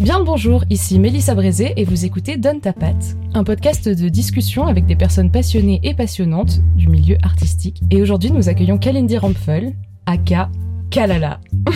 [0.00, 4.08] Bien le bonjour, ici Mélissa Brézé et vous écoutez Donne ta patte, un podcast de
[4.08, 7.82] discussion avec des personnes passionnées et passionnantes du milieu artistique.
[7.90, 9.74] Et aujourd'hui, nous accueillons Kalindi Rampfel,
[10.06, 10.48] aka
[10.90, 11.38] Kalala.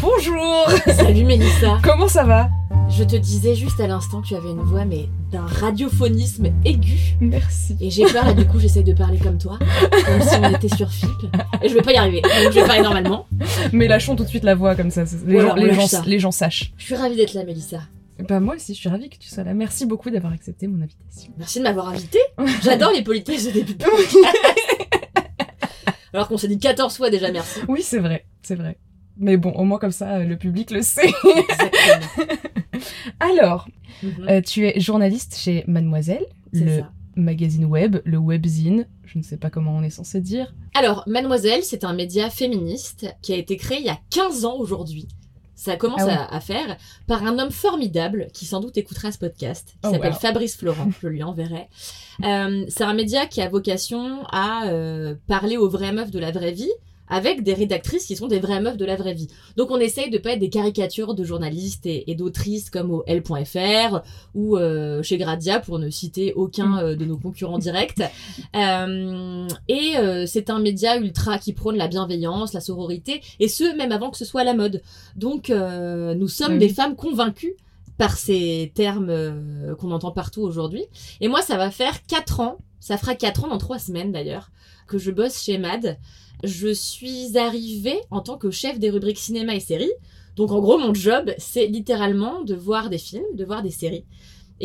[0.00, 2.48] bonjour Salut Mélissa Comment ça va?
[2.94, 7.16] Je te disais juste à l'instant que tu avais une voix mais d'un radiophonisme aigu.
[7.20, 7.76] Merci.
[7.80, 9.58] Et j'ai peur et du coup j'essaie de parler comme toi,
[9.90, 11.08] comme si on était sur FIP.
[11.62, 13.26] Et je vais pas y arriver, donc je vais parler normalement.
[13.72, 15.86] Mais lâchons tout de suite la voix comme ça, les, Voilà, gens, les, lâche gens,
[15.86, 16.02] ça.
[16.06, 16.72] les gens sachent.
[16.76, 17.80] Je suis ravie d'être là Mélissa.
[18.28, 19.54] Bah moi aussi, je suis ravie que tu sois là.
[19.54, 21.32] Merci beaucoup d'avoir accepté mon invitation.
[21.38, 22.18] Merci de m'avoir invité.
[22.62, 23.74] J'adore les politesses de début.
[26.12, 27.60] Alors qu'on s'est dit 14 fois déjà merci.
[27.68, 28.76] Oui, c'est vrai, c'est vrai.
[29.18, 31.12] Mais bon, au moins comme ça, le public le sait.
[33.20, 33.68] Alors,
[34.02, 34.26] Mhm.
[34.28, 36.90] euh, tu es journaliste chez Mademoiselle, le ça.
[37.14, 40.52] magazine web, le webzine, je ne sais pas comment on est censé dire.
[40.74, 44.56] Alors, Mademoiselle, c'est un média féministe qui a été créé il y a 15 ans
[44.56, 45.06] aujourd'hui.
[45.54, 46.12] Ça commence Ah ouais.
[46.12, 49.92] à, à faire par un homme formidable qui sans doute écoutera ce podcast, qui Oh,
[49.92, 50.18] s'appelle wow.
[50.18, 51.68] Fabrice Florent, je lui enverrai.
[52.24, 56.30] Euh, c'est un média qui a vocation à euh, parler aux vraies meufs de la
[56.30, 56.70] vraie vie
[57.12, 59.28] avec des rédactrices qui sont des vraies meufs de la vraie vie.
[59.58, 63.04] Donc on essaye de pas être des caricatures de journalistes et, et d'autrices comme au
[63.06, 64.00] L.fr
[64.34, 68.02] ou euh, chez Gradia pour ne citer aucun euh, de nos concurrents directs.
[68.54, 69.94] Euh, et
[70.26, 74.16] c'est un média ultra qui prône la bienveillance, la sororité, et ce même avant que
[74.16, 74.82] ce soit la mode.
[75.16, 76.58] Donc nous sommes Oui.
[76.58, 77.56] des femmes convaincues
[77.98, 80.84] par ces termes qu'on entend partout aujourd'hui.
[81.20, 84.50] Et moi, ça va faire quatre ans, ça fera quatre ans dans trois semaines d'ailleurs,
[84.86, 85.98] que je bosse chez Mad.
[86.42, 89.92] Je suis arrivée en tant que chef des rubriques cinéma et séries.
[90.36, 94.04] Donc en gros, mon job, c'est littéralement de voir des films, de voir des séries.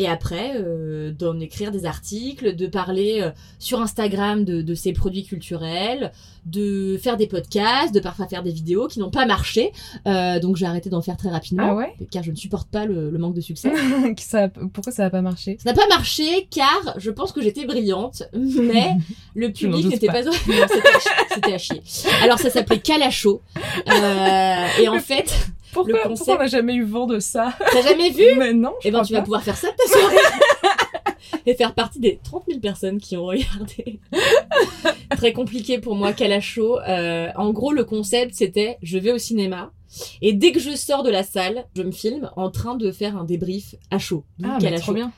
[0.00, 4.92] Et après, euh, d'en écrire des articles, de parler euh, sur Instagram de, de ces
[4.92, 6.12] produits culturels,
[6.46, 9.72] de faire des podcasts, de parfois faire des vidéos qui n'ont pas marché.
[10.06, 11.94] Euh, donc j'ai arrêté d'en faire très rapidement, Ah ouais?
[12.12, 13.72] car je ne supporte pas le, le manque de succès.
[14.18, 15.58] Ça, Pourquoi ça n'a pas marché?
[15.62, 18.92] Ça n'a pas marché car je pense que j'étais brillante, mais
[19.34, 20.22] le public n'était pas.
[20.22, 20.30] pas...
[20.32, 21.10] C'était à chier.
[21.34, 21.82] C'était à chier.
[22.22, 23.42] Alors ça s'appelait Calacho.
[23.88, 25.34] Euh, et en fait,
[25.72, 28.52] Pourquoi, Le pourquoi concept- on n'a jamais eu vent de ça t'as jamais vu Mais
[28.52, 30.16] non, je Eh ben tu vas pouvoir faire ça de ta soirée
[31.46, 34.00] et faire partie des 30 000 personnes qui ont regardé.
[35.16, 36.78] Très compliqué pour moi, Calacho.
[36.80, 39.72] Euh, en gros, le concept c'était je vais au cinéma
[40.20, 43.16] et dès que je sors de la salle, je me filme en train de faire
[43.16, 44.24] un débrief à chaud.
[44.38, 44.82] D'où Ah, mais Calacho.
[44.82, 45.12] trop bien.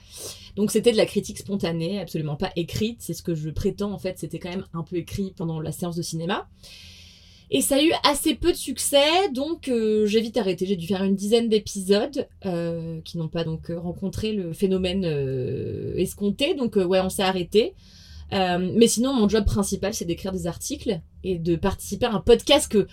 [0.56, 2.98] Donc c'était de la critique spontanée, absolument pas écrite.
[3.00, 4.18] C'est ce que je prétends en fait.
[4.18, 6.48] C'était quand même un peu écrit pendant la séance de cinéma.
[7.52, 10.66] Et ça a eu assez peu de succès, donc euh, j'ai vite arrêté.
[10.66, 15.04] J'ai dû faire une dizaine d'épisodes euh, qui n'ont pas donc euh, rencontré le phénomène
[15.04, 16.54] euh, escompté.
[16.54, 17.74] Donc ouais, on s'est arrêté.
[18.32, 22.70] Mais sinon, mon job principal, c'est d'écrire des articles et de participer à un podcast
[22.70, 22.86] que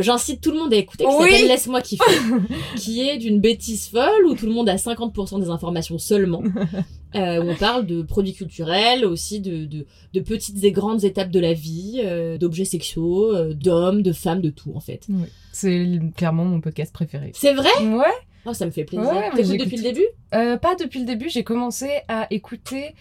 [0.00, 1.28] j'incite tout le monde à écouter, qui Oui.
[1.32, 2.04] s'appelle Laisse-moi kiffer,
[2.76, 6.44] qui est d'une bêtise folle où tout le monde a 50% des informations seulement.
[7.14, 11.30] Euh, où on parle de produits culturels, aussi de, de, de petites et grandes étapes
[11.30, 15.06] de la vie, euh, d'objets sexuaux, euh, d'hommes, de femmes, de tout en fait.
[15.08, 15.26] Oui.
[15.52, 17.30] C'est clairement mon podcast préféré.
[17.34, 17.70] C'est vrai?
[17.80, 18.04] Ouais.
[18.44, 19.06] Oh, ça me fait plaisir.
[19.10, 20.06] Ouais, T'écoutes depuis le début?
[20.30, 22.94] Pas depuis le début, j'ai commencé à écouter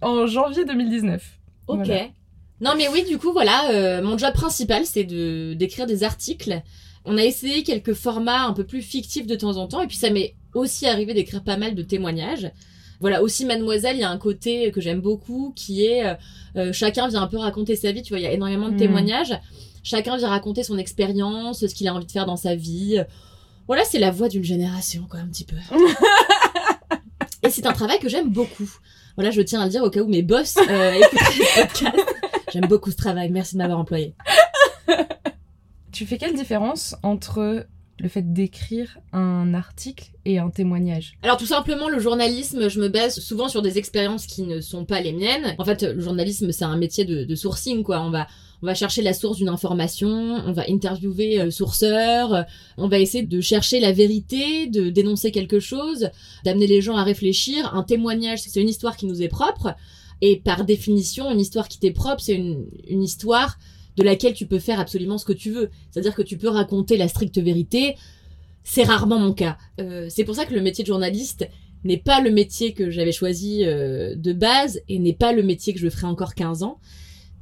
[0.00, 1.22] en janvier 2019.
[1.68, 1.76] Ok.
[1.84, 2.08] Voilà.
[2.60, 6.62] Non mais oui, du coup, voilà, mon job principal, c'est de d'écrire des articles.
[7.04, 9.96] On a essayé quelques formats un peu plus fictifs de temps en temps, et puis
[9.96, 12.50] ça m'est aussi arrivé d'écrire pas mal de témoignages.
[13.02, 16.14] Voilà, aussi Mademoiselle, il y a un côté que j'aime beaucoup, qui est euh,
[16.56, 18.00] euh, chacun vient un peu raconter sa vie.
[18.02, 18.78] Tu vois, il y a énormément de Mm.
[18.78, 19.38] témoignages.
[19.82, 23.02] Chacun vient raconter son expérience, ce qu'il a envie de faire dans sa vie.
[23.66, 25.56] Voilà, c'est la voix d'une génération, quoi, un petit peu.
[27.42, 28.70] et c'est un travail que j'aime beaucoup.
[29.16, 31.00] Voilà, je tiens à le dire au cas où mes boss euh,
[31.56, 31.96] podcast.
[32.52, 33.30] J'aime beaucoup ce travail.
[33.30, 34.14] Merci de m'avoir employé.
[35.90, 37.66] Tu fais quelle différence entre
[38.02, 42.88] le fait d'écrire un article et un témoignage Alors tout simplement, le journalisme, je me
[42.88, 45.54] base souvent sur des expériences qui ne sont pas les miennes.
[45.58, 48.02] En fait, le journalisme, c'est un métier de, sourcing, quoi.
[48.02, 48.26] On va,
[48.60, 52.42] on va chercher la source d'une information, on va interviewer euh, le sourceur, euh,
[52.76, 56.10] on va essayer de chercher la vérité, de dénoncer quelque chose,
[56.44, 57.72] d'amener les gens à réfléchir.
[57.72, 59.76] Un témoignage, c'est une histoire qui nous est propre.
[60.20, 63.58] Et par définition, une histoire qui t'est propre, c'est une histoire
[63.96, 65.70] de laquelle tu peux faire absolument ce que tu veux.
[65.90, 67.96] C'est-à-dire que tu peux raconter la stricte vérité.
[68.64, 69.58] C'est rarement mon cas.
[69.80, 71.48] Euh, c'est pour ça que le métier de journaliste
[71.84, 75.74] n'est pas le métier que j'avais choisi euh, de base et n'est pas le métier
[75.74, 76.78] que je ferai encore 15 ans.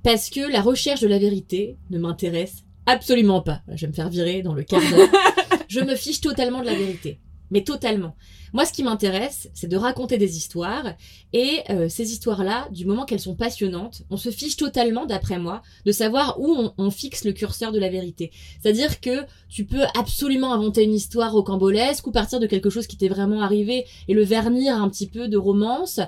[0.03, 3.63] Parce que la recherche de la vérité ne m'intéresse absolument pas.
[3.75, 5.09] Je vais me faire virer dans le quart d'heure.
[5.69, 7.21] je me fiche totalement de la vérité.
[7.51, 8.15] Mais totalement.
[8.53, 10.95] Moi, ce qui m'intéresse, c'est de raconter des histoires,
[11.33, 15.63] et euh, ces histoires-là, du moment qu'elles sont passionnantes, on se fiche totalement, d'après moi,
[15.87, 18.33] de savoir où on, on, fixe le curseur de la vérité.
[18.61, 22.97] C'est-à-dire que tu peux absolument inventer une histoire rocambolesque ou partir de quelque chose qui
[22.97, 26.01] t'est vraiment arrivé et le vernir un petit peu de romance.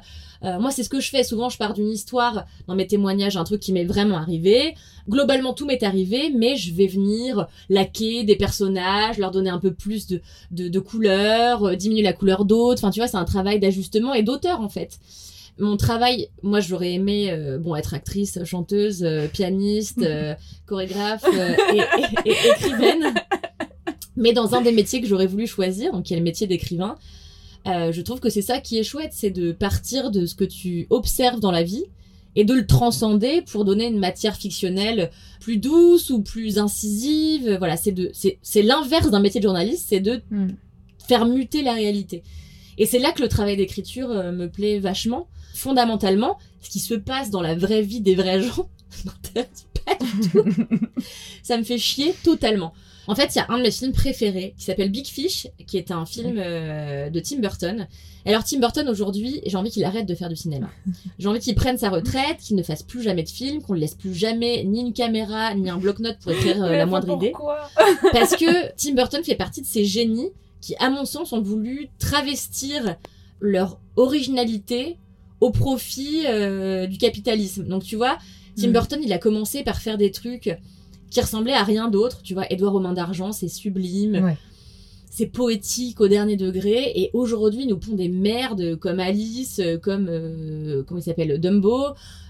[0.44, 1.22] Euh, moi, c'est ce que je fais.
[1.22, 4.74] Souvent, je pars d'une histoire dans mes témoignages, un truc qui m'est vraiment arrivé.
[5.08, 9.72] Globalement, tout m'est arrivé, mais je vais venir laquer des personnages, leur donner un peu
[9.72, 10.20] plus de,
[10.50, 12.82] de, de couleurs, euh, diminuer la couleur d'autres.
[12.82, 14.98] Enfin, tu vois, c'est un travail d'ajustement et d'auteur, en fait
[15.58, 20.34] mon travail, moi j'aurais aimé euh, bon être actrice, chanteuse, euh, pianiste, euh,
[20.66, 21.24] chorégraphe
[21.72, 23.14] et, et, et, écrivaine.
[24.16, 26.96] Mais dans un des métiers que j'aurais voulu choisir, donc qui est le métier d'écrivain,
[27.64, 30.86] je trouve que c'est ça qui est chouette, c'est de partir de ce que tu
[30.90, 31.84] observes dans la vie
[32.34, 37.56] et de le transcender pour donner une matière fictionnelle plus douce ou plus incisive.
[37.58, 40.48] Voilà, c'est de c'est c'est l'inverse d'un métier de journaliste, c'est de mm.
[41.06, 42.22] faire muter la réalité.
[42.78, 47.30] Et c'est là que le travail d'écriture me plaît vachement fondamentalement, ce qui se passe
[47.30, 48.68] dans la vraie vie des vrais gens
[49.04, 50.44] m'intéresse pas du tout.
[51.42, 52.72] ça me fait chier totalement.
[53.06, 55.76] En fait, il y a un de mes films préférés qui s'appelle Big Fish, qui
[55.76, 57.86] est un film euh, de Tim Burton.
[58.24, 60.70] alors Tim Burton aujourd'hui, j'ai envie qu'il arrête de faire du cinéma.
[61.18, 63.80] J'ai envie qu'il prenne sa retraite, qu'il ne fasse plus jamais de film, qu'on ne
[63.80, 67.32] laisse plus jamais ni une caméra ni un bloc-notes pour écrire euh, la moindre idée.
[68.12, 71.88] Parce que Tim Burton fait partie de ces génies qui, à mon sens, ont voulu
[71.98, 72.96] travestir
[73.40, 74.98] leur originalité
[75.40, 77.64] au profit euh, du capitalisme.
[77.64, 78.16] Donc tu vois,
[78.56, 78.72] Tim mm.
[78.72, 80.56] Burton, il a commencé par faire des trucs
[81.12, 82.22] qui ressemblaient à rien d'autre.
[82.22, 84.34] Tu vois, Edouard aux mains d'argent, c'est sublime.
[85.10, 86.90] C'est poétique au dernier degré.
[86.94, 91.88] Et aujourd'hui, nous pond des merdes comme Alice, comme, euh, comment il s'appelle, Dumbo.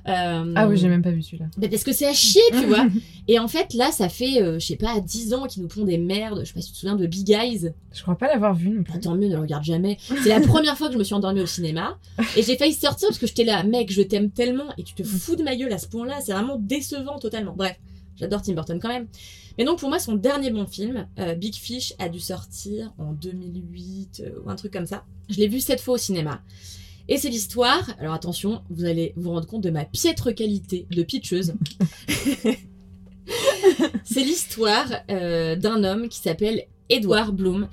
[0.08, 1.44] Euh, ah oui, j'ai même pas vu celui-là.
[1.56, 2.87] Bah parce que c'est à chier, tu vois.
[3.29, 5.85] Et en fait, là, ça fait, euh, je sais pas, 10 ans qu'ils nous font
[5.85, 6.40] des merdes.
[6.40, 7.73] Je sais pas si tu te souviens de Big Eyes.
[7.93, 8.93] Je crois pas l'avoir vu non plus.
[8.96, 9.99] Ah, tant mieux, ne le regarde jamais.
[10.25, 11.99] C'est la première fois que je me suis endormie au cinéma.
[12.37, 15.05] Et j'ai failli sortir parce que j'étais là, mec, je t'aime tellement et tu te
[15.05, 16.19] fous de ma gueule à ce point-là.
[16.20, 17.55] C'est vraiment décevant totalement.
[17.56, 17.76] Bref,
[18.23, 19.09] j'adore Tim Burton quand même.
[19.59, 23.13] Mais donc pour moi, son dernier bon film, euh, Big Fish, a dû sortir en
[23.13, 25.05] 2008 ou un truc comme ça.
[25.29, 26.41] Je l'ai vu sept fois au cinéma.
[27.09, 31.03] Et c'est l'histoire, alors attention, vous allez vous rendre compte de ma piètre qualité de
[31.03, 31.55] pitcheuse.
[34.05, 37.69] c'est l'histoire euh, d'un homme qui s'appelle Edward Bloom.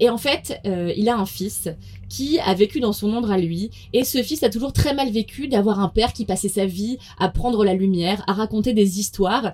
[0.00, 1.68] Et en fait, euh, il a un fils
[2.08, 3.70] qui a vécu dans son ombre à lui.
[3.92, 6.98] Et ce fils a toujours très mal vécu d'avoir un père qui passait sa vie
[7.18, 9.52] à prendre la lumière, à raconter des histoires.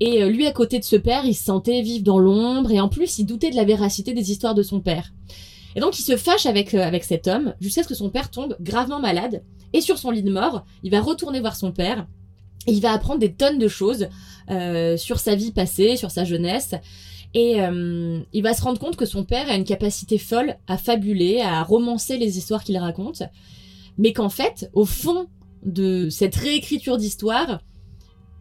[0.00, 2.70] Et euh, lui, à côté de ce père, il se sentait vivre dans l'ombre.
[2.70, 5.12] Et en plus, il doutait de la véracité des histoires de son père.
[5.76, 8.30] Et donc il se fâche avec, euh, avec cet homme jusqu'à ce que son père
[8.30, 9.44] tombe gravement malade.
[9.74, 12.06] Et sur son lit de mort, il va retourner voir son père.
[12.66, 14.08] Et il va apprendre des tonnes de choses
[14.50, 16.74] euh, sur sa vie passée, sur sa jeunesse.
[17.34, 20.78] Et euh, il va se rendre compte que son père a une capacité folle à
[20.78, 23.22] fabuler, à romancer les histoires qu'il raconte.
[23.98, 25.26] Mais qu'en fait, au fond
[25.62, 27.60] de cette réécriture d'histoire,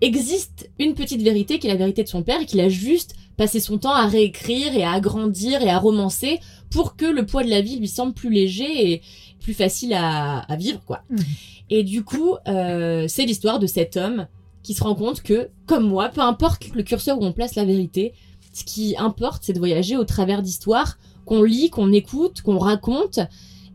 [0.01, 3.15] existe une petite vérité qui est la vérité de son père et qu'il a juste
[3.37, 6.39] passé son temps à réécrire et à agrandir et à romancer
[6.69, 9.01] pour que le poids de la vie lui semble plus léger et
[9.39, 11.01] plus facile à, à vivre, quoi.
[11.09, 11.17] Mmh.
[11.69, 14.27] Et du coup, euh, c'est l'histoire de cet homme
[14.63, 17.65] qui se rend compte que, comme moi, peu importe le curseur où on place la
[17.65, 18.13] vérité,
[18.53, 23.19] ce qui importe, c'est de voyager au travers d'histoires qu'on lit, qu'on écoute, qu'on raconte.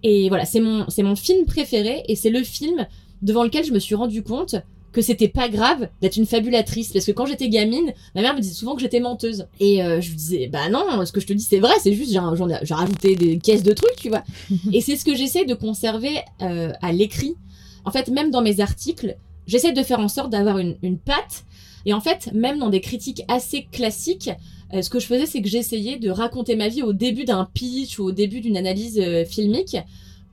[0.03, 2.87] Et voilà, c'est mon, c'est mon film préféré et c'est le film
[3.23, 4.57] devant lequel je me suis rendu compte
[4.93, 6.93] que c'était pas grave d'être une fabulatrice.
[6.93, 9.47] Parce que quand j'étais gamine ma mère me disait souvent que j'étais menteuse.
[9.59, 11.93] Et euh, je lui disais bah non ce que je te dis c'est vrai c'est
[11.93, 14.25] juste j'ai rajouté des caisses de trucs tu vois.
[14.73, 17.37] Et c'est ce que j'essaie de conserver euh, à l'écrit.
[17.85, 21.45] En fait même dans mes articles j'essaie de faire en sorte d'avoir une, une patte.
[21.87, 24.31] Et en fait même dans des critiques assez classiques
[24.73, 27.49] euh, ce que je faisais c'est que j'essayais de raconter ma vie au début d'un
[27.53, 29.77] pitch ou au début d'une analyse euh, filmique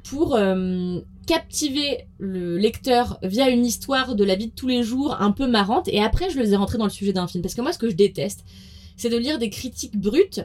[0.10, 5.18] pour euh, captiver le lecteur via une histoire de la vie de tous les jours
[5.20, 5.88] un peu marrante.
[5.90, 7.42] Et après je les ai rentrés dans le sujet d'un film.
[7.42, 8.46] Parce que moi ce que je déteste
[8.96, 10.42] c'est de lire des critiques brutes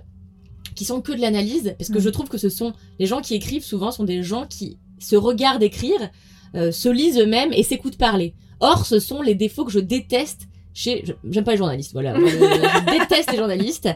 [0.75, 1.75] qui sont que de l'analyse.
[1.79, 2.03] Parce que mmh.
[2.03, 5.17] je trouve que ce sont les gens qui écrivent souvent sont des gens qui se
[5.17, 6.11] regardent écrire
[6.55, 8.35] euh, se lisent eux-mêmes et s'écoutent parler.
[8.61, 12.15] Or ce sont les défauts que je déteste chez j'aime pas les journalistes voilà.
[12.19, 13.89] Je, je déteste les journalistes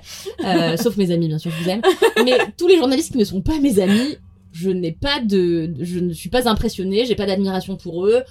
[0.44, 1.82] euh, sauf mes amis bien sûr je vous aime.
[2.24, 4.16] Mais tous les journalistes qui ne sont pas mes amis
[4.56, 8.22] je n'ai pas de, je ne suis pas impressionnée, j'ai pas d'admiration pour eux.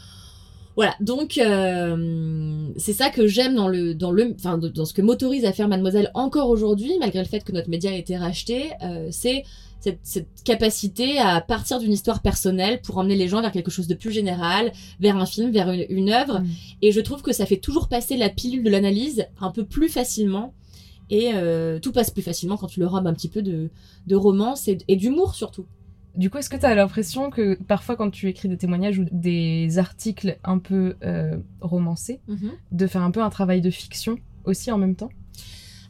[0.76, 5.02] Voilà, donc euh, c'est ça que j'aime dans le, dans le, enfin dans ce que
[5.02, 8.72] m'autorise à faire Mademoiselle encore aujourd'hui, malgré le fait que notre média a été racheté,
[8.84, 9.44] euh, c'est
[9.80, 13.88] cette, cette, capacité à partir d'une histoire personnelle pour emmener les gens vers quelque chose
[13.88, 16.40] de plus général, vers un film, vers une, une œuvre.
[16.40, 16.48] Mmh.
[16.82, 19.88] Et je trouve que ça fait toujours passer la pilule de l'analyse un peu plus
[19.88, 20.54] facilement
[21.10, 23.70] Et euh, tout passe plus facilement quand tu le robes un petit peu de,
[24.08, 25.68] de romance et, et d'humour surtout.
[26.16, 29.06] Du coup, est-ce que tu as l'impression que parfois quand tu écris des témoignages ou
[29.12, 32.22] des articles un peu euh, romancés,
[32.72, 35.10] de faire un peu un travail de fiction aussi en même temps?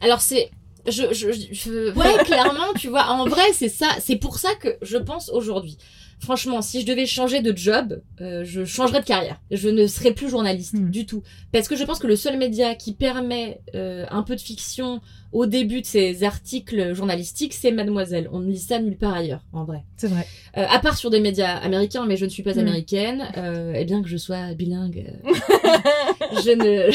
[0.00, 0.50] Alors c'est...
[0.88, 3.88] Je, je, je- Ouais, clairement, tu vois, en vrai, c'est ça.
[4.00, 5.78] C'est pour ça que je pense aujourd'hui.
[6.18, 9.38] Franchement, si je devais changer de job, euh, je changerais de carrière.
[9.50, 10.90] Je ne serais plus journaliste Hmm.
[10.90, 11.22] du tout.
[11.52, 15.02] Parce que je pense que le seul média qui permet euh, un peu de fiction
[15.32, 18.30] au début de ces articles journalistiques, c'est Mademoiselle.
[18.32, 19.84] On ne lit ça nulle part ailleurs, en vrai.
[19.98, 20.26] C'est vrai.
[20.56, 22.60] Euh, à part sur des médias américains, mais je ne suis pas Hmm.
[22.60, 25.34] américaine, euh, et bien que je sois bilingue, euh,
[26.44, 26.90] je ne,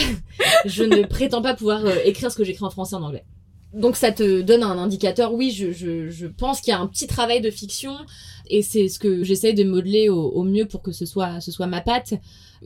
[0.65, 3.23] je ne prétends pas pouvoir euh, écrire ce que j'écris en français en anglais.
[3.73, 5.33] Donc ça te donne un indicateur.
[5.33, 7.95] Oui, je, pense qu'il y a un petit travail de fiction
[8.49, 11.67] et c'est ce que j'essaye de modeler au, mieux pour que ce soit, ce soit
[11.67, 12.13] ma patte.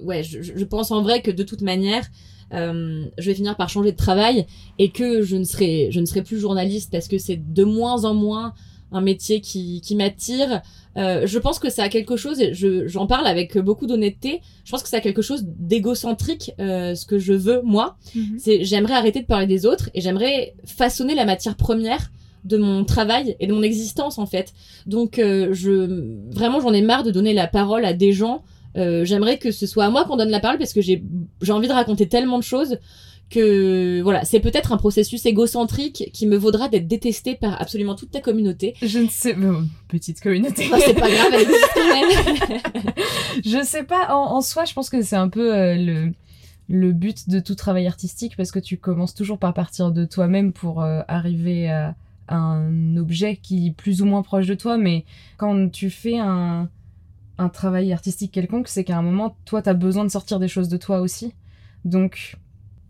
[0.02, 2.06] Ouais, je, pense en vrai que de toute manière,
[2.54, 4.46] euh, je vais finir par changer de travail
[4.80, 8.54] et que serai, je ne serai plus journaliste parce que c'est de moins en moins
[8.92, 10.62] un métier qui, qui m'attire.
[10.98, 14.42] Euh, je pense que ça a quelque chose, et je, j'en parle avec beaucoup d'honnêteté,
[14.64, 17.98] je pense que ça a quelque chose d'égocentrique, euh, ce que je veux, moi.
[18.38, 22.12] C'est j'aimerais arrêter de parler des autres et j'aimerais façonner la matière première
[22.46, 24.54] de mon travail et de mon existence en fait.
[24.86, 28.44] Donc euh, je vraiment j'en ai marre de donner la parole à des gens.
[28.78, 31.02] J'aimerais que ce soit à moi qu'on donne la parole parce que j'ai
[31.42, 32.78] j'ai envie de raconter tellement de choses
[33.30, 38.12] que voilà, c'est peut-être un processus égocentrique qui me vaudra d'être détesté par absolument toute
[38.12, 38.76] ta communauté.
[38.82, 39.34] Je ne sais...
[39.34, 40.66] bon, petite communauté.
[40.68, 42.62] Enfin, c'est pas grave, elle existe quand même.
[43.46, 46.14] je sais pas, en, en soi, je pense que c'est un peu euh, le,
[46.70, 50.54] le but de tout travail artistique parce que tu commences toujours par partir de toi-même
[50.54, 51.96] pour euh, arriver à,
[52.28, 54.78] un objet qui est plus ou moins proche de toi.
[54.78, 55.06] Mais
[55.38, 56.70] quand tu fais un,
[57.38, 60.70] un travail artistique quelconque, c'est qu'à un moment, toi, t'as besoin de sortir des choses
[60.70, 61.34] de toi aussi.
[61.84, 62.38] Donc,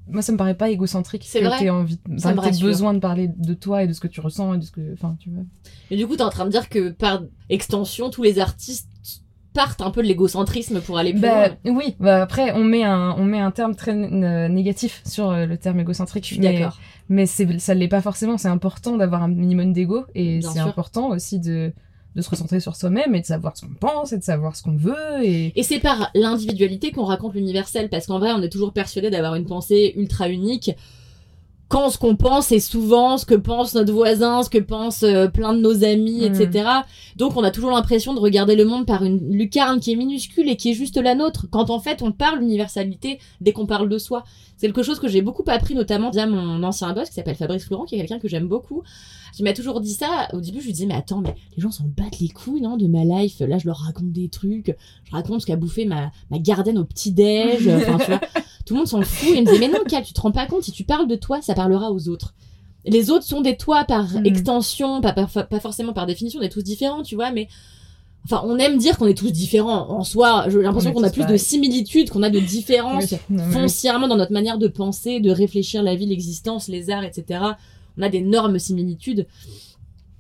[0.07, 1.57] moi, ça me paraît pas égocentrique C'est que vrai.
[1.59, 4.53] t'aies envie, Ça t'aies besoin de parler de toi et de ce que tu ressens
[4.53, 5.43] et de ce que, enfin, tu vois.
[5.91, 8.89] Et du coup, t'es en train de dire que par extension, tous les artistes
[9.53, 11.75] partent un peu de l'égocentrisme pour aller plus Bah, loin.
[11.77, 15.45] oui, bah après on met un on met un terme très euh, négatif sur euh,
[15.45, 16.25] le terme égocentrique.
[16.25, 16.77] Je suis mais- d'accord.
[17.07, 18.38] Mais c'est ça l'est pas forcément.
[18.38, 21.71] C'est important d'avoir un minimum d'ego et c'est important aussi de
[22.15, 24.63] de se recentrer sur soi-même et de savoir ce qu'on pense et de savoir ce
[24.63, 28.50] qu'on veut et Et c'est par l'individualité qu'on raconte l'universel, parce qu'en vrai, on est
[28.50, 30.72] toujours persuadé d'avoir une pensée ultra unique.
[31.67, 35.27] Quand ce qu'on pense est souvent ce que pense notre voisin, ce que pensent euh,
[35.27, 36.36] plein de nos amis, Mhm.
[36.41, 36.69] etc.
[37.15, 40.48] Donc on a toujours l'impression de regarder le monde par une lucarne qui est minuscule
[40.48, 43.89] et qui est juste la nôtre, quand en fait on parle l'universalité dès qu'on parle
[43.89, 44.24] de soi.
[44.57, 47.65] C'est quelque chose que j'ai beaucoup appris, notamment via mon ancien boss qui s'appelle Fabrice
[47.65, 48.84] Florent, qui est quelqu'un que j'aime beaucoup,
[49.36, 50.29] qui m'a toujours dit ça.
[50.34, 52.77] Au début, je lui disais, mais attends, mais les gens s'en battent les couilles, non,
[52.77, 53.41] de ma life.
[53.41, 54.74] Là, je leur raconte des trucs.
[55.03, 57.67] Je raconte ce qu'a bouffé ma, ma gardienne au petit-déj.
[57.67, 58.22] Enfin, tu vois,
[58.65, 59.29] tout le monde s'en fout.
[59.29, 61.07] Et il me disait, mais non, Cal, tu te rends pas compte, si tu parles
[61.07, 62.34] de toi, ça parlera aux autres.
[62.86, 64.25] Les autres sont des toi par Mhm.
[64.25, 67.48] extension, pas, pas, pas forcément par définition, on est tous différents, tu vois, mais
[68.27, 69.88] Enfin, on aime dire qu'on est tous différents.
[69.91, 73.38] En soi, j'ai l'impression qu'on a plus de similitudes qu'on a de différences oui.
[73.51, 77.39] foncièrement dans notre manière de penser, de réfléchir la vie, l'existence, les arts, etc.
[78.00, 79.27] On a d'énormes similitudes.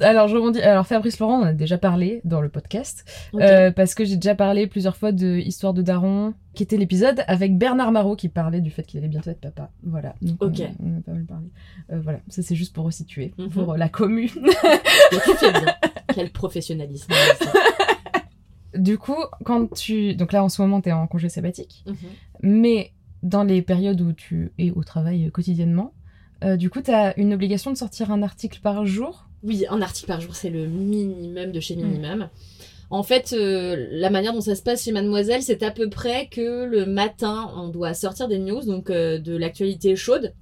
[0.01, 0.61] Alors je rebondis.
[0.61, 4.15] Alors Fabrice Laurent, on en a déjà parlé dans le podcast euh, parce que j'ai
[4.17, 8.27] déjà parlé plusieurs fois de Histoire de Daron, qui était l'épisode avec Bernard Marot qui
[8.27, 9.71] parlait du fait qu'il allait bientôt être papa.
[9.83, 10.13] Voilà.
[10.21, 10.61] Donc, Ok.
[10.83, 11.45] On, on a pas mal parlé.
[11.93, 12.19] Euh, voilà.
[12.27, 13.49] Ça c'est juste pour resituer Mhm.
[13.49, 14.29] pour euh, la commu.
[14.35, 15.73] Mais tu fais bien.
[16.13, 17.13] Quel professionnalisme.
[18.75, 21.95] du coup, quand tu donc là en ce moment t'es en congé sabbatique, Mhm.
[22.41, 22.91] mais
[23.23, 25.93] dans les périodes où tu es au travail quotidiennement,
[26.43, 29.29] euh, du coup t'as une obligation de sortir un article par jour.
[29.45, 32.29] Oui, un article par jour, c'est le minimum de chez minimum.
[32.89, 36.27] En fait, euh, la manière dont ça se passe chez Mademoiselle, c'est à peu près
[36.27, 40.33] que le matin, on doit sortir des news, donc euh, de l'actualité chaude.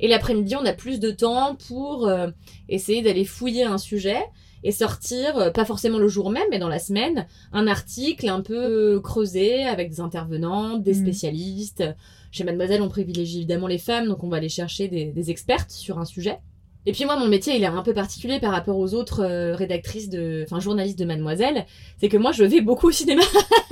[0.00, 2.28] Et l'après-midi, on a plus de temps pour euh,
[2.68, 4.18] essayer d'aller fouiller un sujet
[4.62, 9.00] et sortir, pas forcément le jour même, mais dans la semaine, un article un peu
[9.00, 11.02] creusé avec des intervenants, des Mhm.
[11.02, 11.84] spécialistes.
[12.32, 15.70] Chez Mademoiselle, on privilégie évidemment les femmes, donc on va aller chercher des, des expertes
[15.70, 16.38] sur un sujet.
[16.86, 19.56] Et puis moi, mon métier, il est un peu particulier par rapport aux autres euh,
[19.56, 21.66] rédactrices de, enfin journalistes de Mademoiselle,
[22.00, 23.22] c'est que moi, je vais beaucoup au cinéma.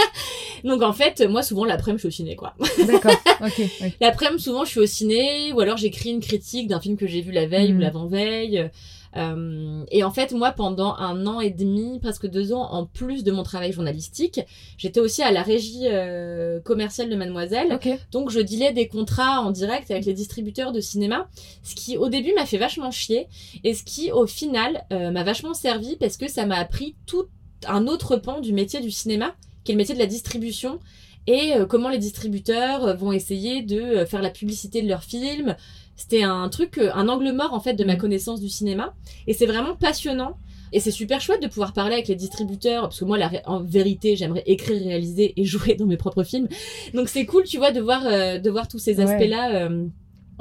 [0.64, 2.54] Donc en fait, moi, souvent l'après-midi, je suis au ciné, quoi.
[2.86, 3.14] D'accord.
[3.40, 3.92] ok.
[4.00, 7.20] L'après-midi, souvent, je suis au ciné, ou alors j'écris une critique d'un film que j'ai
[7.20, 8.70] vu la veille ou l'avant-veille.
[9.16, 13.24] Euh, et en fait, moi, pendant un an et demi, presque deux ans, en plus
[13.24, 14.40] de mon travail journalistique,
[14.76, 17.78] j'étais aussi à la régie euh, commerciale de Mademoiselle.
[18.10, 21.28] Donc je dealais des contrats en direct avec les distributeurs de cinéma,
[21.62, 23.28] ce qui au début m'a fait vachement chier
[23.62, 27.26] et ce qui au final euh, m'a vachement servi parce que ça m'a appris tout
[27.66, 30.80] un autre pan du métier du cinéma, qui est le métier de la distribution
[31.26, 35.56] et comment les distributeurs vont essayer de faire la publicité de leurs films.
[35.96, 37.98] C'était un truc, euh, un angle mort en fait de ma Mm.
[37.98, 38.94] connaissance du cinéma,
[39.26, 40.36] et c'est vraiment passionnant.
[40.72, 43.60] Et c'est super chouette de pouvoir parler avec les distributeurs, parce que moi, la en
[43.62, 46.48] vérité, j'aimerais écrire, réaliser et jouer dans mes propres films.
[46.94, 49.54] Donc c'est cool, tu vois, de voir, euh, de voir tous ces aspects-là.
[49.68, 49.86] euh,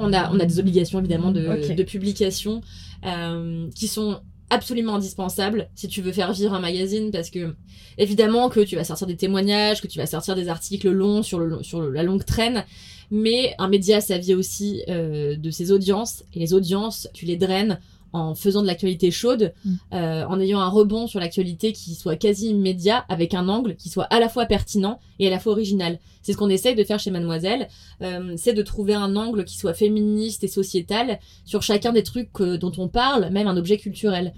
[0.00, 1.46] on a, on a des obligations évidemment de,
[1.76, 2.62] de publication
[3.06, 4.20] euh, qui sont
[4.50, 7.54] absolument indispensables si tu veux faire vivre un magazine parce que
[7.96, 11.38] évidemment que tu vas sortir des témoignages, que tu vas sortir des articles longs sur,
[11.38, 12.64] le, sur le- la longue traîne,
[13.10, 17.36] mais un média ça vient aussi euh, de ses audiences et les audiences tu les
[17.36, 17.78] draines
[18.14, 19.74] en faisant de l'actualité chaude, Mm.
[19.92, 23.88] euh, en ayant un rebond sur l'actualité qui soit quasi immédiat, avec un angle qui
[23.88, 25.98] soit à la fois pertinent et à la fois original.
[26.22, 27.66] C'est ce qu'on essaye de faire chez Mademoiselle,
[28.02, 32.30] euh, c'est de trouver un angle qui soit féministe et sociétal sur chacun des trucs
[32.40, 34.32] euh, dont on parle, même un objet culturel.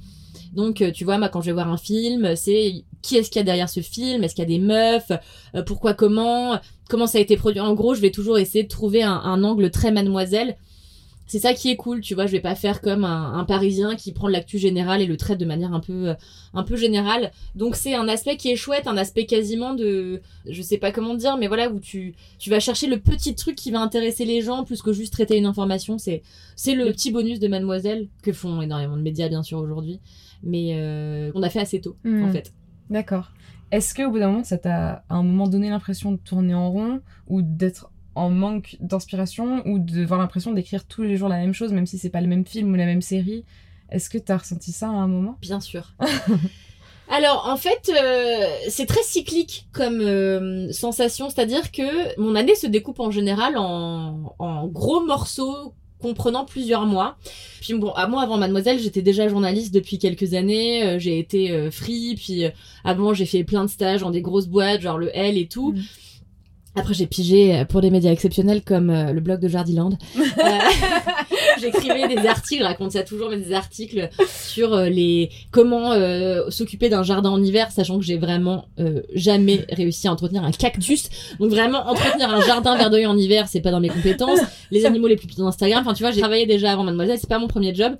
[0.54, 3.42] Donc, tu vois, moi, quand je vais voir un film, c'est qui est-ce qu'il y
[3.42, 4.24] a derrière ce film?
[4.24, 5.12] Est-ce qu'il y a des meufs?
[5.54, 6.58] Euh, Pourquoi Comment?
[6.88, 7.60] Comment ça a été produit?
[7.60, 10.56] En gros, je vais toujours essayer de trouver un, un angle très mademoiselle.
[11.28, 12.26] C'est ça qui est cool, tu vois.
[12.26, 15.40] Je vais pas faire comme un, un Parisien qui prend l'actu générale et le traite
[15.40, 16.14] de manière un peu, euh,
[16.54, 17.32] un peu générale.
[17.56, 21.14] Donc c'est un aspect qui est chouette, un aspect quasiment de, je sais pas comment
[21.14, 24.40] dire, mais voilà où tu, tu vas chercher le petit truc qui va intéresser les
[24.40, 25.98] gens plus que juste traiter une information.
[25.98, 26.22] C'est,
[26.54, 29.98] c'est le petit bonus de Mademoiselle que font énormément de médias bien sûr aujourd'hui,
[30.44, 32.22] mais euh, on a fait assez tôt Hmm.
[32.24, 32.52] en fait.
[32.90, 33.32] D'accord.
[33.72, 36.70] Est-ce qu'au bout d'un moment, ça t'a à un moment donné l'impression de tourner en
[36.70, 41.38] rond ou d'être en manque d'inspiration ou de avoir l'impression d'écrire tous les jours la
[41.38, 43.44] même chose, même si c'est pas le même film ou la même série?
[43.90, 45.36] Est-ce que t'as ressenti ça à un moment?
[45.40, 45.94] Bien sûr.
[47.08, 52.66] Alors en fait, euh, c'est très cyclique comme euh, sensation, c'est-à-dire que mon année se
[52.66, 57.16] découpe en général en gros morceaux comprenant plusieurs mois.
[57.60, 61.70] Puis bon, moi avant Mademoiselle, j'étais déjà journaliste depuis quelques années, euh, j'ai été euh,
[61.70, 62.50] free, puis euh,
[62.84, 65.72] avant j'ai fait plein de stages dans des grosses boîtes, genre le L et tout.
[65.72, 65.80] Mm.
[66.76, 69.90] Après j'ai pigé pour des médias exceptionnels comme euh, le blog de Jardiland.
[70.38, 70.58] Euh,
[71.60, 76.50] J'écrivais des articles, je raconte ça toujours, mais des articles sur euh, les comment euh,
[76.50, 78.66] s'occuper d'un jardin en hiver, sachant que j'ai vraiment
[79.14, 81.08] jamais réussi à entretenir un cactus.
[81.40, 84.40] Donc vraiment entretenir un jardin verdoyant en hiver, c'est pas dans mes compétences.
[84.70, 87.30] Les animaux les plus petits d'Instagram, enfin tu vois, j'ai travaillé déjà avant Mademoiselle, c'est
[87.30, 87.96] pas mon premier job.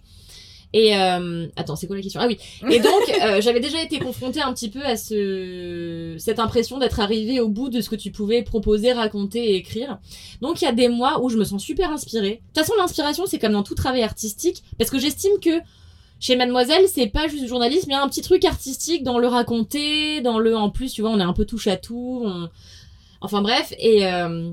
[0.79, 2.21] Et euh, attends, c'est quoi la question?
[2.21, 2.37] Ah oui.
[2.71, 7.01] Et donc euh, j'avais déjà été confrontée un petit peu à ce cette impression d'être
[7.01, 9.99] arrivée au bout de ce que tu pouvais proposer, raconter et écrire.
[10.43, 12.31] Donc il y a des mois où je me sens super inspirée.
[12.31, 15.61] De toute façon, l'inspiration c'est comme dans tout travail artistique, parce que j'estime que
[16.19, 19.19] chez Mademoiselle, c'est pas juste du journalisme, il y a un petit truc artistique dans
[19.19, 22.23] le raconter, dans le en plus, tu vois, on est un peu touche à tout.
[22.25, 22.49] on-
[23.23, 24.51] Enfin bref, et euh,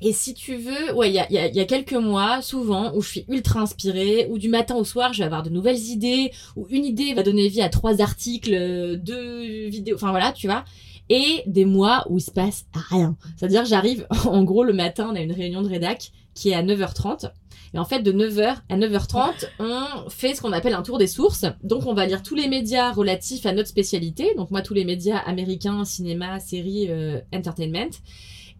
[0.00, 2.94] et si tu veux, ouais, il y a, y, a, y a quelques mois, souvent,
[2.94, 5.78] où je suis ultra inspirée, où du matin au soir, je vais avoir de nouvelles
[5.78, 10.32] idées, où une idée va donner vie à trois articles, euh, deux vidéos, enfin voilà,
[10.32, 10.64] tu vois.
[11.08, 13.16] Et des mois où il se passe rien.
[13.36, 16.62] C'est-à-dire, j'arrive, en gros, le matin, on a une réunion de rédac qui est à
[16.62, 17.30] 9h30.
[17.74, 21.06] Et en fait, de 9h à 9h30, on fait ce qu'on appelle un tour des
[21.06, 21.46] sources.
[21.62, 24.34] Donc, on va lire tous les médias relatifs à notre spécialité.
[24.36, 27.90] Donc, moi, tous les médias américains, cinéma, séries, euh, entertainment.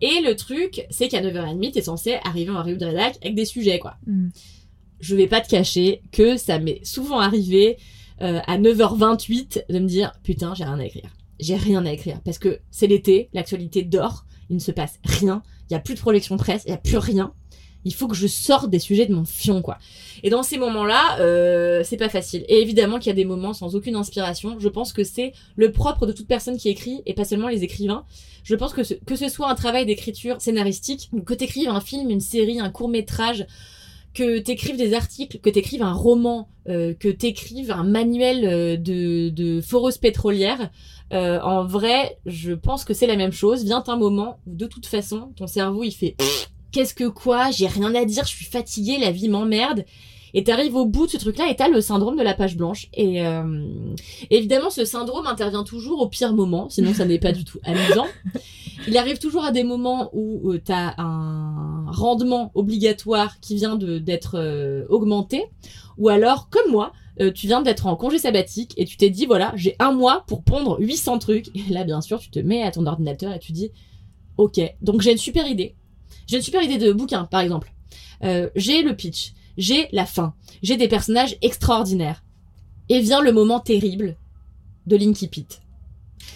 [0.00, 3.44] Et le truc, c'est qu'à 9h30, t'es censé arriver en réunion de rédac avec des
[3.44, 3.96] sujets, quoi.
[4.06, 4.28] Hmm.
[5.00, 7.76] Je vais pas te cacher que ça m'est souvent arrivé
[8.22, 11.10] euh, à 9h28 de me dire putain, j'ai rien à écrire.
[11.38, 15.42] J'ai rien à écrire parce que c'est l'été, l'actualité dort, il ne se passe rien,
[15.68, 17.34] il y a plus de projection presse, il y a plus rien.
[17.86, 19.78] Il faut que je sorte des sujets de mon fion, quoi.
[20.22, 22.44] Et dans ces moments-là, euh, c'est pas facile.
[22.48, 24.56] Et évidemment qu'il y a des moments sans aucune inspiration.
[24.58, 27.62] Je pense que c'est le propre de toute personne qui écrit, et pas seulement les
[27.62, 28.04] écrivains.
[28.44, 32.10] Je pense que ce, que ce soit un travail d'écriture scénaristique, que t'écrives un film,
[32.10, 33.46] une série, un court métrage,
[34.14, 39.28] que t'écrives des articles, que t'écrives un roman, euh, que t'écrives un manuel euh, de,
[39.28, 40.70] de foreuse pétrolière,
[41.12, 43.64] euh, en vrai, je pense que c'est la même chose.
[43.64, 46.16] Vient un moment où de toute façon, ton cerveau il fait
[46.72, 49.84] qu'est-ce que quoi, j'ai rien à dire, je suis fatiguée, la vie m'emmerde.
[50.34, 52.88] Et t'arrives au bout de ce truc-là et t'as le syndrome de la page blanche.
[52.92, 53.66] Et euh,
[54.28, 58.06] évidemment, ce syndrome intervient toujours au pire moment, sinon ça n'est pas du tout amusant.
[58.86, 64.36] Il arrive toujours à des moments où euh, t'as un rendement obligatoire qui vient d'être
[64.38, 65.44] euh, augmenté,
[65.96, 66.92] ou alors, comme moi,
[67.34, 70.42] tu viens d'être en congé sabbatique et tu t'es dit, voilà, j'ai un mois pour
[70.42, 71.48] pondre 800 trucs.
[71.56, 73.70] Et là, bien sûr, tu te mets à ton ordinateur et tu dis,
[74.36, 75.76] ok, donc j'ai une super idée.
[76.26, 77.72] J'ai une super idée de bouquin, par exemple.
[78.24, 82.22] Euh, j'ai le pitch, j'ai la fin, j'ai des personnages extraordinaires.
[82.88, 84.16] Et vient le moment terrible
[84.86, 85.60] de Linky Pit.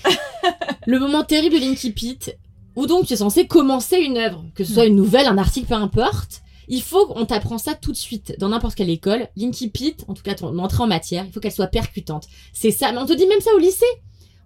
[0.87, 2.37] le moment terrible de Linky Pit,
[2.75, 5.69] où donc tu es censé commencer une œuvre, que ce soit une nouvelle, un article,
[5.69, 6.43] peu importe.
[6.67, 9.29] Il faut qu'on t'apprend ça tout de suite dans n'importe quelle école.
[9.37, 12.27] Linky Pit, en tout cas ton entrée en matière, il faut qu'elle soit percutante.
[12.53, 13.85] C'est ça, mais on te dit même ça au lycée.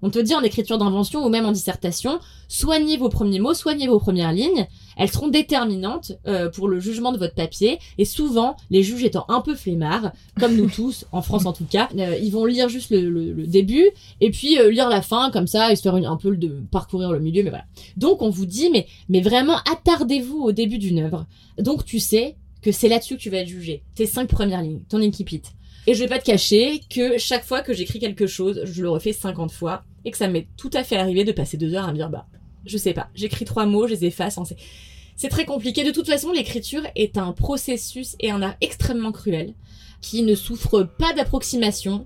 [0.02, 3.88] On te dit en écriture d'invention ou même en dissertation, soignez vos premiers mots, soignez
[3.88, 4.66] vos premières lignes.
[4.96, 7.78] Elles seront déterminantes euh, pour le jugement de votre papier.
[7.98, 11.64] Et souvent, les juges étant un peu flemmards, comme nous tous, en France en tout
[11.68, 13.84] cas, euh, ils vont lire juste le, le- le début
[14.20, 16.62] et puis euh, lire la fin comme ça, et se faire une- un peu de
[16.70, 17.42] parcourir le milieu.
[17.42, 17.64] Mais voilà.
[17.96, 21.26] Donc on vous dit, mais mais vraiment attardez-vous au début d'une œuvre.
[21.58, 23.82] Donc tu sais que c'est là-dessus que tu vas être jugé.
[23.94, 25.42] Tes cinq premières lignes, ton incipit.
[25.86, 28.88] Et je vais pas te cacher que chaque fois que j'écris quelque chose, je le
[28.88, 31.84] refais 50 fois et que ça m'est tout à fait arrivé de passer deux heures
[31.86, 32.26] à me dire bah
[32.66, 34.38] je sais pas, j'écris trois mots, je les efface.
[34.38, 35.84] hein, c'est- très compliqué.
[35.84, 39.54] De toute façon, l'écriture est un processus et un art extrêmement cruel
[40.00, 42.04] qui ne souffre pas d'approximation,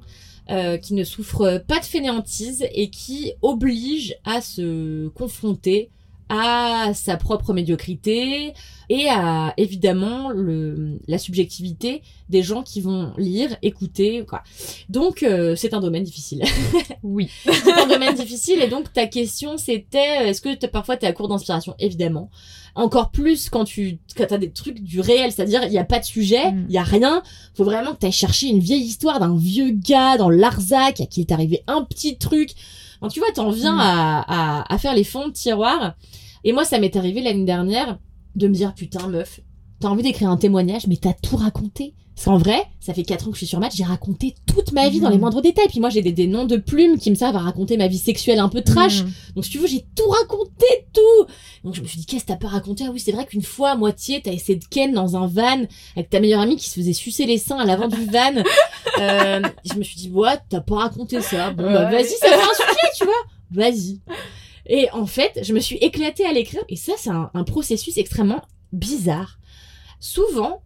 [0.50, 5.90] euh, qui ne souffre pas de fainéantise et qui oblige à se confronter
[6.28, 8.52] à sa propre médiocrité
[8.90, 14.42] et à évidemment le, la subjectivité des gens qui vont lire, écouter, quoi.
[14.88, 16.42] Donc euh, c'est un domaine difficile.
[17.02, 17.30] Oui.
[17.44, 21.12] c'est un domaine difficile et donc ta question c'était est-ce que t'as- parfois t'es à
[21.12, 21.74] court d'inspiration?
[21.78, 22.28] Évidemment.
[22.74, 25.98] Encore plus quand tu quand t'as des trucs du réel, c'est-à-dire il y a pas
[25.98, 26.66] de sujet, Mm.
[26.68, 27.22] il y a rien.
[27.54, 31.20] Faut vraiment que t'ailles chercher une vieille histoire d'un vieux gars dans Larzac à qui
[31.20, 32.50] est arrivé un petit truc.
[33.00, 33.80] Enfin, tu vois, t'en viens Mm.
[33.80, 34.24] à,
[34.62, 35.94] à, à faire les fonds de tiroir.
[36.48, 37.98] Et moi, ça m'est arrivé l'année dernière
[38.34, 39.40] de me dire putain meuf,
[39.80, 41.92] t'as envie d'écrire un témoignage, mais t'as tout raconté.
[42.14, 44.72] Parce qu'en vrai, ça fait 4 ans que je suis sur Match, j'ai raconté toute
[44.72, 45.20] ma vie dans les Mhm.
[45.20, 45.68] moindres détails.
[45.68, 47.98] Puis moi, j'ai des, des noms de plumes qui me servent à raconter ma vie
[47.98, 49.02] sexuelle un peu trash.
[49.04, 49.10] Mm.
[49.36, 51.26] Donc si tu veux, j'ai tout raconté, tout.
[51.64, 52.84] Donc je me suis dit, qu'est-ce que t'as pas raconté?
[52.88, 55.64] Ah oui, c'est vrai qu'une fois, à moitié, t'as essayé de ken dans un van
[55.96, 58.42] avec ta meilleure amie qui se faisait sucer les seins à l'avant du van.
[59.00, 61.50] Euh, je me suis dit, ouais, t'as pas raconté ça?
[61.52, 63.12] Bon, bah vas-y, ça fait un sujet, tu vois.
[63.52, 64.00] Vas-y.
[64.68, 66.62] Et en fait, je me suis éclatée à l'écrire.
[66.68, 69.38] Et ça, c'est un, un processus extrêmement bizarre.
[70.00, 70.62] Souvent,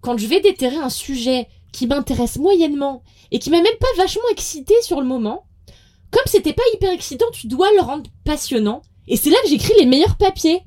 [0.00, 4.28] quand je vais déterrer un sujet qui m'intéresse moyennement et qui m'a même pas vachement
[4.30, 5.46] excité sur le moment,
[6.10, 8.82] comme c'était pas hyper excitant, tu dois le rendre passionnant.
[9.08, 10.60] Et c'est là que j'écris les meilleurs papiers.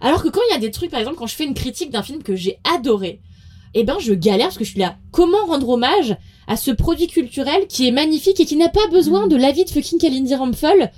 [0.00, 1.90] Alors que quand il y a des trucs, par exemple, quand je fais une critique
[1.90, 3.22] d'un film que j'ai adoré,
[3.74, 4.96] eh ben je galère parce que je suis là.
[5.12, 9.26] Comment rendre hommage à ce produit culturel qui est magnifique et qui n'a pas besoin
[9.26, 10.92] de l'avis de fucking Kalindi Rumpel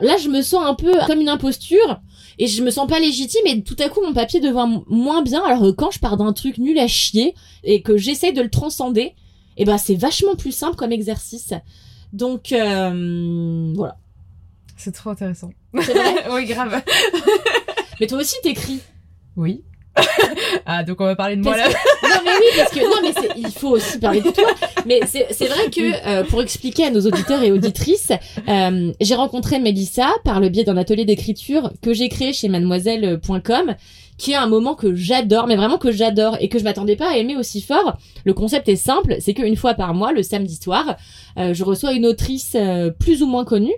[0.00, 2.00] Là, je me sens un peu comme une imposture
[2.38, 5.42] et je me sens pas légitime et tout à coup mon papier devient moins bien
[5.44, 7.34] alors que quand je pars d'un truc nul à chier
[7.64, 9.14] et que j'essaye de le transcender,
[9.56, 11.52] eh ben c'est vachement plus simple comme exercice.
[12.12, 13.98] Donc euh, voilà.
[14.76, 15.50] C'est trop intéressant.
[15.82, 16.82] C'est vrai oui, grave.
[18.00, 18.80] Mais toi aussi t'écris?
[19.36, 19.62] Oui.
[20.66, 21.64] ah, donc on va parler de moi là.
[21.68, 24.48] que- non mais oui parce que non mais c'est- il faut aussi parler de toi.
[24.86, 28.12] Mais c'est c'est vrai que euh, pour expliquer à nos auditeurs et auditrices,
[28.48, 33.74] euh, j'ai rencontré Mélissa par le biais d'un atelier d'écriture que j'ai créé chez mademoiselle.com
[34.16, 37.10] qui est un moment que j'adore, mais vraiment que j'adore et que je m'attendais pas
[37.12, 37.96] à aimer aussi fort.
[38.26, 40.96] Le concept est simple, c'est qu'une fois par mois, le samedi soir,
[41.38, 43.72] euh, je reçois une autrice euh, plus ou moins connue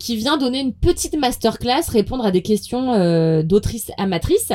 [0.00, 4.50] qui vient donner une petite masterclass, répondre à des questions euh, d'autrices amatrices.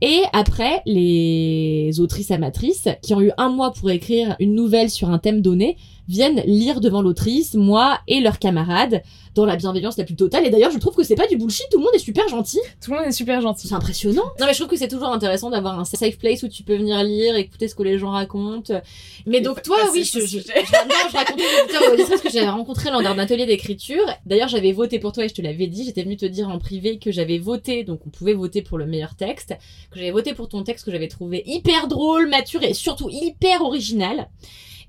[0.00, 5.10] Et après, les autrices amatrices, qui ont eu un mois pour écrire une nouvelle sur
[5.10, 5.76] un thème donné,
[6.08, 9.02] viennent lire devant l'autrice, moi et leurs camarades,
[9.34, 10.46] dans la bienveillance la plus totale.
[10.46, 12.58] Et d'ailleurs, je trouve que c'est pas du bullshit, tout le monde est super gentil.
[12.82, 13.68] Tout le monde est super gentil.
[13.68, 14.24] C'est impressionnant.
[14.40, 16.76] Non, mais je trouve que c'est toujours intéressant d'avoir un safe place où tu peux
[16.76, 18.80] venir lire, écouter ce que les gens racontent.
[19.26, 22.48] Mais donc, toi, oui, je, je, je- je racontais aux auditeurs et auditrices que j'avais
[22.48, 24.02] rencontré lors d'un atelier d'écriture.
[24.26, 25.84] D'ailleurs, j'avais voté pour toi et je te l'avais dit.
[25.84, 28.86] J'étais venue te dire en privé que j'avais voté, donc on pouvait voter pour le
[28.86, 29.50] meilleur texte,
[29.90, 33.62] que j'avais voté pour ton texte que j'avais trouvé hyper drôle, mature et surtout hyper
[33.62, 34.28] original.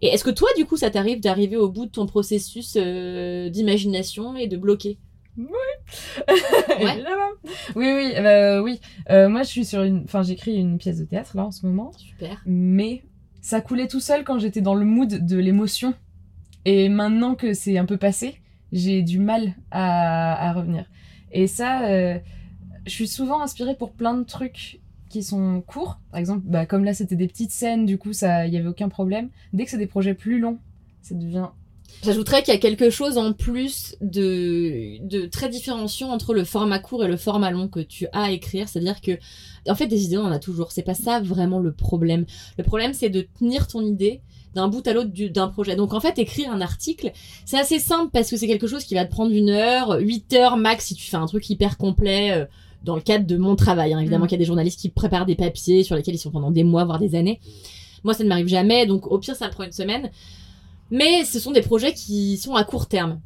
[0.02, 3.50] Et est-ce que toi, du coup, ça t'arrive d'arriver au bout de ton processus euh,
[3.50, 4.98] d'imagination et de bloquer?
[5.38, 5.48] Ouais.
[7.76, 8.80] Oui, oui, euh, oui.
[9.10, 10.04] Euh, moi, je suis sur une.
[10.04, 12.42] Enfin, j'écris une pièce de théâtre là en ce moment, Super.
[12.46, 13.04] mais
[13.42, 15.94] ça coulait tout seul quand j'étais dans le mood de l'émotion.
[16.66, 18.36] Et maintenant que c'est un peu passé,
[18.72, 20.86] j'ai du mal à, à revenir.
[21.32, 22.18] Et ça, euh,
[22.86, 26.00] je suis souvent inspirée pour plein de trucs qui sont courts.
[26.12, 28.68] Par exemple, bah, comme là, c'était des petites scènes, du coup, ça, il y avait
[28.70, 29.30] aucun problème.
[29.54, 30.58] Dès que c'est des projets plus longs,
[31.02, 31.48] ça devient
[32.04, 36.80] J'ajouterais qu'il y a quelque chose en plus de, de très différenciant entre le format
[36.80, 38.70] court et le format long que tu as à écrire.
[38.70, 39.18] C'est-à-dire que,
[39.68, 40.72] en fait, des idées, on en a toujours.
[40.72, 42.26] C'est pas ça vraiment le problème.
[42.58, 44.22] Le problème, c'est de tenir ton idée
[44.54, 45.76] d'un bout à l'autre du- d'un projet.
[45.76, 47.12] Donc, en fait, écrire un article,
[47.46, 50.32] c'est assez simple parce que c'est quelque chose qui va te prendre une heure, huit
[50.34, 52.32] heures max si tu fais un truc hyper complet.
[52.32, 52.46] euh,
[52.84, 54.00] dans le cadre de mon travail, hein.
[54.00, 54.28] évidemment Mm.
[54.28, 56.64] qu'il y a des journalistes qui préparent des papiers sur lesquels ils sont pendant des
[56.64, 57.40] mois, voire des années.
[58.04, 60.10] Moi, ça ne m'arrive jamais, donc au pire, ça me prend une semaine.
[60.92, 63.20] Mais ce sont des projets qui sont à court terme.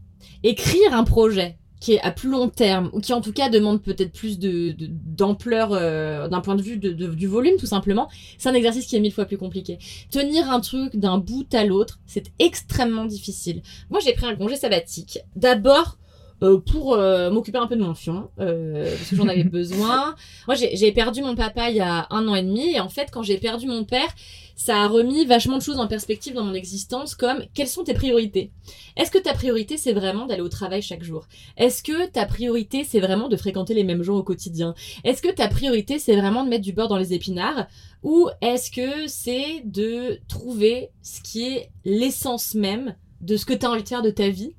[0.43, 3.81] Écrire un projet qui est à plus long terme, ou qui en tout cas demande
[3.81, 7.65] peut-être plus de de- d'ampleur euh, d'un point de vue de, de- du volume tout
[7.65, 9.77] simplement, c'est un exercice qui est mille fois plus compliqué.
[10.09, 13.61] Tenir un truc d'un bout à l'autre, c'est extrêmement difficile.
[13.89, 15.19] Moi j'ai pris un congé sabbatique.
[15.35, 15.97] D'abord
[16.41, 20.15] euh, pour euh, m'occuper un peu de mon fion, euh, parce que j'en avais besoin.
[20.47, 22.89] Moi, j'ai j'ai perdu mon papa il y a un an et demi, et en
[22.89, 24.09] fait, quand j'ai perdu mon père,
[24.55, 27.93] ça a remis vachement de choses en perspective dans mon existence, comme quelles sont tes
[27.93, 28.51] priorités?
[28.95, 31.27] Est-ce que ta priorité, c'est vraiment d'aller au travail chaque jour?
[31.57, 34.75] Est-ce que ta priorité, c'est vraiment de fréquenter les mêmes gens au quotidien?
[35.03, 37.67] Est-ce que ta priorité, c'est vraiment de mettre du beurre dans les épinards?
[38.03, 43.65] Ou est-ce que c'est de trouver ce qui est l'essence même de ce que tu
[43.65, 44.53] as envie de faire de ta vie?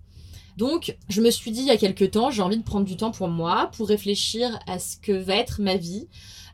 [0.56, 2.96] Donc, je me suis dit il y a quelques temps, j'ai envie de prendre du
[2.96, 6.08] temps pour moi, pour réfléchir à ce que va être ma vie,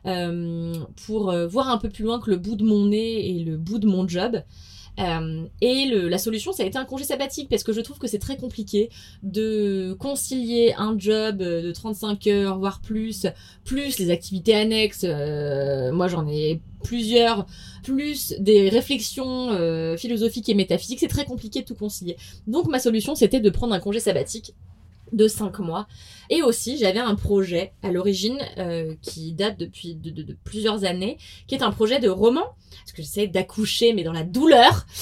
[0.07, 0.73] euh,
[1.05, 3.57] pour euh, voir un peu plus loin que le bout de mon nez et le
[3.57, 4.41] bout de mon job.
[5.01, 8.07] Euh, et la solution, ça a été un congé sabbatique parce que je trouve que
[8.07, 8.89] c'est très compliqué
[9.23, 13.25] de concilier un job de 35 heures, voire plus,
[13.65, 15.05] plus les activités annexes.
[15.07, 17.45] Euh, moi, j'en ai plusieurs,
[17.83, 20.99] plus des réflexions euh, philosophiques et métaphysiques.
[20.99, 22.17] C'est très compliqué de tout concilier.
[22.47, 24.53] Donc, ma solution, c'était de prendre un congé sabbatique
[25.11, 25.87] de 5 mois.
[26.29, 30.85] Et aussi, j'avais un projet à l'origine euh, qui date depuis de, de- de plusieurs
[30.85, 34.85] années, qui est un projet de roman, parce que j'essaie d'accoucher, mais dans la douleur.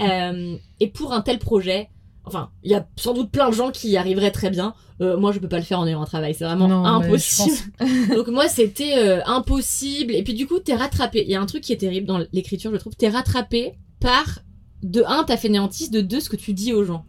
[0.00, 1.88] Euh, et pour un tel projet,
[2.24, 4.74] enfin, il y a sans doute plein de gens qui y arriveraient très bien.
[5.00, 7.56] Euh, moi, je peux pas le faire en ayant un travail, c'est vraiment Non, impossible.
[8.14, 10.14] Donc moi, c'était euh, impossible.
[10.14, 11.22] Et puis du coup, t'es rattrapé.
[11.24, 12.94] Il y a un truc qui est terrible dans l'écriture, je trouve.
[12.96, 14.40] T'es rattrapé par
[14.82, 17.04] de un ta fainéantise, de deux ce que tu dis aux gens.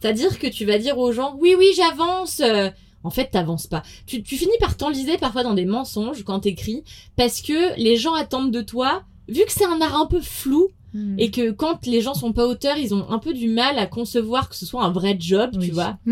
[0.00, 2.40] C'est-à-dire que tu vas dire aux gens, oui, oui, j'avance.
[2.40, 2.70] euh,
[3.04, 3.82] En fait, t'avances pas.
[4.06, 6.84] Tu, tu finis par t'enliser parfois dans des mensonges quand t'écris,
[7.16, 10.68] parce que les gens attendent de toi, vu que c'est un art un peu flou,
[10.92, 11.14] Hmm.
[11.18, 13.86] et que quand les gens sont pas auteurs, ils ont un peu du mal à
[13.86, 15.98] concevoir que ce soit un vrai job, tu vois.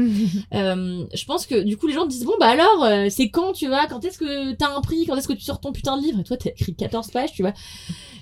[0.55, 3.53] Euh, je pense que du coup les gens disent bon bah alors euh, c'est quand
[3.53, 5.97] tu vois quand est-ce que t'as un prix quand est-ce que tu sors ton putain
[5.97, 6.21] de livre?
[6.21, 7.53] Et toi t'as écrit 14 pages tu vois.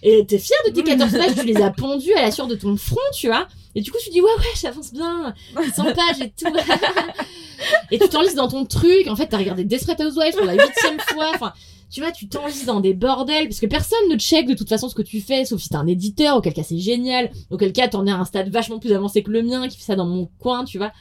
[0.03, 2.55] Et t'es fier de tes 14 pages tu les as pondues à la sueur de
[2.55, 3.47] ton front tu vois.
[3.75, 6.53] Et du coup tu dis ouais ouais j'avance bien 100 pages et tout.
[7.90, 9.07] Et tu t'enlises dans ton truc.
[9.09, 11.31] En fait t'as regardé Desperate Housewives pour la huitième fois.
[11.35, 11.53] Enfin
[11.90, 14.88] tu vois, tu t'enlises dans des bordels, parce que personne ne check de toute façon
[14.88, 17.88] ce que tu fais, sauf si t'es un éditeur, auquel cas c'est génial, auquel cas
[17.88, 20.07] t'en es à un stade vachement plus avancé que le mien, qui fait ça dans
[20.07, 20.92] mon coin, tu vois.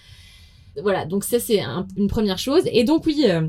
[0.82, 2.64] Voilà, donc ça c'est un- une première chose.
[2.72, 3.48] Et donc oui, euh,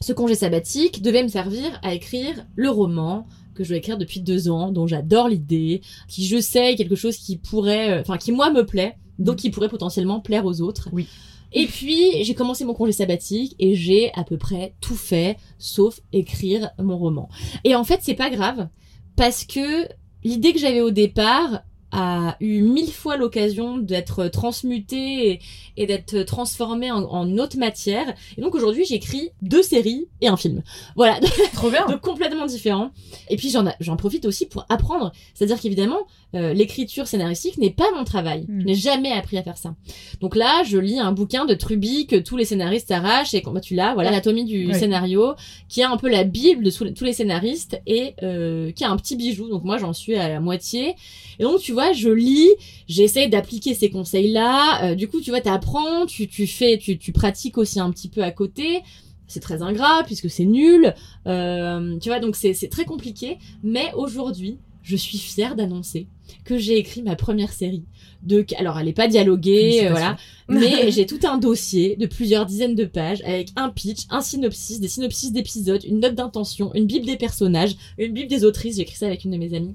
[0.00, 4.20] ce congé sabbatique devait me servir à écrire le roman que je dois écrire depuis
[4.20, 8.16] deux ans, dont j'adore l'idée, qui je sais est quelque chose qui pourrait, euh, enfin
[8.18, 10.88] qui moi me plaît, donc qui pourrait potentiellement plaire aux autres.
[10.92, 11.06] Oui.
[11.54, 16.00] Et puis j'ai commencé mon congé sabbatique et j'ai à peu près tout fait, sauf
[16.12, 17.28] écrire mon roman.
[17.62, 18.68] Et en fait c'est pas grave
[19.16, 19.88] parce que
[20.24, 21.62] l'idée que j'avais au départ
[21.96, 25.40] a eu mille fois l'occasion d'être transmutée et,
[25.76, 28.14] et d'être transformée en, en autre matière.
[28.36, 30.62] Et donc aujourd'hui, j'écris deux séries et un film.
[30.96, 31.18] Voilà,
[31.54, 31.86] Trop bien.
[31.86, 32.90] donc complètement différent.
[33.28, 35.12] Et puis j'en j'en profite aussi pour apprendre.
[35.34, 36.00] C'est-à-dire qu'évidemment,
[36.34, 38.44] euh, l'écriture scénaristique n'est pas mon travail.
[38.48, 38.60] Mm.
[38.60, 39.74] Je n'ai jamais appris à faire ça.
[40.20, 43.52] Donc là, je lis un bouquin de Truby que tous les scénaristes arrachent et quand
[43.52, 44.74] bah, tu l'as, voilà, l'anatomie du Oui.
[44.74, 45.34] scénario,
[45.68, 48.96] qui est un peu la bible de tous les scénaristes et euh, qui a un
[48.96, 49.48] petit bijou.
[49.48, 50.96] Donc moi, j'en suis à la moitié.
[51.38, 52.50] Et donc tu vois, je lis,
[52.88, 54.84] j'essaie d'appliquer ces conseils-là.
[54.84, 58.08] Euh, du coup, tu vois, t'apprends, tu tu fais, tu tu pratiques aussi un petit
[58.08, 58.82] peu à côté.
[59.26, 60.94] C'est très ingrat puisque c'est nul.
[61.26, 63.38] Euh, tu vois, donc c'est très compliqué.
[63.62, 66.06] Mais aujourd'hui, je suis fière d'annoncer
[66.44, 67.84] que j'ai écrit ma première série.
[68.22, 70.16] De, alors, elle est pas dialoguée, euh, voilà,
[70.48, 74.80] mais j'ai tout un dossier de plusieurs dizaines de pages avec un pitch, un synopsis,
[74.80, 78.76] des synopsis d'épisodes, une note d'intention, une bible des personnages, une bible des autrices.
[78.76, 79.74] J'ai écrit ça avec une de mes amies.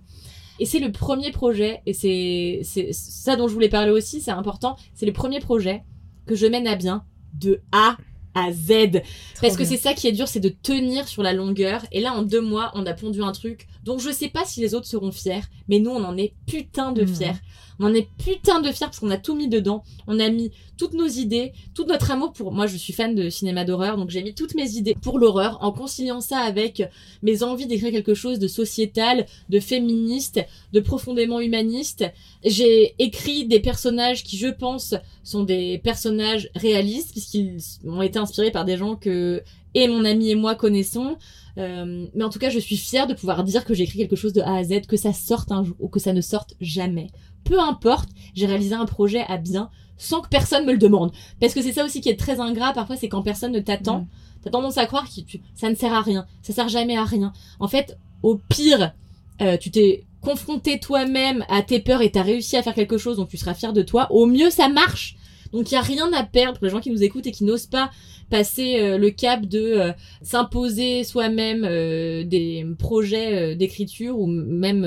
[0.59, 4.31] Et c'est le premier projet, et c'est c'est ça dont je voulais parler aussi, c'est
[4.31, 4.75] important.
[4.93, 5.83] C'est le premier projet
[6.25, 7.97] que je mène à bien de A
[8.35, 9.01] à Z.
[9.41, 11.83] Parce que c'est ça qui est dur, c'est de tenir sur la longueur.
[11.91, 14.61] Et là, en deux mois, on a pondu un truc dont je sais pas si
[14.61, 17.07] les autres seront fiers, mais nous, on en est putain de Mhm.
[17.15, 17.33] fiers.
[17.79, 19.83] On en est putain de fiers parce qu'on a tout mis dedans.
[20.07, 22.51] On a mis toutes nos idées, tout notre amour pour.
[22.51, 25.57] Moi, je suis fan de cinéma d'horreur, donc j'ai mis toutes mes idées pour l'horreur
[25.61, 26.83] en conciliant ça avec
[27.21, 30.39] mes envies d'écrire quelque chose de sociétal, de féministe,
[30.73, 32.05] de profondément humaniste.
[32.43, 38.51] J'ai écrit des personnages qui, je pense, sont des personnages réalistes puisqu'ils ont été inspirés
[38.51, 39.43] par des gens que
[39.75, 41.17] et mon ami et moi connaissons.
[41.57, 44.15] Euh, mais en tout cas, je suis fière de pouvoir dire que j'ai écrit quelque
[44.15, 46.55] chose de A à Z, que ça sorte un jour ou que ça ne sorte
[46.61, 47.07] jamais.
[47.43, 51.11] Peu importe, j'ai réalisé un projet à bien sans que personne me le demande.
[51.41, 54.07] Parce que c'est ça aussi qui est très ingrat parfois, c'est quand personne ne t'attend.
[54.43, 56.25] T'as tendance à croire que tu- ça ne sert à rien.
[56.41, 57.33] Ça sert jamais à rien.
[57.59, 58.93] En fait, au pire,
[59.41, 63.17] euh, tu t'es confronté toi-même à tes peurs et t'as réussi à faire quelque chose
[63.17, 64.07] dont tu seras fier de toi.
[64.11, 65.15] Au mieux, ça marche.
[65.51, 67.43] Donc il y a rien à perdre pour les gens qui nous écoutent et qui
[67.43, 67.89] n'osent pas
[68.29, 74.83] passer euh, le cap de euh, s'imposer soi-même euh, des projets d'écriture ou même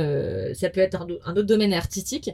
[0.54, 2.30] ça peut être un, autre domaine artistique.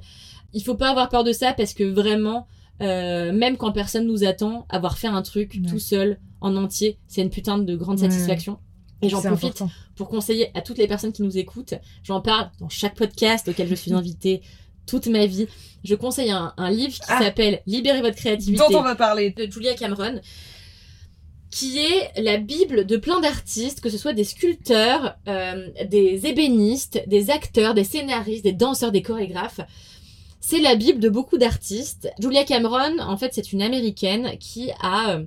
[0.52, 2.46] Il faut pas avoir peur de ça parce que vraiment
[2.80, 5.68] même quand personne nous attend, avoir fait un truc Ouais.
[5.68, 8.08] tout seul, en entier, c'est une putain de grande Ouais.
[8.08, 8.58] satisfaction.
[9.02, 9.70] Et j'en profite important.
[9.96, 11.74] pour conseiller à toutes les personnes qui nous écoutent.
[12.02, 14.42] J'en parle dans chaque podcast auquel je suis invitée
[14.88, 15.46] toute ma vie.
[15.84, 17.20] Je conseille un, un livre qui Ah.
[17.22, 19.30] s'appelle Libérez votre créativité Dont on va parler.
[19.30, 20.20] de Julia Cameron,
[21.50, 27.02] qui est la bible de plein d'artistes, que ce soit des sculpteurs, euh, des ébénistes,
[27.06, 29.60] des acteurs, des scénaristes, des danseurs, des chorégraphes.
[30.40, 32.10] C'est la bible de beaucoup d'artistes.
[32.20, 35.24] Julia Cameron, en fait, c'est une américaine qui a euh,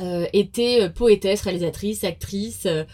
[0.00, 2.84] euh, été poétesse, réalisatrice, actrice, euh,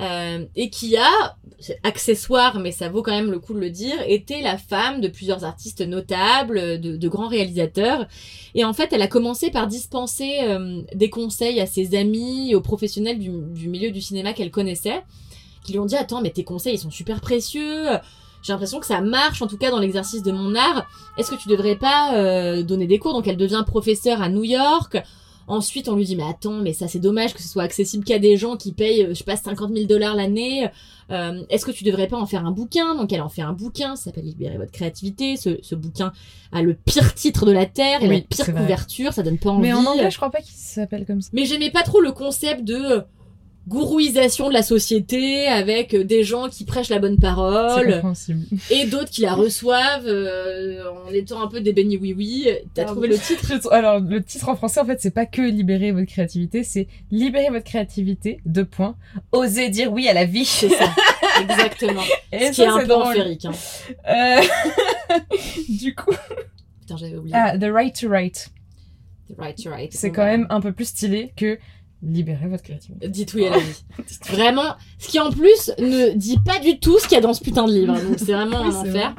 [0.00, 1.36] euh, et qui a,
[1.82, 5.08] accessoire, mais ça vaut quand même le coup de le dire, été la femme de
[5.08, 8.06] plusieurs artistes notables, de, grands réalisateurs.
[8.54, 12.60] Et en fait, elle a commencé par dispenser euh, des conseils à ses amis, aux
[12.60, 15.02] professionnels du, du milieu du cinéma qu'elle connaissait,
[15.64, 17.86] qui lui ont dit Attends, mais tes conseils, ils sont super précieux.
[18.42, 20.86] J'ai l'impression que ça marche, en tout cas dans l'exercice de mon art.
[21.18, 23.12] Est-ce que tu devrais pas euh, donner des cours?
[23.12, 24.96] Donc, elle devient professeure à New York.
[25.46, 28.18] Ensuite, on lui dit, mais attends, mais ça c'est dommage que ce soit accessible qu'à
[28.18, 30.68] des gens qui payent, euh, je sais pas, 50 000 dollars l'année.
[31.10, 32.94] Euh, Est-ce que tu devrais pas en faire un bouquin?
[32.94, 35.36] Donc, elle en fait un bouquin, ça s'appelle Libérer votre créativité.
[35.36, 36.12] Ce, ce bouquin
[36.52, 39.50] a le pire titre de la Terre et Oui, la pire couverture, ça donne pas
[39.50, 39.62] envie.
[39.62, 41.30] Mais en anglais, je crois pas qu'il s'appelle comme ça.
[41.32, 43.00] Mais j'aimais pas trop le concept de euh,
[43.70, 48.02] gourouisation de la société avec euh, des gens qui prêchent la bonne parole
[48.68, 52.48] et d'autres qui la reçoivent euh, en étant un peu des bénis oui oui.
[52.74, 53.72] T'as trouvé le titre?
[53.72, 57.48] Alors, le titre en français, en fait, c'est pas que libérer votre créativité, c'est libérer
[57.50, 58.96] votre créativité, deux points,
[59.30, 60.44] oser dire oui à la vie.
[60.44, 60.92] C'est ça,
[61.40, 62.02] exactement.
[62.32, 63.06] Et Ce qui est un peu drôle.
[63.06, 63.44] enférique.
[63.44, 63.52] Hein.
[64.08, 65.16] Euh,
[65.68, 66.14] du coup,
[66.80, 67.36] Putain, j'avais oublié.
[67.38, 68.50] ah, The Right to Write,
[69.38, 71.56] Right, c'est quand bah, même un peu plus stylé que
[72.02, 73.08] libérer votre créativité.
[73.08, 73.82] Dites oui à la vie.
[74.30, 77.34] Vraiment, ce qui en plus ne dit pas du tout ce qu'il y a dans
[77.34, 77.94] ce putain de livre.
[78.00, 79.14] Donc c'est vraiment Oui, un enfer.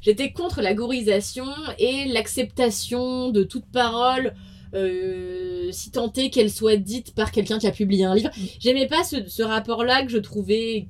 [0.00, 1.46] J'étais contre la gourisation
[1.78, 4.34] et l'acceptation de toute parole,
[4.74, 8.30] euh, si tant est qu'elle soit dite par quelqu'un qui a publié un livre.
[8.58, 10.88] J'aimais pas ce, ce rapport-là que je trouvais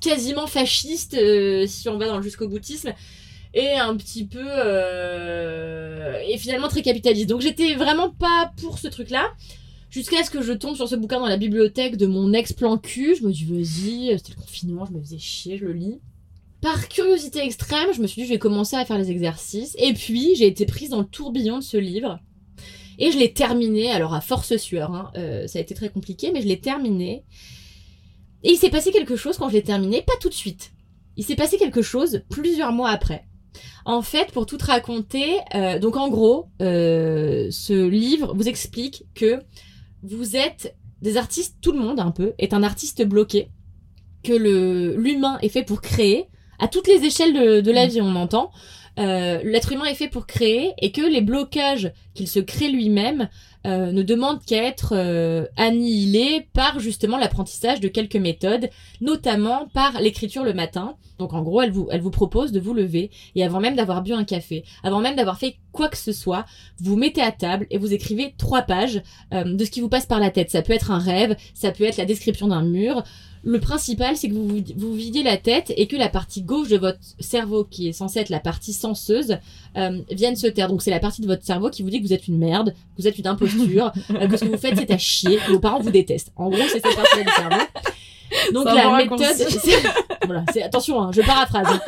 [0.00, 2.92] quasiment fasciste, euh, si on va dans le jusqu'au boutisme,
[3.54, 4.40] et un petit peu...
[4.42, 7.28] euh, et finalement très capitaliste.
[7.28, 9.30] Donc j'étais vraiment pas pour ce truc-là.
[9.92, 13.14] Jusqu'à ce que je tombe sur ce bouquin dans la bibliothèque de mon ex-plan cul,
[13.14, 16.00] je me dis vas-y, c'était le confinement, je me faisais chier, je le lis.
[16.62, 19.76] Par curiosité extrême, je me suis dit je vais commencer à faire les exercices.
[19.78, 22.20] Et puis j'ai été prise dans le tourbillon de ce livre.
[22.98, 26.32] Et je l'ai terminé, alors à force sueur, hein, euh, ça a été très compliqué,
[26.32, 27.26] mais je l'ai terminé.
[28.44, 30.72] Et il s'est passé quelque chose quand je l'ai terminé, pas tout de suite.
[31.18, 33.26] Il s'est passé quelque chose plusieurs mois après.
[33.84, 39.04] En fait, pour tout te raconter, euh, donc en gros, euh, ce livre vous explique
[39.14, 39.42] que
[40.02, 43.50] vous êtes des artistes, tout le monde un peu, est un artiste bloqué,
[44.22, 47.90] que le l'humain est fait pour créer, à toutes les échelles de, de la Mm.
[47.90, 48.50] vie, on entend.
[48.98, 53.28] Euh, L'être humain est fait pour créer et que les blocages qu'il se crée lui-même
[53.66, 58.68] euh, ne demandent qu'à être euh, annihilés par justement l'apprentissage de quelques méthodes,
[59.00, 60.96] notamment par l'écriture le matin.
[61.18, 64.02] Donc en gros, elle vous, elle vous propose de vous lever et avant même d'avoir
[64.02, 66.44] bu un café, avant même d'avoir fait quoi que ce soit,
[66.80, 69.00] vous mettez à table et vous écrivez trois pages
[69.32, 70.50] euh, de ce qui vous passe par la tête.
[70.50, 73.04] Ça peut être un rêve, ça peut être la description d'un mur.
[73.44, 76.76] Le principal, c'est que vous, vous vidiez la tête et que la partie gauche de
[76.76, 79.38] votre cerveau, qui est censée être la partie senseuse,
[79.76, 80.68] euh, vienne se taire.
[80.68, 82.72] Donc c'est la partie de votre cerveau qui vous dit que vous êtes une merde,
[82.96, 85.52] que vous êtes une imposture, euh, que ce que vous faites c'est à chier, que
[85.52, 86.32] vos parents vous détestent.
[86.36, 87.66] En gros, c'est cette partie-là du cerveau.
[88.52, 88.84] Donc la
[89.18, 89.36] méthode,
[90.26, 91.66] voilà, c'est attention, hein, je paraphrase.
[91.68, 91.80] hein.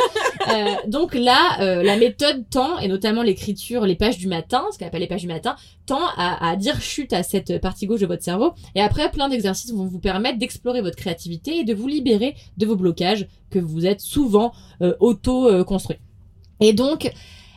[0.54, 4.78] Euh, donc là, euh, la méthode tend, et notamment l'écriture, les pages du matin, ce
[4.78, 8.00] qu'on appelle les pages du matin, tend à, à dire chute à cette partie gauche
[8.00, 8.52] de votre cerveau.
[8.74, 12.66] Et après, plein d'exercices vont vous permettre d'explorer votre créativité et de vous libérer de
[12.66, 14.52] vos blocages que vous êtes souvent
[14.83, 15.98] euh, auto-construits.
[16.61, 17.11] Et donc,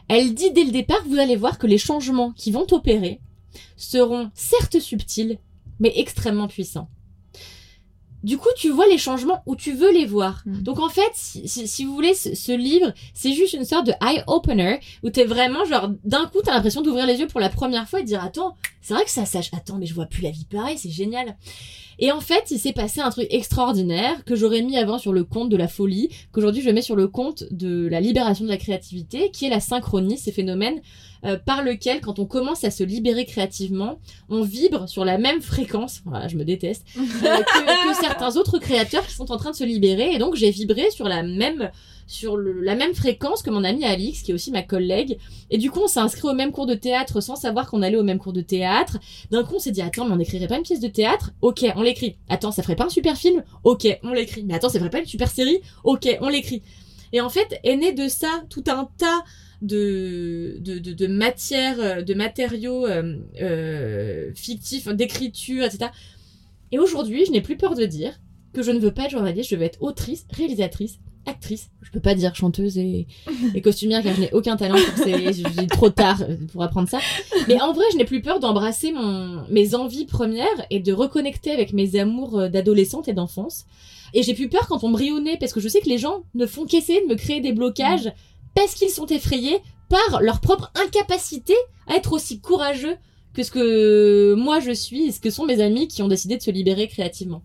[0.07, 3.19] elle dit dès le départ, vous allez voir que les changements qui vont opérer
[3.75, 5.39] seront certes subtils,
[5.79, 6.87] mais extrêmement puissants.
[8.27, 10.43] Du coup, tu vois les changements où tu veux les voir.
[10.45, 10.61] Mm.
[10.61, 13.87] Donc en fait, si, si- si vous voulez, ce, ce livre, c'est juste une sorte
[13.87, 17.49] de eye-opener où t'es vraiment genre, d'un coup, t'as l'impression d'ouvrir les yeux pour la
[17.49, 20.05] première fois et de dire, attends, c'est vrai que ça sache, attends, mais je vois
[20.07, 21.37] plus la vie pareil, c'est génial.
[21.99, 25.23] Et en fait, il s'est passé un truc extraordinaire que j'aurais mis avant sur le
[25.23, 28.57] compte de la folie, qu'aujourd'hui je mets sur le compte de la libération de la
[28.57, 30.81] créativité, qui est la synchronie, ces phénomènes
[31.25, 35.41] euh, par lequel, quand on commence à se libérer créativement, on vibre sur la même
[35.41, 39.51] fréquence, voilà, je me déteste, euh, que, que certains autres créateurs qui sont en train
[39.51, 40.11] de se libérer.
[40.13, 41.71] Et donc j'ai vibré sur la même
[42.07, 45.19] sur la même fréquence que mon ami Alix, qui est aussi ma collègue.
[45.51, 47.97] Et du coup, on s'est inscrit au même cours de théâtre sans savoir qu'on allait
[47.97, 48.97] au même cours de théâtre.
[49.29, 51.31] D'un coup, on s'est dit, attends, mais on n'écrirait pas une pièce de théâtre?
[51.41, 52.17] Ok, on l'écrit.
[52.29, 53.43] Attends, ça ferait pas un super film?
[53.65, 54.43] Ok, on l'écrit.
[54.45, 55.59] Mais attends, ça ferait pas une super série?
[55.83, 56.63] Ok, on l'écrit.
[57.11, 59.23] Et en fait, est né de ça tout un tas
[59.61, 65.91] de, de, de, matières, de matériaux euh, euh, fictifs, d'écriture, etc.
[66.71, 68.19] Et aujourd'hui, je n'ai plus peur de dire
[68.53, 71.69] que je ne veux pas être journaliste, je veux être autrice, réalisatrice, actrice.
[71.81, 73.07] Je peux pas dire chanteuse et,
[73.63, 76.21] costumière car je n'ai aucun talent pour ces, j'ai trop tard
[76.51, 76.99] pour apprendre ça.
[77.47, 81.51] Mais en vrai, je n'ai plus peur d'embrasser mon, mes envies premières et de reconnecter
[81.51, 83.65] avec mes amours euh, d'adolescente et d'enfance.
[84.13, 86.45] Et j'ai plus peur quand on me parce que je sais que les gens ne
[86.45, 88.11] font qu'essayer de me créer des blocages
[88.55, 89.59] parce qu'ils sont effrayés
[89.89, 91.53] par leur propre incapacité
[91.87, 92.95] à être aussi courageux
[93.33, 96.37] que ce que moi je suis et ce que sont mes amis qui ont décidé
[96.37, 97.43] de se libérer créativement.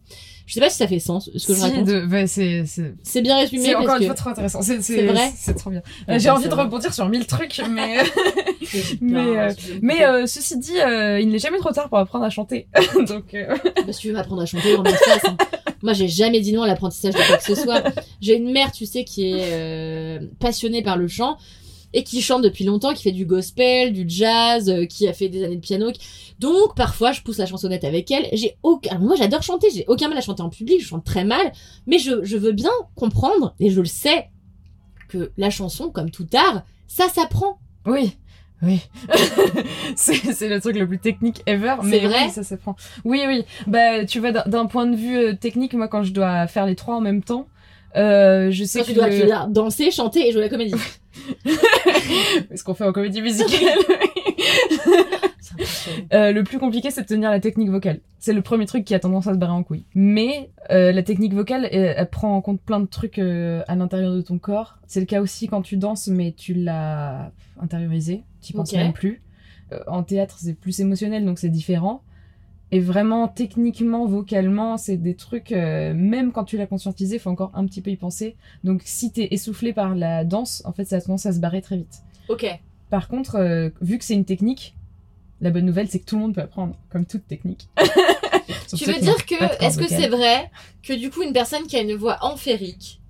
[0.52, 1.86] Je sais pas si ça fait sens ce que je Si, raconte.
[1.86, 4.60] de- ouais, c'est bien résumé c'est encore une fois trop intéressant.
[4.60, 5.80] C'est C'est vrai C'est trop bien.
[6.10, 8.02] Euh, J'ai ça envie de rebondir sur mille trucs, mais
[9.00, 9.50] mais, euh,
[9.80, 12.68] mais euh, ceci dit, il n'est jamais trop tard pour apprendre à chanter.
[13.08, 14.84] Donc Bah, si tu veux m'apprendre à chanter, on.
[14.84, 15.36] Hein.
[15.82, 17.82] Moi, j'ai jamais dit non à l'apprentissage de quoi que ce soit.
[18.20, 21.38] J'ai une mère, tu sais, qui est passionnée par le chant
[21.92, 25.28] et qui chante depuis longtemps, qui fait du gospel, du jazz, euh, qui a fait
[25.28, 25.90] des années de piano.
[26.38, 28.28] Donc, parfois, je pousse la chansonnette avec elle.
[28.32, 29.68] J'ai aucun, moi, j'adore chanter.
[29.74, 30.80] J'ai aucun mal à chanter en public.
[30.80, 31.52] Je chante très mal,
[31.86, 34.28] mais je, je veux bien comprendre et je le sais
[35.08, 37.58] que la chanson, comme tout art, ça s'apprend.
[37.86, 38.16] oui.
[38.64, 38.78] Oui,
[39.96, 41.74] c'est c'est le truc le plus technique ever.
[41.82, 42.76] C'est Mais vrai oui, ça s'apprend.
[43.04, 43.44] Oui, oui.
[43.66, 46.64] Bah, tu vois, d'un- d'un point de vue euh, technique, moi, quand je dois faire
[46.66, 47.48] les trois en même temps,
[47.96, 50.74] euh, je sais que tu dois le- danser, chanter et jouer la comédie.
[52.54, 53.78] ce qu'on fait en comédie musicale.
[56.14, 58.00] Euh, le plus compliqué, c'est de tenir la technique vocale.
[58.18, 59.84] C'est le premier truc qui a tendance à se barrer en couille.
[59.94, 63.74] Mais euh, la technique vocale, elle, elle prend en compte plein de trucs euh, à
[63.76, 64.78] l'intérieur de ton corps.
[64.86, 68.22] C'est le cas aussi quand tu danses, mais tu l'as intériorisé.
[68.40, 68.78] Tu penses Ok.
[68.78, 69.22] même plus.
[69.72, 72.02] Euh, en théâtre, c'est plus émotionnel, donc c'est différent.
[72.72, 77.52] Et vraiment, techniquement, vocalement, c'est des trucs, euh, même quand tu l'as conscientisé, faut encore
[77.54, 78.34] un petit peu y penser.
[78.64, 81.60] Donc si t'es essoufflé par la danse, en fait, ça a tendance à se barrer
[81.60, 82.02] très vite.
[82.30, 82.46] Ok.
[82.88, 84.74] Par contre, euh, vu que c'est une technique,
[85.42, 87.68] la bonne nouvelle, c'est que tout le monde peut apprendre, comme toute technique.
[88.74, 90.50] Tu veux dire que, est-ce que c'est vrai
[90.82, 93.02] que du coup, une personne qui a une voix amphérique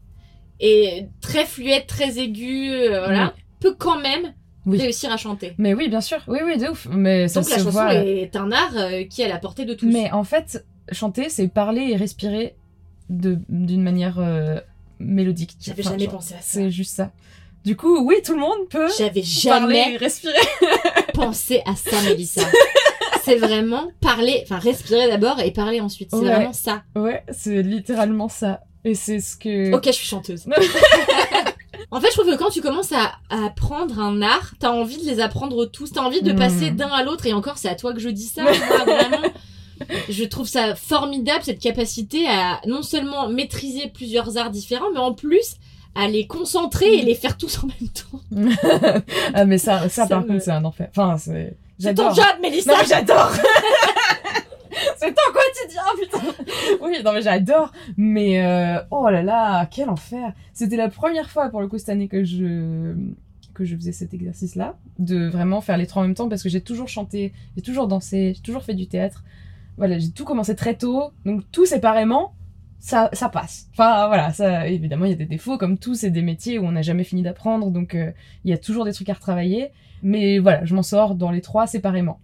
[0.58, 4.34] et très fluette, très aiguë, euh, voilà, peut quand même
[4.66, 4.78] Oui.
[4.80, 6.18] réussir à chanter Mais oui, bien sûr.
[6.28, 6.86] Oui, oui, de ouf.
[6.90, 7.94] Mais ça Donc la chanson voit.
[7.94, 9.86] est un art euh, qui est à la portée de tous.
[9.86, 12.54] Mais en fait, chanter, c'est parler et respirer
[13.08, 14.60] d'une manière euh,
[15.00, 15.56] mélodique.
[15.60, 16.42] J'avais Enfin, jamais genre, pensé à ça.
[16.42, 17.10] C'est juste ça.
[17.64, 20.34] Du coup, oui, tout le monde peut J'avais parler et jamais respirer.
[21.14, 22.42] pensé à ça, Mélissa.
[23.24, 26.10] c'est vraiment parler, enfin respirer d'abord et parler ensuite.
[26.10, 26.24] C'est Ouais.
[26.34, 26.82] vraiment ça.
[26.96, 28.60] Ouais, c'est littéralement ça.
[28.84, 29.72] Et c'est ce que.
[29.74, 30.46] Ok, je suis chanteuse.
[31.90, 34.96] En fait, je trouve que quand tu commences à, à apprendre un art, t'as envie
[34.98, 37.74] de les apprendre tous, t'as envie de passer d'un à l'autre, et encore, c'est à
[37.74, 38.44] toi que je dis ça,
[38.84, 39.28] vraiment.
[40.08, 45.12] Je trouve ça formidable, cette capacité à non seulement maîtriser plusieurs arts différents, mais en
[45.12, 45.56] plus,
[45.94, 49.00] à les concentrer et les faire tous en même temps.
[49.34, 50.88] ah, mais ça, ça, Ça par me- contre, c'est un enfer.
[50.96, 51.56] Enfin, c'est.
[51.78, 52.14] C'est ton J'adore.
[52.14, 52.72] job, Mélissa!
[52.76, 53.32] Non, j'adore
[54.96, 56.44] C'est ton quotidien, putain
[56.80, 61.48] Oui, non, mais j'adore Mais, euh, oh là là, quel enfer C'était la première fois,
[61.50, 62.94] pour le coup, cette année que je
[63.54, 66.48] que je faisais cet exercice-là, de vraiment faire les trois en même temps, parce que
[66.48, 69.24] j'ai toujours chanté, j'ai toujours dansé, j'ai toujours fait du théâtre.
[69.76, 72.34] Voilà, j'ai tout commencé très tôt, donc tout séparément,
[72.78, 73.68] ça, ça passe.
[73.72, 76.64] Enfin, voilà, ça, évidemment, il y a des défauts, comme tout, c'est des métiers où
[76.64, 78.10] on n'a jamais fini d'apprendre, donc euh,
[78.44, 79.70] il y a toujours des trucs à retravailler.
[80.02, 82.20] Mais voilà, je m'en sors dans les trois séparément.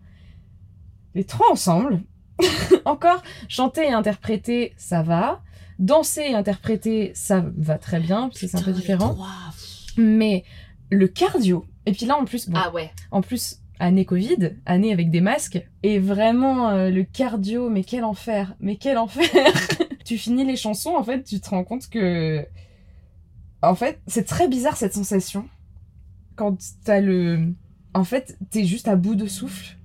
[1.14, 2.01] Les trois ensemble,
[2.84, 5.43] encore, chanter et interpréter, ça va.
[5.78, 9.16] Danser et interpréter, ça va très bien, parce que c'est un peu différent.
[9.97, 10.45] Mais
[10.91, 12.91] le cardio, et puis là en plus, bon, Ah ouais.
[13.11, 18.05] en plus, année Covid, année avec des masques, et vraiment euh, le cardio, mais quel
[18.05, 19.28] enfer, mais quel enfer
[20.05, 22.45] Tu finis les chansons, en fait, tu te rends compte que...
[23.61, 25.49] En fait, c'est très bizarre cette sensation,
[26.36, 27.53] quand t'as le...
[27.95, 29.78] En fait, t'es juste à bout de souffle,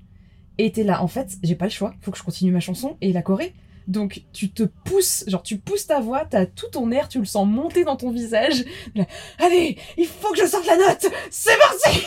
[0.57, 2.97] et t'es là, en fait, j'ai pas le choix, faut que je continue ma chanson,
[3.01, 3.53] et la choré.
[3.87, 7.25] Donc tu te pousses, genre tu pousses ta voix, t'as tout ton air, tu le
[7.25, 8.63] sens monter dans ton visage.
[8.95, 9.05] Là,
[9.39, 12.05] Allez, il faut que je sorte la note, c'est parti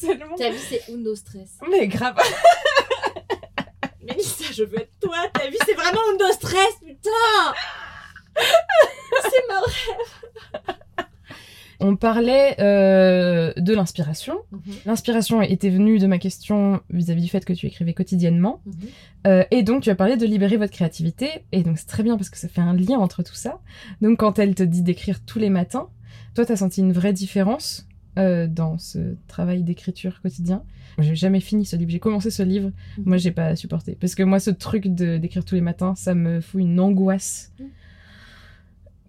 [0.00, 0.36] tellement...
[0.36, 1.58] Ta vie, c'est Uno Stress.
[1.68, 2.16] Mais grave.
[4.02, 5.16] Mélissa, je veux être toi.
[5.32, 7.54] Ta vie, c'est vraiment Uno Stress, putain!
[9.22, 10.78] c'est marrant.
[11.84, 14.34] On parlait euh, de l'inspiration.
[14.52, 18.60] Mhm, L'inspiration était venue de ma question vis-à-vis du fait que tu écrivais quotidiennement.
[18.64, 18.72] mhm.
[19.26, 21.28] Euh, et donc tu as parlé de libérer votre créativité.
[21.52, 23.60] Et donc c'est très bien parce que ça fait un lien entre tout ça.
[24.00, 25.88] Donc quand elle te dit d'écrire tous les matins,
[26.34, 27.86] toi t'as senti une vraie différence
[28.18, 30.62] euh, dans ce travail d'écriture quotidien?
[30.98, 31.90] J'ai jamais fini ce livre.
[31.90, 32.70] J'ai commencé ce livre.
[32.98, 33.04] Mhm.
[33.06, 33.96] Moi j'ai pas supporté.
[34.00, 37.52] Parce que moi ce truc de d'écrire tous les matins, ça me fout une angoisse.
[37.58, 37.66] Mhm.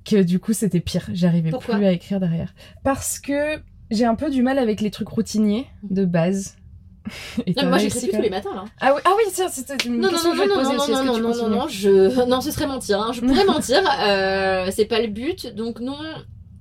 [0.06, 1.10] Que du coup c'était pire.
[1.14, 2.54] J'arrivais plus à écrire derrière.
[2.84, 3.60] Parce que
[3.92, 6.56] j'ai un peu du mal avec les trucs routiniers de base.
[7.46, 8.66] Et Non, moi j'écris tous les matins là.
[8.80, 10.60] Ah oui, ah oui tiens, c'était une Non, non, question non, que je non, te
[10.64, 10.92] non, poser non, aussi.
[10.92, 12.26] non, non, non, non, non, je...
[12.30, 13.02] non, ce serait mentir.
[13.02, 13.12] Hein.
[13.14, 15.54] Je pourrais mentir, euh, c'est pas le but.
[15.54, 15.98] Donc non,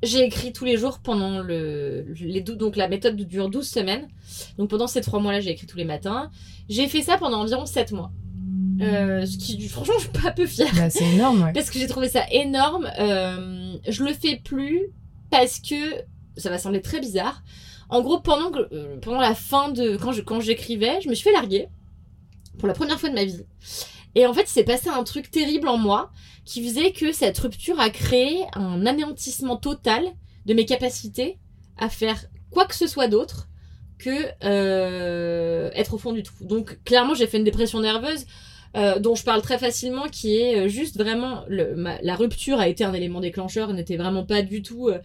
[0.03, 2.07] j'ai écrit tous les jours pendant le...
[2.21, 4.09] les dou- donc la méthode dure 12 semaines.
[4.59, 6.29] Donc pendant ces trois mois-là, j'ai écrit tous les matins.
[6.69, 8.11] J'ai fait ça pendant environ 7 mois.
[8.83, 10.73] Euh, ce qui, franchement, je suis pas peu fière.
[10.75, 11.53] Bah, c'est énorme, ouais.
[11.53, 12.91] Parce que j'ai trouvé ça énorme.
[12.99, 14.81] Euh, je le fais plus
[15.31, 15.75] parce que
[16.37, 17.43] ça va sembler très bizarre.
[17.89, 19.97] En gros, pendant, que- euh, pendant la fin de.
[19.97, 21.69] Quand je- quand j'écrivais, je me suis fait larguer.
[22.59, 23.45] Pour la première fois de ma vie.
[24.15, 26.11] Et en fait, il s'est passé un truc terrible en moi
[26.45, 30.05] qui faisait que cette rupture a créé un anéantissement total
[30.45, 31.39] de mes capacités
[31.79, 33.49] à faire quoi que ce soit d'autre
[33.99, 34.11] que
[34.45, 36.45] euh, être au fond du trou.
[36.45, 38.27] Donc clairement, j'ai fait une dépression nerveuse
[38.77, 42.59] euh, dont je parle très facilement, qui est euh, juste vraiment le, ma- la rupture
[42.59, 44.99] a été un élément déclencheur, n'était vraiment pas du tout euh,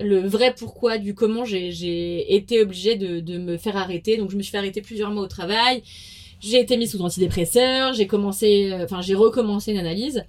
[0.00, 4.16] le vrai pourquoi du comment j'ai été obligée de, de me faire arrêter.
[4.16, 5.82] Donc je me suis fait arrêter plusieurs mois au travail.
[6.40, 10.24] J'ai été mise sous antidépresseur, j'ai commencé, euh, enfin j'ai recommencé une analyse.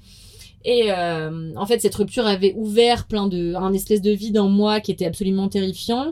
[0.66, 4.50] Et euh, en fait, cette rupture avait ouvert plein de, un espèce de vide en
[4.50, 6.12] moi qui était absolument terrifiant.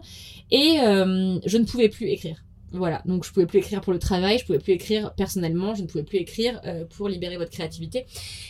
[0.51, 2.37] Et euh, je ne pouvais plus écrire.
[2.73, 5.83] Voilà, donc je pouvais plus écrire pour le travail, je pouvais plus écrire personnellement, je
[5.83, 8.05] ne pouvais plus écrire euh, pour libérer votre créativité.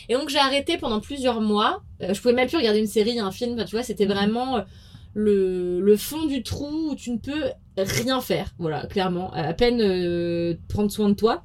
[0.08, 1.82] Et donc j'ai arrêté pendant plusieurs mois.
[2.02, 3.54] Euh, je pouvais même plus regarder une série, un film.
[3.54, 4.62] Enfin, tu vois, c'était vraiment euh,
[5.14, 7.44] le, le fond du trou où tu ne peux
[7.76, 8.54] rien faire.
[8.58, 11.44] Voilà, clairement, à peine euh, prendre soin de toi.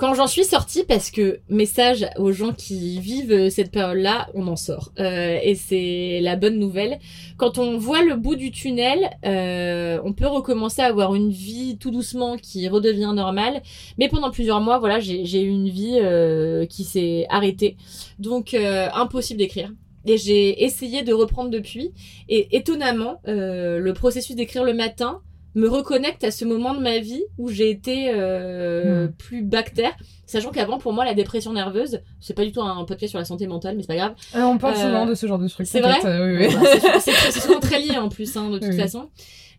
[0.00, 4.56] Quand j'en suis sortie, parce que message aux gens qui vivent cette période-là, on en
[4.56, 4.92] sort.
[4.98, 6.98] Euh, et c'est la bonne nouvelle.
[7.36, 11.76] Quand on voit le bout du tunnel, euh, on peut recommencer à avoir une vie
[11.76, 13.60] tout doucement qui redevient normale.
[13.98, 17.76] Mais pendant plusieurs mois, voilà, j'ai eu une vie euh, qui s'est arrêtée.
[18.18, 19.70] Donc, euh, impossible d'écrire.
[20.06, 21.92] Et j'ai essayé de reprendre depuis.
[22.30, 25.20] Et étonnamment, euh, le processus d'écrire le matin
[25.54, 29.12] me reconnecte à ce moment de ma vie où j'ai été euh, Hmm.
[29.12, 29.92] plus bactère.
[30.26, 33.24] Sachant qu'avant, pour moi, la dépression nerveuse, c'est pas du tout un podcast sur la
[33.24, 34.14] santé mentale, mais c'est pas grave.
[34.36, 35.66] Euh, on parle Euh, souvent de ce genre de trucs.
[35.66, 36.54] c'est vrai euh, oui, oui.
[36.54, 38.76] Bah, c'est- souvent très lié en plus, hein, de toute Oui.
[38.76, 39.08] façon.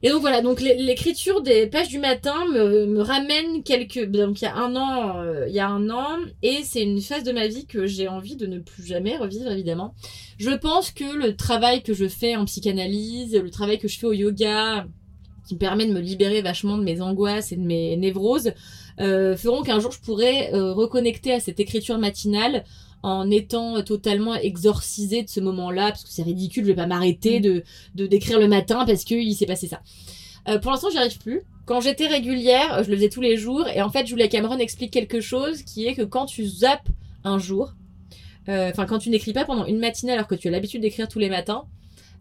[0.03, 4.05] Et donc voilà, donc l'é- l'écriture des pages du matin me, me ramène quelques.
[4.09, 7.23] Donc il y a un an, il y a un an, et c'est une phase
[7.23, 9.93] de ma vie que j'ai envie de ne plus jamais revivre évidemment.
[10.39, 14.07] Je pense que le travail que je fais en psychanalyse, le travail que je fais
[14.07, 14.85] au yoga,
[15.51, 18.53] qui me permet de me libérer vachement de mes angoisses et de mes névroses,
[19.01, 22.63] euh, feront qu'un jour je pourrai euh, reconnecter à cette écriture matinale
[23.03, 27.39] en étant totalement exorcisée de ce moment-là, parce que c'est ridicule, je vais pas m'arrêter
[27.39, 27.43] Mm.
[27.43, 27.63] de
[27.95, 29.81] de d'écrire le matin parce que il s'est passé ça.
[30.47, 31.41] Euh, pour l'instant, j'y arrive plus.
[31.65, 34.57] Quand j'étais régulière, euh, je le faisais tous les jours, et en fait, Julia Cameron
[34.57, 36.87] explique quelque chose qui est que quand tu zappes
[37.25, 37.73] un jour,
[38.47, 41.09] euh, enfin quand tu n'écris pas pendant une matinée alors que tu as l'habitude d'écrire
[41.09, 41.65] tous les matins,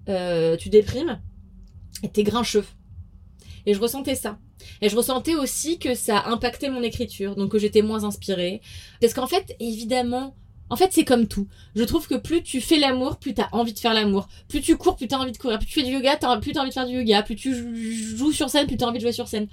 [0.08, 1.20] euh, tu déprimes
[2.02, 2.64] et t'es grincheux.
[3.66, 4.38] Et je ressentais ça.
[4.82, 8.60] Et je ressentais aussi que ça impactait mon écriture, donc que j'étais moins inspirée.
[9.00, 10.34] Parce qu'en fait, évidemment,
[10.68, 11.48] en fait, c'est comme tout.
[11.74, 14.28] Je trouve que plus tu fais l'amour, plus t'as envie de faire l'amour.
[14.48, 15.58] Plus tu cours, plus t'as envie de courir.
[15.58, 17.22] Plus tu fais du yoga, plus t'as envie de faire du yoga.
[17.22, 19.48] Plus tu jou- joues sur scène, plus t'as envie de jouer sur scène.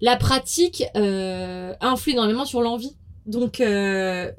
[0.00, 2.96] La pratique euh, influe énormément sur l'envie.
[3.26, 4.30] Donc, euh,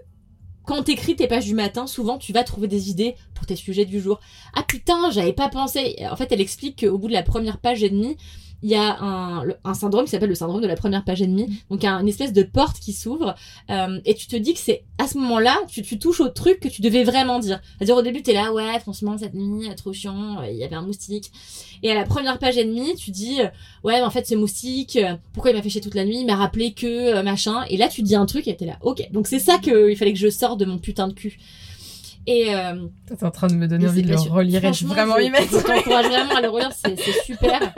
[0.66, 3.86] quand t'écris tes pages du matin, souvent tu vas trouver des idées pour tes sujets
[3.86, 4.20] du jour.
[4.56, 5.96] Ah putain, j'avais pas pensé.
[6.10, 8.18] En fait, elle explique qu'au bout de la première page et demie,
[8.62, 11.28] il y a un, un syndrome qui s'appelle le syndrome de la première page et
[11.28, 11.62] demie.
[11.70, 13.36] Donc, il y a une espèce de porte qui s'ouvre
[13.70, 16.60] euh, et tu te dis que c'est à ce moment-là, tu, tu touches au truc
[16.60, 17.62] que tu devais vraiment dire.
[17.78, 20.64] C'est-à-dire au début, t'es là, ouais, franchement, cette nuit, euh, trop chiant, euh, il y
[20.64, 21.32] avait un moustique.
[21.82, 23.48] Et à la première page et demie, tu dis, euh,
[23.86, 25.00] ouais, mais en fait, ce moustique,
[25.34, 27.64] pourquoi il m'a fait chier toute la nuit Il m'a rappelé que machin.
[27.70, 29.10] Et là, tu dis un truc et t'es là, ok.
[29.12, 31.40] Donc c'est ça qu'il fallait que je sorte de mon putain de cul.
[32.28, 35.18] Et euh, T'es en train de me donner envie de le relire et je vraiment
[35.18, 35.52] y mettre.
[35.52, 37.74] Je t'encourage vraiment à le relire, c'est c'est super.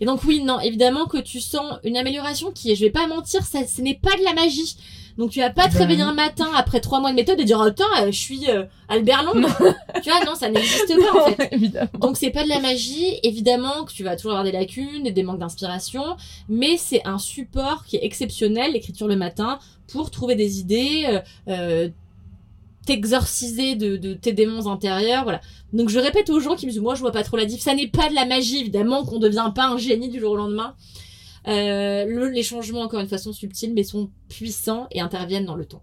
[0.00, 3.06] Et donc oui, non, évidemment que tu sens une amélioration qui est, je vais pas
[3.06, 4.76] mentir, ça, ce n'est pas de la magie.
[5.18, 6.08] Donc tu vas pas te Ben réveiller non.
[6.10, 8.64] un matin après trois mois de méthode et dire oh, attends, euh, je suis euh,
[8.88, 9.54] Albert Londres.
[10.02, 11.48] tu vois, non, ça n'existe pas en fait.
[11.52, 11.90] Évidemment.
[12.00, 15.12] Donc c'est pas de la magie, évidemment que tu vas toujours avoir des lacunes et
[15.12, 16.16] des manques d'inspiration,
[16.48, 19.58] mais c'est un support qui est exceptionnel, l'écriture le matin,
[19.92, 21.88] pour trouver des idées, euh, euh,
[22.86, 25.40] t'exorciser de, de tes démons intérieurs, voilà.
[25.72, 27.60] Donc je répète aux gens qui me disent moi je vois pas trop la diff,
[27.60, 30.36] ça n'est pas de la magie évidemment qu'on devient pas un génie du jour au
[30.36, 30.74] lendemain.
[31.48, 35.56] Euh, le- les changements encore une fois sont subtils mais sont puissants et interviennent dans
[35.56, 35.82] le temps.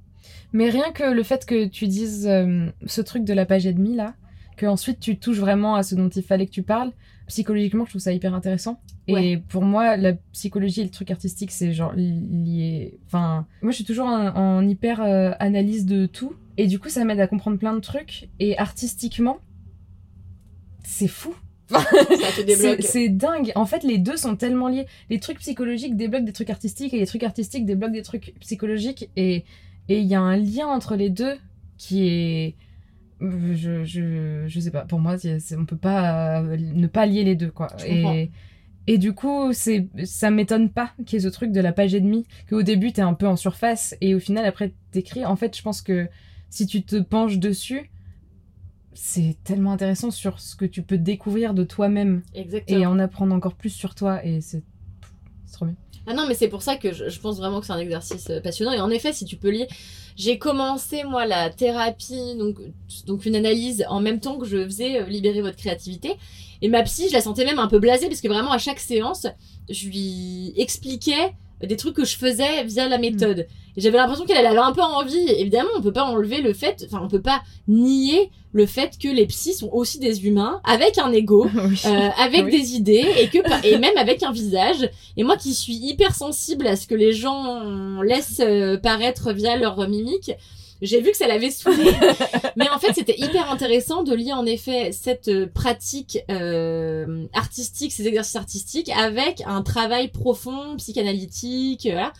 [0.54, 3.74] Mais rien que le fait que tu dises euh, ce truc de la page et
[3.74, 4.14] demie là,
[4.58, 6.92] que ensuite tu touches vraiment à ce dont il fallait que tu parles,
[7.28, 8.80] psychologiquement je trouve ça hyper intéressant.
[9.08, 13.00] Et pour moi, la psychologie et le truc artistique, c'est genre li- lié.
[13.08, 16.34] Enfin, moi je suis toujours en, en hyper euh, analyse de tout.
[16.60, 18.28] Et du coup, ça m'aide à comprendre plein de trucs.
[18.42, 19.38] Et artistiquement,
[20.84, 21.34] c'est fou.
[22.82, 23.54] C'est dingue.
[23.56, 24.86] En fait, les deux sont tellement liés.
[25.10, 29.10] Les trucs psychologiques débloquent des trucs artistiques et les trucs artistiques débloquent des trucs psychologiques.
[29.16, 29.46] Et
[29.88, 31.38] et il y a un lien entre les deux
[31.78, 32.56] qui est.
[33.22, 34.82] Je, je, je sais pas.
[34.82, 35.16] Pour moi,
[35.58, 37.68] on peut pas euh, ne pas lier les deux, quoi.
[37.78, 38.14] Je comprends.
[38.16, 38.32] Et,
[38.88, 41.96] et du coup, c'est ça m'étonne pas qu'il y ait ce truc de la page
[41.96, 42.26] et demie.
[42.50, 45.24] Qu'au début, t'es un peu en surface et au final, après, t'écris.
[45.24, 46.10] En fait, je pense que
[46.50, 47.92] si tu te penches dessus,
[48.94, 52.80] c'est tellement intéressant sur ce que tu peux découvrir de toi-même Exactement.
[52.80, 54.64] et en apprendre encore plus sur toi et c'est
[55.52, 55.76] trop bien.
[56.08, 58.30] Ah non, mais c'est pour ça que je, je pense vraiment que c'est un exercice
[58.30, 58.72] euh, passionnant.
[58.72, 59.68] Et en effet, si tu peux lire,
[60.16, 62.58] j'ai commencé moi la thérapie, donc,
[63.06, 66.16] donc une analyse en même temps que je faisais euh, libérer votre créativité.
[66.62, 68.80] Et ma psy, je la sentais même un peu blasée parce que vraiment à chaque
[68.80, 69.28] séance,
[69.70, 71.36] je lui expliquais
[71.68, 73.48] des trucs que je faisais via la méthode.
[73.78, 75.30] Et j'avais l'impression qu'elle elle avait un peu envie.
[75.38, 79.08] Évidemment, on peut pas enlever le fait, enfin, on peut pas nier le fait que
[79.08, 81.48] les psys sont aussi des humains avec un ego.
[81.56, 81.82] Oui.
[81.86, 82.52] Euh, avec Oui.
[82.52, 83.38] des idées et que
[83.68, 87.14] et même avec un visage et moi qui suis hyper sensible à ce que les
[87.14, 90.32] gens laissent euh, paraître via leur mimique
[90.82, 91.92] j'ai vu que ça l'avait saoulé
[92.56, 98.08] mais en fait c'était hyper intéressant de lier en effet cette pratique euh, artistique ces
[98.08, 102.14] exercices artistiques avec un travail profond psychanalytique euh, voilà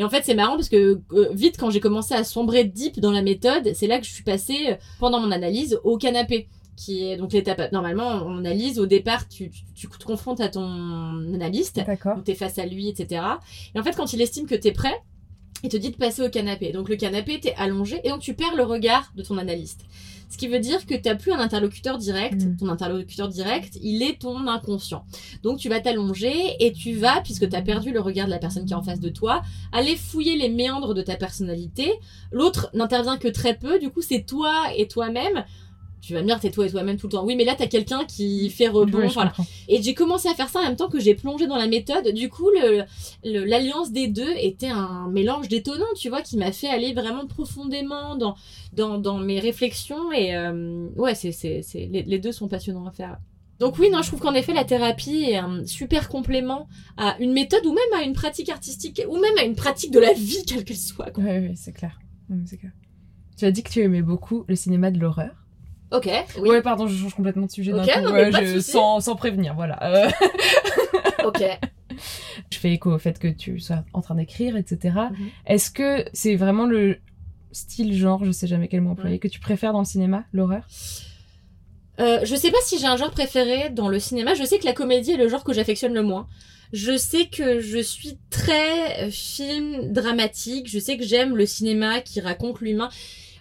[0.00, 3.00] et en fait, c'est marrant parce que euh, vite, quand j'ai commencé à sombrer deep
[3.00, 6.48] dans la méthode, c'est là que je suis passée euh, pendant mon analyse au canapé
[6.74, 7.70] qui est donc l'étape.
[7.72, 12.14] Normalement, en analyse, au départ, tu, tu, tu te confrontes à ton analyste, D'accord.
[12.16, 13.22] donc t'es face à lui, etc.
[13.74, 15.02] Et en fait, quand il estime que t'es prêt,
[15.62, 16.72] il te dit de passer au canapé.
[16.72, 19.84] Donc le canapé, t'es allongé et donc tu perds le regard de ton analyste.
[20.30, 22.42] Ce qui veut dire que t'as plus un interlocuteur direct.
[22.44, 22.56] Mm.
[22.56, 25.04] Ton interlocuteur direct, il est ton inconscient.
[25.42, 28.64] Donc tu vas t'allonger et tu vas, puisque t'as perdu le regard de la personne
[28.64, 29.42] qui est en face de toi,
[29.72, 31.92] aller fouiller les méandres de ta personnalité.
[32.30, 33.80] L'autre n'intervient que très peu.
[33.80, 35.44] Du coup, c'est toi et toi-même.
[36.00, 37.24] Tu vas me dire, t'es toi et toi-même tout le temps.
[37.24, 38.98] Oui, mais là, t'as quelqu'un qui fait rebond.
[39.08, 39.32] Oui, voilà.
[39.68, 42.08] Et j'ai commencé à faire ça en même temps que j'ai plongé dans la méthode.
[42.14, 42.84] Du coup, le-
[43.24, 47.26] le- l'alliance des deux était un mélange détonnant, tu vois, qui m'a fait aller vraiment
[47.26, 48.34] profondément dans,
[48.72, 50.10] dans, dans mes réflexions.
[50.12, 53.18] Et euh, ouais, c'est, c'est, les, les deux sont passionnants à faire.
[53.58, 57.32] Donc oui, non, je trouve qu'en effet, la thérapie est un super complément à une
[57.34, 60.44] méthode ou même à une pratique artistique ou même à une pratique de la vie,
[60.46, 61.10] quelle qu'elle soit.
[61.10, 61.22] quoi.
[61.22, 61.98] Oui, oui, c'est clair.
[62.30, 62.72] Oui, c'est clair.
[63.36, 65.32] Tu as dit que tu aimais beaucoup le cinéma de l'horreur.
[65.92, 68.00] Ok, oui, Ouais, pardon, je change complètement de sujet d'un Ok, coup.
[68.00, 69.82] non, mais Ouais, je- sans, sans prévenir, voilà.
[69.82, 70.10] Euh,
[71.24, 71.42] ok.
[72.52, 74.94] je fais écho au fait que tu sois en train d'écrire, etc.
[75.10, 75.16] Mhm.
[75.46, 76.98] Est-ce que c'est vraiment le
[77.52, 79.18] style, genre, je sais jamais quel mot employer, Ouais.
[79.18, 80.62] que tu préfères dans le cinéma, l'horreur?
[81.98, 84.34] Euh, je sais pas si j'ai un genre préféré dans le cinéma.
[84.34, 86.28] Je sais que la comédie est le genre que j'affectionne le moins.
[86.72, 90.70] Je sais que je suis très film dramatique.
[90.70, 92.88] Je sais que j'aime le cinéma qui raconte l'humain.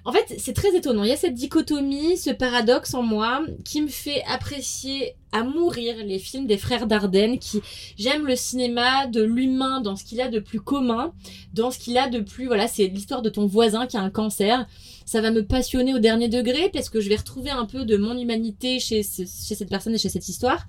[0.09, 1.03] En fait, c'est très étonnant.
[1.03, 5.97] Il y a cette dichotomie, ce paradoxe en moi qui me fait apprécier à mourir
[6.03, 7.61] les films des frères Dardenne qui
[7.95, 11.13] j'aime le cinéma de l'humain dans ce qu'il a de plus commun,
[11.53, 14.09] dans ce qu'il a de plus voilà, c'est l'histoire de ton voisin qui a un
[14.09, 14.65] cancer
[15.05, 17.95] ça va me passionner au dernier degré parce que je vais retrouver un peu de
[17.95, 20.67] mon humanité chez, chez cette personne et chez cette histoire.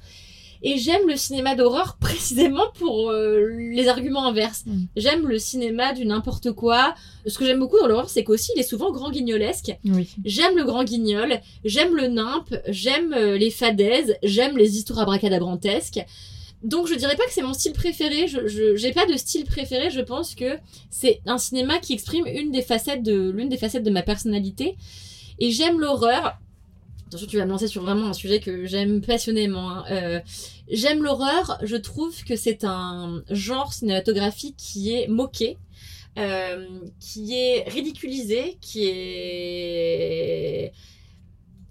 [0.62, 4.64] Et j'aime le cinéma d'horreur précisément pour euh, les arguments inverses.
[4.66, 4.82] Mm.
[4.96, 6.94] J'aime le cinéma du n'importe quoi.
[7.26, 9.72] Ce que j'aime beaucoup dans l'horreur, c'est qu'aussi il est souvent grand guignolesque.
[9.84, 10.08] Oui.
[10.24, 16.00] J'aime le grand guignol, j'aime le nimp, j'aime euh, les fadaises, j'aime les histoires abracadabrantesques.
[16.62, 19.46] Donc je dirais pas que c'est mon style préféré, je je- j'ai pas de style
[19.46, 20.58] préféré, je pense que
[20.90, 24.76] c'est un cinéma qui exprime une des facettes de l'une des facettes de ma personnalité
[25.38, 26.34] et j'aime l'horreur.
[27.11, 29.68] Attention, tu vas me lancer sur vraiment un sujet que j'aime passionnément.
[29.68, 29.84] hein.
[29.90, 30.20] Euh,
[30.70, 35.58] j'aime l'horreur, je trouve que c'est un genre cinématographique qui est moqué,
[36.20, 36.68] euh,
[37.00, 40.72] qui est ridiculisé, qui est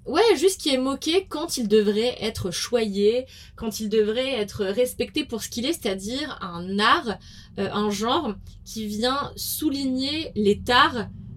[0.05, 3.25] ouais juste qui est moqué quand il devrait être choyé,
[3.55, 7.17] quand il devrait être respecté pour ce qu'il est, c'est-à-dire un art,
[7.59, 8.35] euh, un genre
[8.65, 10.61] qui vient souligner les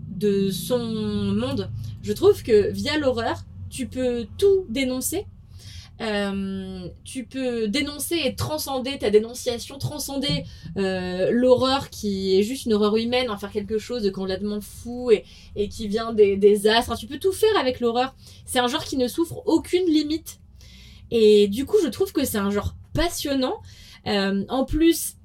[0.09, 1.71] de son monde.
[2.03, 5.27] Je trouve que via l'horreur, tu peux tout dénoncer.
[6.01, 10.45] Euh, tu peux dénoncer et transcender ta dénonciation, transcender
[10.77, 15.11] euh, l'horreur qui est juste une horreur humaine, en faire quelque chose de complètement fou
[15.11, 16.97] et, qui vient des, des astres.
[16.97, 18.15] Tu peux tout faire avec l'horreur.
[18.47, 20.41] C'est un genre qui ne souffre aucune limite.
[21.11, 23.61] Et du coup, je trouve que c'est un genre passionnant.
[24.07, 25.17] Euh, en plus,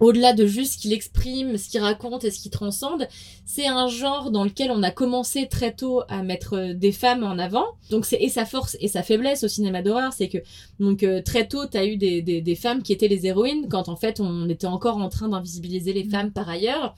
[0.00, 3.08] au-delà de juste ce qu'il exprime, ce qu'il raconte et ce qu'il transcende,
[3.44, 7.24] c'est un genre dans lequel on a commencé très tôt à mettre euh, des femmes
[7.24, 7.66] en avant.
[7.90, 10.38] Donc c'est et sa force et sa faiblesse au cinéma d'horreur, c'est que
[10.80, 13.88] donc euh, très tôt t'as eu des, des, des femmes qui étaient les héroïnes quand
[13.88, 16.94] en fait on était encore en train d'invisibiliser les femmes par ailleurs.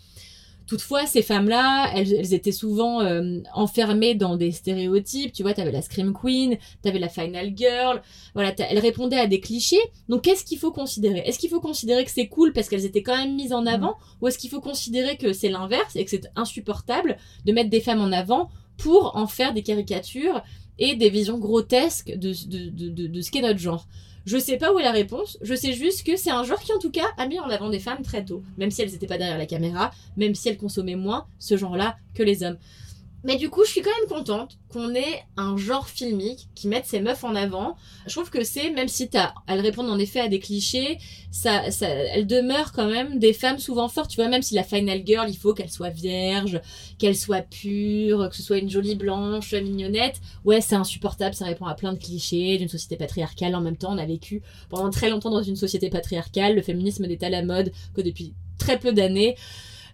[0.71, 5.33] Toutefois, ces femmes-là, elles, étaient souvent euh, enfermées dans des stéréotypes.
[5.33, 8.01] Tu vois, t'avais la Scream Queen, t'avais la Final Girl.
[8.35, 9.81] Voilà, elles répondaient à des clichés.
[10.09, 11.25] Donc, qu'est-ce qu'il faut considérer?
[11.27, 13.97] Est-ce qu'il faut considérer que c'est cool parce qu'elles étaient quand même mises en avant?
[14.21, 17.81] Ou est-ce qu'il faut considérer que c'est l'inverse et que c'est insupportable de mettre des
[17.81, 20.41] femmes en avant pour en faire des caricatures
[20.79, 22.29] et des visions grotesques de,
[23.09, 23.89] de ce qu'est notre genre?
[24.27, 26.73] Je sais pas où est la réponse, je sais juste que c'est un genre qui
[26.73, 29.07] en tout cas a mis en avant des femmes très tôt, même si elles n'étaient
[29.07, 32.59] pas derrière la caméra, même si elles consommaient moins ce genre-là que les hommes.
[33.23, 36.87] Mais du coup, je suis quand même contente qu'on ait un genre filmique qui mette
[36.87, 37.77] ces meufs en avant.
[38.07, 40.99] Je trouve que c'est, même si t'as, elles répondent en effet à des clichés,
[41.31, 44.11] ça, ça, elles demeurent quand même des femmes souvent fortes.
[44.11, 46.61] Tu vois, même si la final girl, il faut qu'elle soit vierge,
[46.99, 50.21] qu'elle soit pure, que ce soit une jolie blanche, mignonnette.
[50.45, 53.55] Ouais, c'est insupportable, ça répond à plein de clichés d'une société patriarcale.
[53.55, 56.55] En même temps, on a vécu pendant très longtemps dans une société patriarcale.
[56.55, 59.37] Le féminisme n'est à la mode que depuis très peu d'années.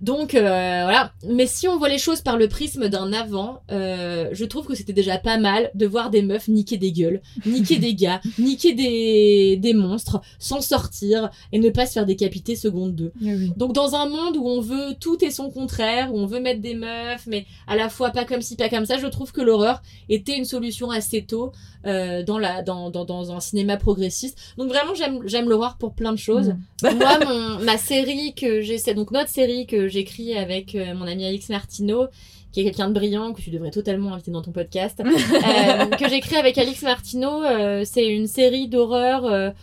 [0.00, 4.28] Donc euh, voilà, mais si on voit les choses par le prisme d'un avant, euh,
[4.32, 7.78] je trouve que c'était déjà pas mal de voir des meufs niquer des gueules, niquer
[7.78, 12.94] des gars, niquer des, des monstres, s'en sortir et ne pas se faire décapiter seconde
[12.94, 13.12] deux.
[13.56, 16.60] Donc dans un monde où on veut tout et son contraire, où on veut mettre
[16.60, 19.40] des meufs, mais à la fois pas comme ci, pas comme ça, je trouve que
[19.40, 21.52] l'horreur était une solution assez tôt
[21.86, 24.38] euh, dans, la, dans, dans, dans un cinéma progressiste.
[24.58, 26.54] Donc vraiment j'aime j'aime l'horreur pour plein de choses.
[26.82, 31.24] Moi, mon, ma série que j'essaie, donc notre série que j'écris avec euh, mon ami
[31.24, 32.06] Alix Martineau,
[32.52, 36.08] qui est quelqu'un de brillant que tu devrais totalement inviter dans ton podcast, euh, que
[36.08, 39.54] j'écris avec Alix Martineau, euh, c'est une série d'horreur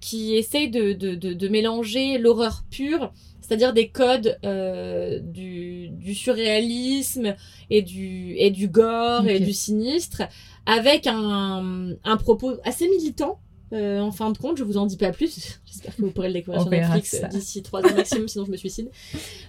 [0.00, 3.12] qui essaye de, de, de, de mélanger l'horreur pure,
[3.50, 7.34] c'est-à-dire des codes euh, du, du surréalisme
[7.68, 10.22] et du, et du gore et du sinistre,
[10.66, 13.40] avec un, un propos assez militant.
[13.72, 15.58] Euh, en fin de compte, je vous en dis pas plus.
[15.64, 18.50] J'espère que vous pourrez le découvrir sur Netflix euh, d'ici trois ans maximum, sinon je
[18.50, 18.90] me suicide.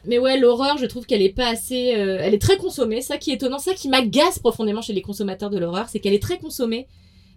[0.06, 1.96] Mais ouais, l'horreur, je trouve qu'elle est pas assez.
[1.96, 3.02] euh, elle est très consommée.
[3.02, 6.14] Ça qui est étonnant, ça qui m'agace profondément chez les consommateurs de l'horreur, c'est qu'elle
[6.14, 6.88] est très consommée,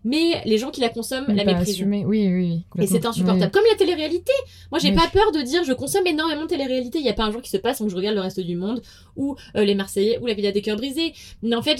[0.04, 1.82] mais les gens qui la consomment la méprisent.
[1.82, 2.62] Oui, oui, oui.
[2.82, 3.50] Et c'est insupportable.
[3.50, 4.32] Comme la télé-réalité.
[4.70, 4.94] Moi, j'ai Oui.
[4.94, 6.98] pas peur de dire je consomme énormément de télé-réalité.
[6.98, 8.40] Il y a pas un jour qui se passe sans que je regarde le reste
[8.40, 8.82] du monde,
[9.16, 11.14] ou euh, les Marseillais, ou la Villa des cœurs brisés.
[11.42, 11.78] Mais en fait,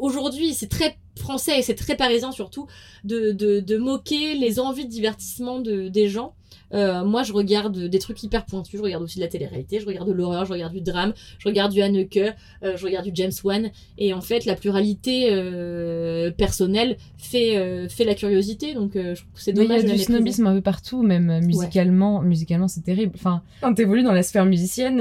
[0.00, 2.66] aujourd'hui, c'est très français et c'est très parisien surtout
[3.04, 6.34] de, de, de moquer les envies de divertissement de, des gens.
[6.72, 8.78] Euh, moi, je regarde des trucs hyper pointus.
[8.78, 9.80] Je regarde aussi de la télé-réalité.
[9.80, 10.44] Je regarde de l'horreur.
[10.44, 11.12] Je regarde du drame.
[11.38, 12.16] Je regarde du Haneke.
[12.16, 13.70] euh, je regarde du James Wan.
[13.98, 18.74] Et en fait, la pluralité euh, personnelle fait, fait la curiosité.
[18.74, 21.02] Donc, je trouve que c'est Mais il y dommage a du snobisme un peu partout,
[21.02, 22.20] même musicalement.
[22.22, 23.12] Musicalement, c'est terrible.
[23.14, 25.00] Enfin, quand t'évolues dans la sphère musicienne,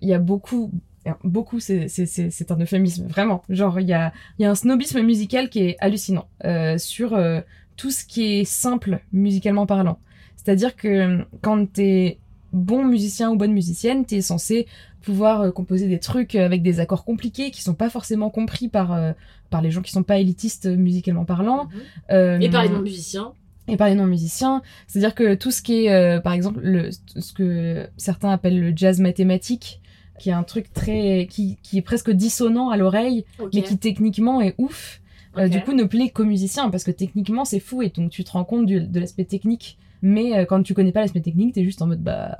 [0.00, 0.70] il y a beaucoup.
[1.24, 3.42] Beaucoup, c'est un euphémisme, vraiment.
[3.48, 7.14] Genre, il y a, il y a un snobisme musical qui est hallucinant euh, sur
[7.14, 7.40] euh,
[7.76, 9.98] tout ce qui est simple musicalement parlant.
[10.44, 12.18] C'est-à-dire que euh, quand t'es
[12.52, 14.66] bon musicien ou bonne musicienne, t'es censé
[15.02, 18.92] pouvoir euh, composer des trucs avec des accords compliqués qui sont pas forcément compris par,
[18.92, 19.12] euh,
[19.50, 21.64] par les gens qui sont pas élitistes euh, musicalement parlant.
[21.64, 21.70] Mhm.
[22.10, 23.32] Euh, Et par les non-musiciens.
[23.68, 24.62] et par les non-musiciens.
[24.86, 28.72] C'est-à-dire que tout ce qui est, euh, par exemple, le, ce que certains appellent le
[28.76, 29.80] jazz mathématique,
[30.18, 33.24] qui est un truc très, qui, qui est presque dissonant à l'oreille,
[33.54, 35.00] mais qui techniquement est ouf,
[35.38, 38.22] euh, du coup ne plaît qu'aux musiciens, parce que techniquement c'est fou, et donc tu
[38.22, 39.78] te rends compte du- de l'aspect technique.
[40.02, 42.36] Mais euh, quand tu connais pas l'aspect technique, t'es juste en mode, bah,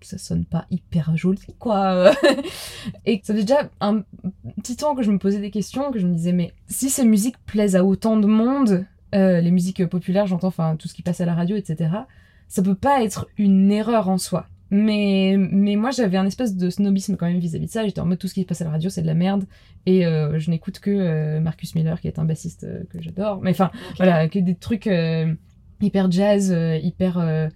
[0.00, 2.12] ça sonne pas hyper joli, quoi.
[3.06, 4.02] et ça fait déjà un
[4.56, 7.04] petit temps que je me posais des questions, que je me disais, mais si ces
[7.04, 11.02] musiques plaisent à autant de monde, euh, les musiques populaires, j'entends, enfin, tout ce qui
[11.02, 11.90] passe à la radio, etc.,
[12.48, 14.46] ça peut pas être une erreur en soi.
[14.70, 17.84] Mais, mais moi, j'avais un espèce de snobisme quand même vis-à-vis de ça.
[17.84, 19.44] J'étais en mode tout ce qui passe à la radio, c'est de la merde.
[19.84, 23.42] Et euh, je n'écoute que euh, Marcus Miller, qui est un bassiste que j'adore.
[23.42, 24.88] Mais enfin, voilà, que des trucs
[25.82, 27.48] hyper jazz, euh, hyper euh,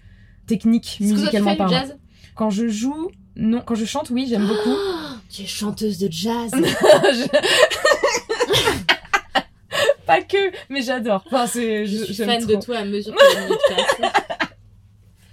[0.46, 1.78] techniques, Est-ce que toi, tu musicalement fais parlant.
[1.78, 1.96] jazz?
[2.34, 3.62] Quand je joue, non.
[3.64, 4.70] Quand je chante, oui, j'aime beaucoup.
[4.76, 6.50] Oh, tu es chanteuse de jazz.
[10.06, 10.36] Pas que,
[10.70, 11.24] mais j'adore.
[11.26, 12.54] Enfin, c'est, Je je- suis fan trop.
[12.56, 14.04] de toi à mesure que.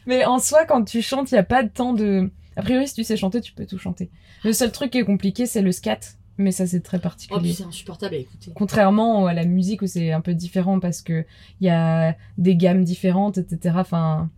[0.05, 2.29] Mais en soi, quand tu chantes, il n'y a pas de temps de.
[2.57, 4.09] A priori, si tu sais chanter, tu peux tout chanter.
[4.43, 5.99] Le seul truc qui est compliqué, c'est le scat.
[6.37, 7.39] Mais ça, c'est très Oh, particulier.
[7.41, 8.51] puis c'est insupportable à écouter.
[8.55, 11.25] Contrairement à la musique où c'est un peu différent parce que
[11.61, 13.75] il y a des gammes différentes, etc.
[13.79, 14.29] Enfin,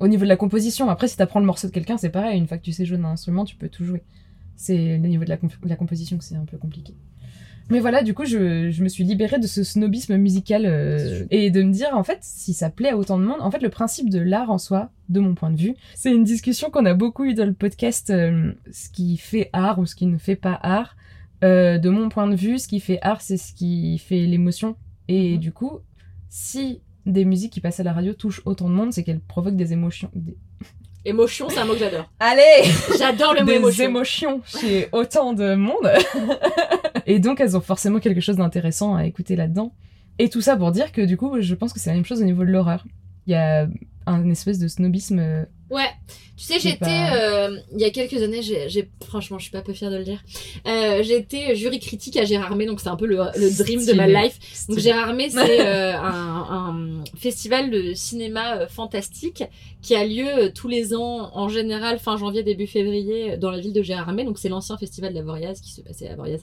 [0.00, 0.88] au niveau de la composition.
[0.90, 2.38] Après, si t'apprends le morceau de quelqu'un, c'est pareil.
[2.38, 4.02] Une fois que tu sais jouer d'un instrument, tu peux tout jouer.
[4.56, 6.94] C'est le niveau de la, de la composition que c'est un peu compliqué.
[7.68, 11.50] Mais voilà, du coup, je, je me suis libérée de ce snobisme musical euh, et
[11.52, 13.68] de me dire, en fait, si ça plaît à autant de monde, en fait, le
[13.68, 16.94] principe de l'art en soi, de mon point de vue, c'est une discussion qu'on a
[16.94, 20.34] beaucoup eu dans le podcast, euh, ce qui fait art ou ce qui ne fait
[20.34, 20.96] pas art.
[21.42, 24.76] Euh, de mon point de vue, ce qui fait art, c'est ce qui fait l'émotion.
[25.08, 25.38] Et Mhm.
[25.38, 25.78] du coup,
[26.28, 29.56] si des musiques qui passent à la radio touchent autant de monde, c'est qu'elles provoquent
[29.56, 30.10] des émotions.
[30.14, 30.36] des-
[31.06, 32.12] Émotion, c'est un mot que j'adore.
[32.20, 32.42] Allez
[32.98, 33.84] J'adore le mot Des émotion.
[33.84, 35.88] émotions chez autant de monde.
[37.06, 39.72] et donc, elles ont forcément quelque chose d'intéressant à écouter là-dedans.
[40.18, 42.20] Et tout ça pour dire que du coup, je pense que c'est la même chose
[42.20, 42.84] au niveau de l'horreur.
[43.26, 43.66] Il y a
[44.06, 45.46] un espèce de snobisme.
[45.70, 45.88] Ouais,
[46.36, 49.62] tu sais, j'étais, pas- euh, il y a quelques années, j'ai, franchement, je suis pas
[49.62, 50.20] peu fière de le dire,
[50.66, 53.92] euh, j'étais jury critique à Gérard May, donc c'est un peu le, le dream de
[53.92, 54.22] ma Stylé.
[54.22, 54.38] life.
[54.68, 54.80] Donc stylé.
[54.82, 59.44] Gérard May, c'est euh, un, un festival de cinéma fantastique
[59.82, 63.50] qui a lieu euh, tous les ans, en général fin janvier, début février, euh, dans
[63.50, 64.24] la ville de Gérard May.
[64.24, 66.40] Donc c'est l'ancien festival de la Voriaz qui se passait à Voriaz.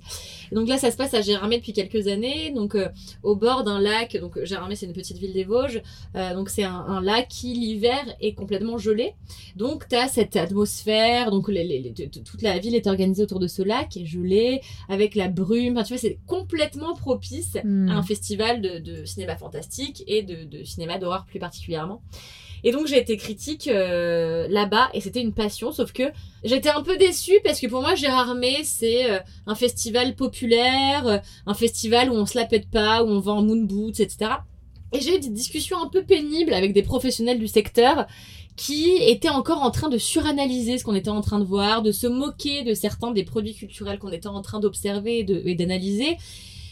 [0.51, 2.87] Et donc là, ça se passe à Gérard May depuis quelques années, donc euh,
[3.23, 4.17] au bord d'un lac.
[4.17, 5.81] Donc Gérard May, c'est une petite ville des Vosges.
[6.15, 9.13] Euh, donc c'est un, un lac qui l'hiver est complètement gelé.
[9.55, 12.87] Donc tu as cette atmosphère, donc les- les- les- t- t- toute la ville est
[12.87, 15.73] organisée autour de ce lac, est gelé, avec la brume.
[15.77, 17.89] Enfin, tu vois, c'est complètement propice Hmm.
[17.89, 22.01] à un festival de, de cinéma fantastique et de, de cinéma d'horreur plus particulièrement.
[22.63, 26.03] Et donc j'ai été critique euh, là-bas et c'était une passion, sauf que
[26.43, 31.07] j'étais un peu déçue parce que pour moi Gérard May c'est euh, un festival populaire,
[31.07, 34.31] euh, un festival où on se la pète pas, où on vend moon boots, etc.
[34.93, 38.07] Et j'ai eu des discussions un peu pénibles avec des professionnels du secteur
[38.55, 41.91] qui étaient encore en train de suranalyser ce qu'on était en train de voir, de
[41.91, 46.17] se moquer de certains des produits culturels qu'on était en train d'observer et d'analyser.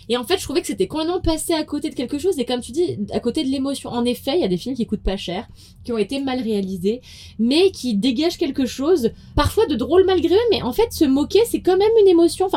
[0.10, 2.46] Et en fait, je trouvais que c'était complètement passé à côté de quelque chose, et
[2.46, 3.90] comme tu dis, à côté de l'émotion.
[3.90, 5.48] En effet, il y a des films qui coûtent pas cher,
[5.84, 7.02] qui ont été mal réalisés,
[7.40, 11.40] mais qui dégagent quelque chose, parfois de drôle malgré eux, mais en fait, se moquer,
[11.46, 12.48] c'est quand même une émotion.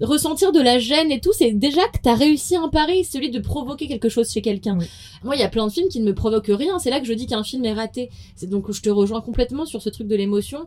[0.00, 3.38] Ressentir de la gêne et tout, c'est déjà que t'as réussi un pari, celui de
[3.38, 4.76] provoquer quelque chose chez quelqu'un.
[4.78, 4.86] Oui.
[5.24, 7.06] Moi, il y a plein de films qui ne me provoquent rien, c'est là que
[7.06, 8.10] je dis qu'un film est raté.
[8.34, 10.66] C'est donc, je te rejoins complètement sur ce truc de l'émotion.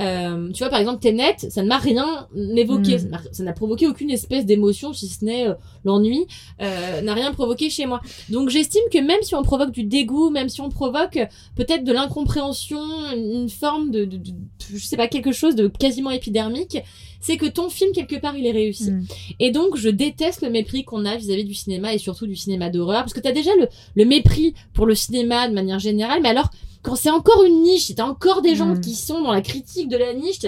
[0.00, 3.10] Euh, tu vois, par exemple, Tenet, ça ne m'a rien évoqué, Mm.
[3.30, 5.54] ça n'a provoqué aucune espèce d'émotion, si ce n'est euh,
[5.84, 6.26] l'ennui,
[6.62, 8.00] euh, n'a rien provoqué chez moi.
[8.30, 11.84] Donc j'estime que même si on provoque du dégoût, même si on provoque euh, peut-être
[11.84, 12.80] de l'incompréhension,
[13.14, 14.32] une une forme de, de, de-
[14.74, 16.78] je sais pas, quelque chose de quasiment épidermique,
[17.22, 18.90] c'est que ton film, quelque part, il est réussi.
[18.90, 19.06] Hmm.
[19.40, 22.68] Et donc, je déteste le mépris qu'on a vis-à-vis du cinéma et surtout du cinéma
[22.68, 26.28] d'horreur, parce que t'as déjà le, le mépris pour le cinéma de manière générale, mais
[26.28, 26.50] alors,
[26.82, 28.80] quand c'est encore une niche, si t'as encore des gens Mm.
[28.80, 30.40] qui sont dans la critique de la niche,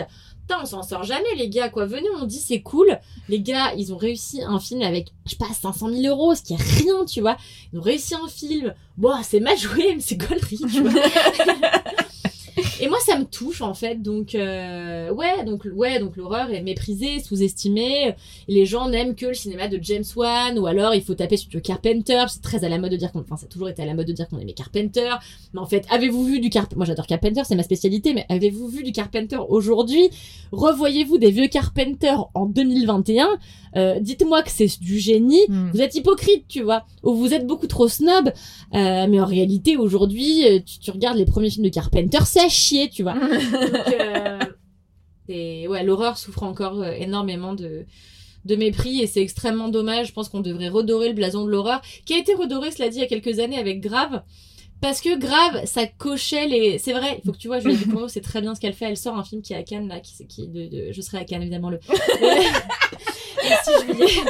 [0.46, 1.86] Putain, on s'en sort jamais, les gars, quoi.
[1.86, 2.98] Venez, on dit c'est cool.
[3.30, 6.42] Les gars, ils ont réussi un film avec, je sais pas, 500 000 euros, ce
[6.42, 7.38] qui est rien, tu vois.
[7.72, 8.74] Ils ont réussi un film.
[8.98, 10.92] Bon, c'est mal joué, mais c'est connerie, tu vois.
[12.84, 16.60] Et moi, ça me touche en fait, donc euh, ouais, donc ouais, donc l'horreur est
[16.60, 18.14] méprisée, sous-estimée.
[18.46, 21.48] Les gens n'aiment que le cinéma de James Wan, ou alors il faut taper sur
[21.48, 22.26] du Carpenter.
[22.28, 23.94] C'est très à la mode de dire qu'on, enfin, ça a toujours été à la
[23.94, 25.14] mode de dire qu'on aimait Carpenter.
[25.54, 28.12] Mais en fait, avez-vous vu du Carpenter Moi, j'adore Carpenter, c'est ma spécialité.
[28.12, 30.10] Mais avez-vous vu du Carpenter aujourd'hui?
[30.52, 33.28] Revoyez-vous des vieux Carpenter en 2021
[33.76, 35.40] Euh, Dites-moi que c'est du génie.
[35.48, 35.70] Hmm.
[35.72, 38.28] Vous êtes hypocrite, tu vois, ou vous êtes beaucoup trop snob.
[38.28, 42.48] Euh, mais en réalité, aujourd'hui, tu, tu regardes les premiers films de Carpenter, c'est à
[42.74, 43.14] chier, tu vois.
[43.18, 44.38] Donc, euh,
[45.28, 47.86] et ouais, l'horreur souffre encore euh, énormément de
[48.44, 50.08] de mépris et c'est extrêmement dommage.
[50.08, 52.98] Je pense qu'on devrait redorer le blason de l'horreur, qui a été redoré, cela dit,
[52.98, 54.22] il y a quelques années avec Grave.
[54.82, 56.78] Parce que Grave, ça cochait les.
[56.78, 58.84] C'est vrai, il faut que tu vois, Julia Ducournau, c'est très bien ce qu'elle fait.
[58.84, 61.18] Elle sort un film qui est à Cannes, là, qui, qui de, de- je serai
[61.18, 61.78] à Cannes, évidemment, le.
[63.44, 64.20] Et si juillet.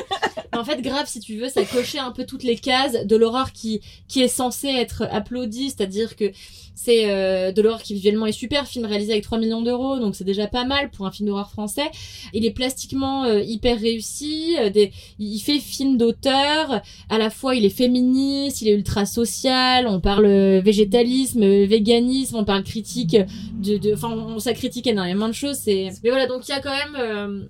[0.82, 4.22] Grave, si tu veux, ça cochait un peu toutes les cases de l'horreur qui, qui
[4.22, 6.32] est censée être applaudie, c'est-à-dire que
[6.74, 10.16] c'est euh, de l'horreur qui visuellement est super, film réalisé avec 3 millions d'euros, donc
[10.16, 11.90] c'est déjà pas mal pour un film d'horreur français.
[12.32, 14.70] Il est plastiquement euh, hyper réussi, euh,
[15.18, 20.00] il fait film d'auteur, à la fois il est féministe, il est ultra social, on
[20.00, 20.26] parle
[20.60, 23.16] végétalisme, véganisme, on parle critique
[23.62, 27.48] de, enfin, ça critique énormément de choses, mais voilà, donc il y a quand même,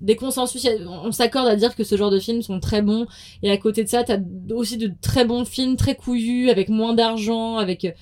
[0.00, 3.06] des consensus, on s'accorde à dire que ce genre de films sont très bons.
[3.42, 4.18] Et à côté de ça t'as
[4.50, 7.92] aussi de très bons films très couillus avec moins d'argent avec euh,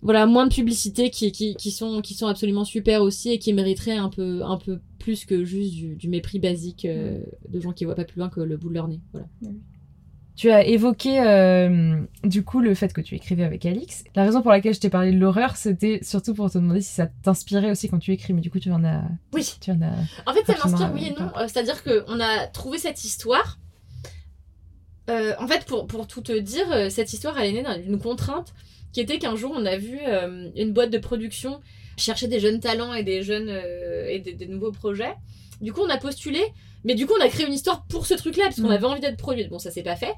[0.00, 3.52] voilà moins de publicité qui, qui, qui sont qui sont absolument super aussi et qui
[3.52, 7.72] mériteraient un peu un peu plus que juste du, du mépris basique euh, de gens
[7.72, 9.00] qui voient pas plus loin que le bout de leur nez.
[9.12, 9.26] Voilà
[10.34, 14.02] Tu as évoqué euh, du coup le fait que tu écrivais avec Alix.
[14.14, 16.92] La raison pour laquelle je t'ai parlé de l'horreur, c'était surtout pour te demander si
[16.94, 18.32] ça t'inspirait aussi quand tu écris.
[18.32, 19.02] Mais du coup, tu en as.
[19.34, 19.92] oui Tu en as.
[20.30, 21.30] En fait, ça m'inspire, oui et non.
[21.36, 23.58] Euh, C'est-à-dire qu'on a trouvé cette histoire.
[25.10, 27.98] Euh, en fait, pour, pour tout te dire, cette histoire, elle est née d'un- d'une
[27.98, 28.54] contrainte
[28.92, 31.60] qui était qu'un jour, on a vu euh, une boîte de production
[31.98, 33.50] chercher des jeunes talents et des jeunes
[34.08, 35.14] et des, des nouveaux projets.
[35.60, 36.40] Du coup, on a postulé,
[36.84, 38.72] mais du coup, on a créé une histoire pour ce truc-là, parce qu'on Mm.
[38.72, 39.48] avait envie d'être produite.
[39.50, 40.14] Bon, ça s'est pas fait,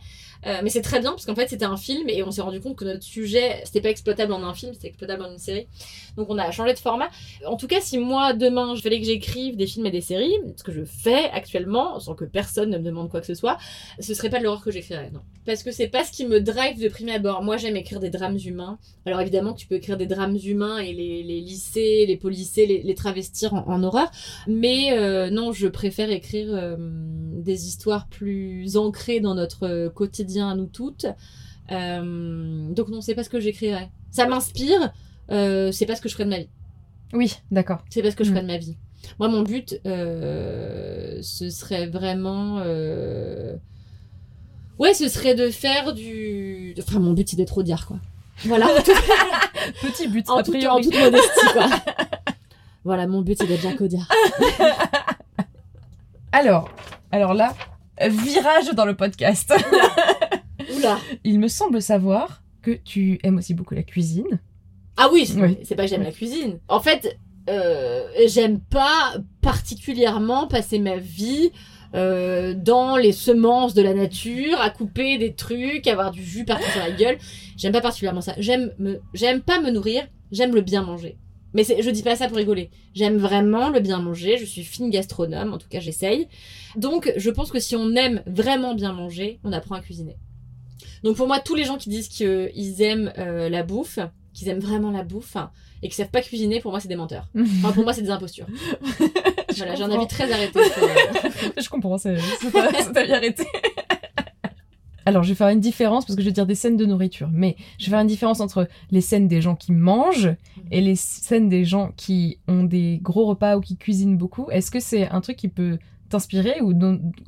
[0.47, 2.61] Euh, mais c'est très bien, parce qu'en fait, c'était un film, et on s'est rendu
[2.61, 5.67] compte que notre sujet, c'était pas exploitable en un film, c'était exploitable en une série.
[6.19, 7.09] Donc, on a changé de format.
[7.47, 10.35] En tout cas, si moi, demain, je fallait que j'écrive des films et des séries,
[10.57, 13.57] ce que je fais actuellement, sans que personne ne me demande quoi que ce soit,
[14.01, 15.21] ce serait pas de l'horreur que j'écrirais, non.
[15.47, 17.43] Parce que c'est pas ce qui me drive de prime abord.
[17.43, 18.79] Moi, j'aime écrire des drames humains.
[19.07, 22.83] Alors évidemment, tu peux écrire des drames humains et les, les lisser, les polisser, les,
[22.83, 24.11] les travestir en, en horreur.
[24.47, 26.76] Mais euh, non, je préfère écrire euh,
[27.42, 31.07] des histoires plus ancrées dans notre quotidien à nous toutes.
[31.72, 33.90] Euh, donc non, c'est pas ce que j'écrirais.
[34.11, 34.92] Ça m'inspire,
[35.30, 36.48] euh, c'est pas ce que je ferais de ma vie.
[37.12, 37.84] Oui, d'accord.
[37.90, 38.32] C'est pas ce que je Mm.
[38.34, 38.76] ferais de ma vie.
[39.18, 42.62] Moi, mon but, ce serait vraiment...
[44.78, 46.74] Ouais, ce serait de faire du...
[46.80, 47.98] Enfin, mon but, c'est d'être audiard, quoi.
[48.44, 48.90] Voilà, tout-
[49.86, 50.82] Petit but, en a toute- en priori.
[50.82, 51.68] toute modestie, quoi.
[52.84, 54.09] voilà, mon but, c'est d'être Jacques Audiard.
[56.37, 56.68] Alors,
[57.12, 57.55] alors là,
[58.05, 59.55] virage dans le podcast.
[60.76, 64.41] Oula Il me semble savoir que tu aimes aussi beaucoup la cuisine.
[64.97, 65.55] Ah oui, c'est Oui.
[65.76, 66.59] pas que j'aime la cuisine.
[66.66, 67.16] En fait,
[67.49, 71.53] euh, j'aime pas particulièrement passer ma vie
[71.95, 76.68] euh, dans les semences de la nature, à couper des trucs, avoir du jus partout
[76.72, 77.16] sur la gueule.
[77.57, 78.35] J'aime pas particulièrement ça.
[78.39, 81.16] J'aime me, j'aime pas me nourrir, j'aime le bien manger.
[81.55, 82.70] Mais je dis pas ça pour rigoler.
[82.94, 84.36] J'aime vraiment le bien manger.
[84.38, 86.26] Je suis fine gastronome, en tout cas j'essaye.
[86.76, 90.16] Donc je pense que si on aime vraiment bien manger, on apprend à cuisiner.
[91.05, 93.98] Donc pour moi, tous les gens qui disent qu'ils aiment euh, la bouffe,
[94.32, 95.50] qu'ils aiment vraiment la bouffe hein,
[95.82, 97.28] et qui savent pas cuisiner, pour moi c'est des menteurs.
[97.36, 98.46] Enfin pour moi c'est des impostures.
[99.57, 100.59] voilà, j'ai un avis très arrêté.
[100.64, 100.88] sur-
[101.62, 103.46] Je comprends, c'est vie arrêtée.
[105.07, 107.28] Alors, je vais faire une différence parce que je vais dire des scènes de nourriture,
[107.32, 110.34] mais je vais faire une différence entre les scènes des gens qui mangent
[110.70, 114.50] et les scènes des gens qui ont des gros repas ou qui cuisinent beaucoup.
[114.50, 115.78] Est-ce que c'est un truc qui peut
[116.09, 116.72] t'inspirer ou,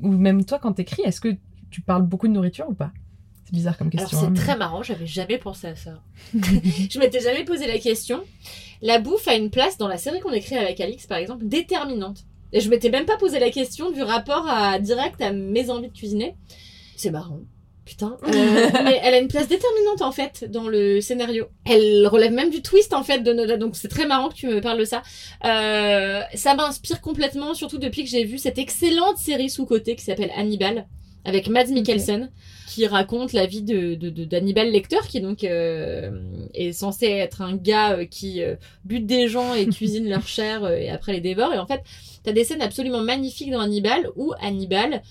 [0.03, 1.37] ou même toi quand t'écris, est-ce que
[1.71, 2.93] tu parles beaucoup de nourriture ou pas?
[3.45, 4.19] C'est bizarre comme question.
[4.19, 6.03] c'est hein, mais- très marrant, j'avais jamais pensé à ça.
[6.35, 8.23] je m'étais jamais posé la question.
[8.83, 12.25] La bouffe a une place dans la série qu'on écrit avec Alix par exemple déterminante.
[12.53, 15.89] Et je m'étais même pas posé la question du rapport à direct à mes envies
[15.89, 16.35] de cuisiner.
[16.97, 17.41] C'est marrant.
[17.87, 18.17] Putain.
[18.25, 18.31] Euh,
[18.85, 21.47] mais elle a une place déterminante en fait dans le scénario.
[21.65, 23.57] Elle relève même du twist en fait de notre...
[23.57, 25.03] Donc c'est très marrant que tu me parles de ça.
[25.45, 30.33] Euh, ça m'inspire complètement, surtout depuis que j'ai vu cette excellente série sous-côté qui s'appelle
[30.37, 30.87] Hannibal
[31.25, 32.31] avec Mads Mikkelsen
[32.69, 36.11] qui raconte la vie de de- de- d'Hannibal Lecter qui donc euh,
[36.55, 38.43] est censé être un gars euh, qui
[38.85, 41.81] bute des gens et cuisine leur chair et après les dévore et en fait
[42.23, 45.03] t'as des scènes absolument magnifiques dans Hannibal où Hannibal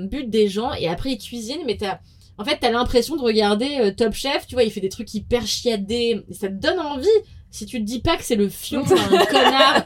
[0.00, 1.98] bute des gens et après il cuisine mais t'as
[2.38, 5.12] en fait t'as l'impression de regarder euh, Top Chef tu vois il fait des trucs
[5.14, 6.22] hyper chiadés.
[6.28, 7.06] Et ça te donne envie
[7.50, 9.84] si tu te dis pas que c'est le fion d'un connard.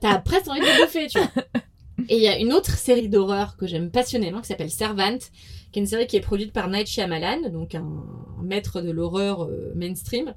[0.00, 1.30] T'as presque envie de le bouffer tu vois.
[2.08, 5.18] Et il y a une autre série d'horreur que j'aime passionnément qui s'appelle Servant,
[5.72, 8.90] qui est une série qui est produite par Night Shyamalan, donc un, un maître de
[8.90, 10.34] l'horreur euh, mainstream.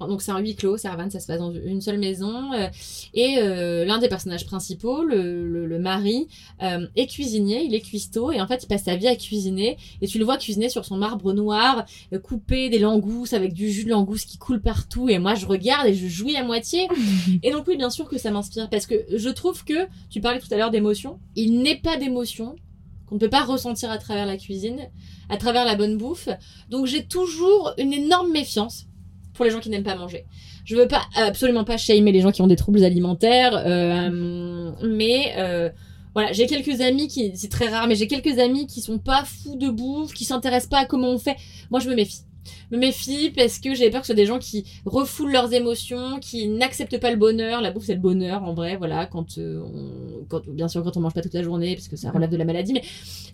[0.00, 2.52] Donc c'est un huis clos, Servant, ça se passe dans une seule maison.
[2.52, 2.68] euh,
[3.14, 6.28] et euh, l'un des personnages principaux, le, le, le mari,
[6.62, 9.78] euh, est cuisinier, il est cuistot, et en fait il passe sa vie à cuisiner.
[10.02, 13.70] Et tu le vois cuisiner sur son marbre noir, euh, couper des langoustes avec du
[13.70, 15.08] jus de langouste qui coule partout.
[15.08, 16.88] Et moi je regarde et je jouis à moitié.
[17.42, 20.40] Et donc oui, bien sûr que ça m'inspire parce que je trouve que tu parlais
[20.40, 21.18] tout à l'heure d'émotion.
[21.36, 22.56] Il n'est pas d'émotion
[23.06, 24.88] qu'on ne peut pas ressentir à travers la cuisine,
[25.28, 26.28] à travers la bonne bouffe.
[26.70, 28.85] Donc j'ai toujours une énorme méfiance
[29.36, 30.24] pour les gens qui n'aiment pas manger.
[30.64, 35.34] Je veux pas absolument pas shamer les gens qui ont des troubles alimentaires, euh, mais
[35.36, 35.70] euh,
[36.14, 39.24] voilà, j'ai quelques amis qui c'est très rare, mais j'ai quelques amis qui sont pas
[39.24, 41.36] fous de bouffe, qui s'intéressent pas à comment on fait.
[41.70, 42.22] Moi, je me méfie
[42.70, 46.18] me méfie parce que j'ai peur que ce soit des gens qui refoulent leurs émotions,
[46.20, 47.60] qui n'acceptent pas le bonheur?
[47.62, 49.06] La bouffe, c'est le bonheur, en vrai, voilà.
[49.06, 51.96] Quand, euh, on, quand, bien sûr, quand on mange pas toute la journée, parce que
[51.96, 52.82] ça relève de la maladie, mais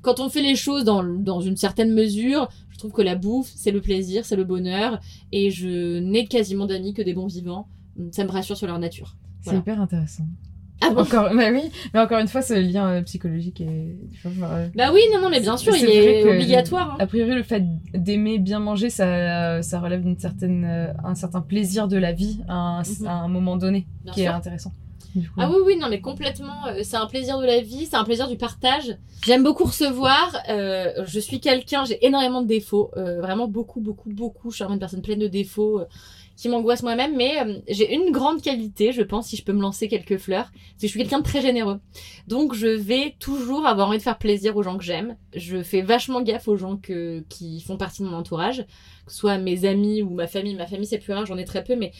[0.03, 3.51] quand on fait les choses dans, dans une certaine mesure, je trouve que la bouffe,
[3.55, 5.01] c'est le plaisir, c'est le bonheur,
[5.33, 7.69] et je n'ai quasiment d'amis que des bons vivants.
[8.11, 9.17] Ça me rassure sur leur nature.
[9.41, 9.59] C'est Voilà.
[9.61, 10.25] hyper intéressant.
[10.81, 13.97] Ah bon Encore, bah oui, mais encore une fois, ce lien euh, psychologique est.
[14.27, 16.91] euh, Bah oui, non, non, mais bien sûr, C'est il est que- obligatoire.
[16.93, 16.97] hein.
[16.99, 17.63] A priori, le fait
[17.95, 22.41] d'aimer bien manger, ça, ça relève d'une certaine, euh, un certain plaisir de la vie
[22.49, 23.07] à un, Mhm.
[23.07, 24.73] à un moment donné, Bien qui est intéressant.
[25.39, 26.67] Ah oui, oui, non, mais complètement.
[26.69, 28.97] euh, c'est un plaisir de la vie, c'est un plaisir du partage.
[29.27, 30.35] J'aime beaucoup recevoir.
[30.49, 32.91] euh, je suis quelqu'un, j'ai énormément de défauts.
[32.97, 34.51] euh, vraiment beaucoup, beaucoup, beaucoup.
[34.51, 35.83] Je suis vraiment une personne pleine de défauts
[36.43, 37.17] qui m'angoisse moi-même.
[37.17, 40.51] Mais euh, j'ai une grande qualité, je pense, si je peux me lancer quelques fleurs.
[40.77, 41.79] C'est que je suis quelqu'un de très généreux.
[42.27, 45.17] Donc je vais toujours avoir envie de faire plaisir aux gens que j'aime.
[45.37, 48.67] Je fais vachement gaffe aux gens que, qui font partie de mon entourage.
[49.07, 50.57] Que ce soit mes amis ou ma famille.
[50.57, 51.77] Ma famille, c'est plus rare, j'en ai très peu.
[51.77, 51.93] Mais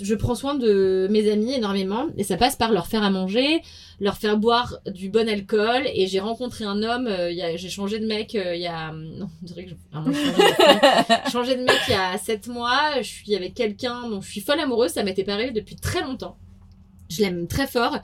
[0.00, 3.62] je prends soin de mes amis énormément et ça passe par leur faire à manger,
[4.00, 8.06] leur faire boire du bon alcool et j'ai rencontré un homme, euh, j'ai changé de
[8.06, 11.92] mec il y a non, je dirais que je- changé de changé de mec il
[11.92, 15.24] y a 7 mois, je suis avec quelqu'un dont je suis folle amoureuse, ça m'était
[15.24, 16.36] pas arrivé depuis très longtemps.
[17.10, 17.96] Je l'aime très fort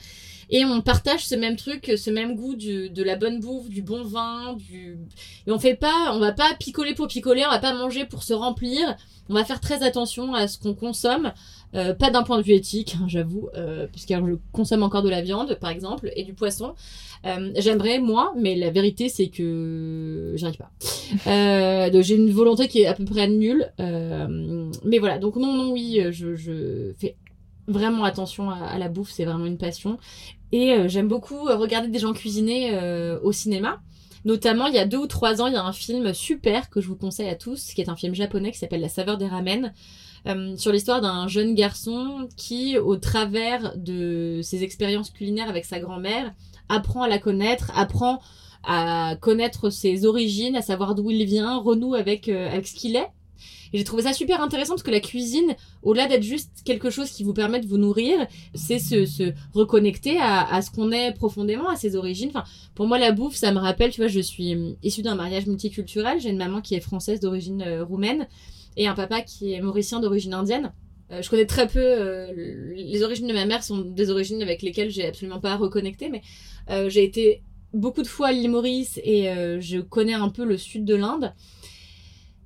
[0.51, 4.03] et on partage ce même truc, ce même goût de la bonne bouffe, du bon
[4.03, 4.99] vin, du
[5.47, 8.22] et on fait pas, on va pas picoler pour picoler, on va pas manger pour
[8.22, 8.97] se remplir.
[9.30, 11.32] On va faire très attention à ce qu'on consomme,
[11.75, 15.09] euh, pas d'un point de vue éthique, hein, j'avoue, euh, puisque je consomme encore de
[15.11, 16.75] la viande, par exemple, et du poisson.
[17.27, 20.70] Euh, J'aimerais moi, mais la vérité c'est que j'arrive pas.
[21.27, 25.18] Euh, donc j'ai une volonté qui est à peu près nulle, euh, mais voilà.
[25.18, 27.16] Donc non, non, oui, je, je fais
[27.66, 29.99] vraiment attention à, à la bouffe, c'est vraiment une passion.
[30.53, 33.81] Et euh, j'aime beaucoup euh, regarder des gens cuisiner euh, au cinéma.
[34.25, 36.81] Notamment, il y a deux ou trois ans, il y a un film super que
[36.81, 39.27] je vous conseille à tous, qui est un film japonais qui s'appelle La saveur des
[39.27, 39.72] ramen,
[40.27, 45.81] euh, sur l'histoire d'un jeune garçon qui, au travers de ses expériences culinaires avec sa
[45.81, 46.33] grand-mère,
[46.68, 48.20] apprend à la connaître, apprend
[48.62, 52.97] à connaître ses origines, à savoir d'où il vient, renoue avec, euh, avec ce qu'il
[52.97, 53.09] est.
[53.72, 57.11] Et j'ai trouvé ça super intéressant parce que la cuisine, au-delà d'être juste quelque chose
[57.11, 61.12] qui vous permet de vous nourrir, c'est se, se reconnecter à, à ce qu'on est
[61.12, 62.29] profondément, à ses origines.
[62.29, 62.45] Enfin,
[62.77, 66.20] pour moi, la bouffe, ça me rappelle, tu vois, je suis issue d'un mariage multiculturel.
[66.20, 68.29] J'ai une maman qui est française d'origine euh, roumaine
[68.77, 70.72] et un papa qui est mauricien d'origine indienne.
[71.11, 72.33] Euh, je connais très peu euh,
[72.75, 76.22] les origines de ma mère sont des origines avec lesquelles j'ai absolument pas reconnecté, mais
[76.70, 79.25] euh, j'ai été beaucoup de fois à l'île Maurice et
[79.61, 81.35] je connais un peu le sud de l'Inde.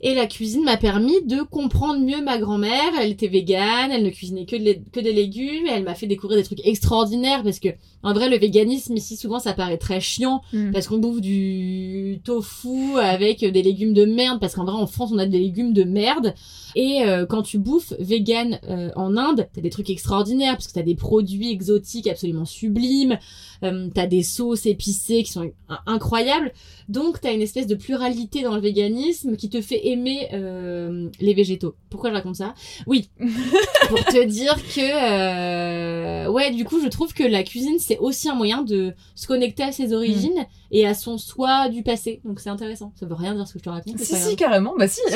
[0.00, 2.92] Et la cuisine m'a permis de comprendre mieux ma grand-mère.
[3.00, 5.66] Elle était végane, elle ne cuisinait que, de que des légumes.
[5.68, 7.68] Elle m'a fait découvrir des trucs extraordinaires parce que,
[8.04, 10.70] en vrai, le véganisme ici, souvent, ça paraît très chiant Mm.
[10.72, 14.38] parce qu'on bouffe du tofu avec des légumes de merde.
[14.40, 16.34] Parce qu'en vrai, en France, on a des légumes de merde.
[16.76, 20.74] Et euh, quand tu bouffes vegan euh, en Inde, t'as des trucs extraordinaires parce que
[20.74, 23.18] t'as des produits exotiques absolument sublimes.
[23.64, 26.52] Euh, t'as des sauces épicées qui sont in- incroyables.
[26.88, 31.34] Donc, t'as une espèce de pluralité dans le véganisme qui te fait aimer euh, les
[31.34, 31.74] végétaux.
[31.90, 32.54] Pourquoi je raconte ça?
[32.86, 33.10] Oui,
[33.88, 36.24] pour te dire que...
[36.26, 39.26] euh, ouais, du coup, je trouve que la cuisine, c'est aussi un moyen de se
[39.26, 42.20] connecter à ses origines et à son soi du passé.
[42.24, 42.92] Donc, c'est intéressant.
[42.96, 43.98] Ça veut rien dire ce que je te raconte.
[43.98, 45.00] Si, si, carrément, bah si.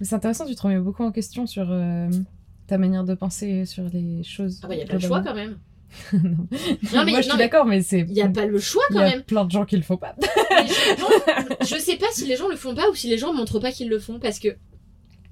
[0.00, 2.08] Mais c'est intéressant, tu te remets beaucoup en question sur euh,
[2.66, 4.60] ta manière de penser sur les choses.
[4.62, 5.58] Ah bah, y a pas le choix quand même.
[6.12, 6.20] Non.
[6.94, 8.00] Non, mais- Moi, je suis d'accord, mais c'est.
[8.08, 9.22] Il y a pas le choix Il y quand a même.
[9.22, 10.14] plein de gens qui le font pas.
[11.62, 13.72] Je, sais pas si les gens le font pas ou si les gens montrent pas
[13.72, 14.48] qu'ils le font parce que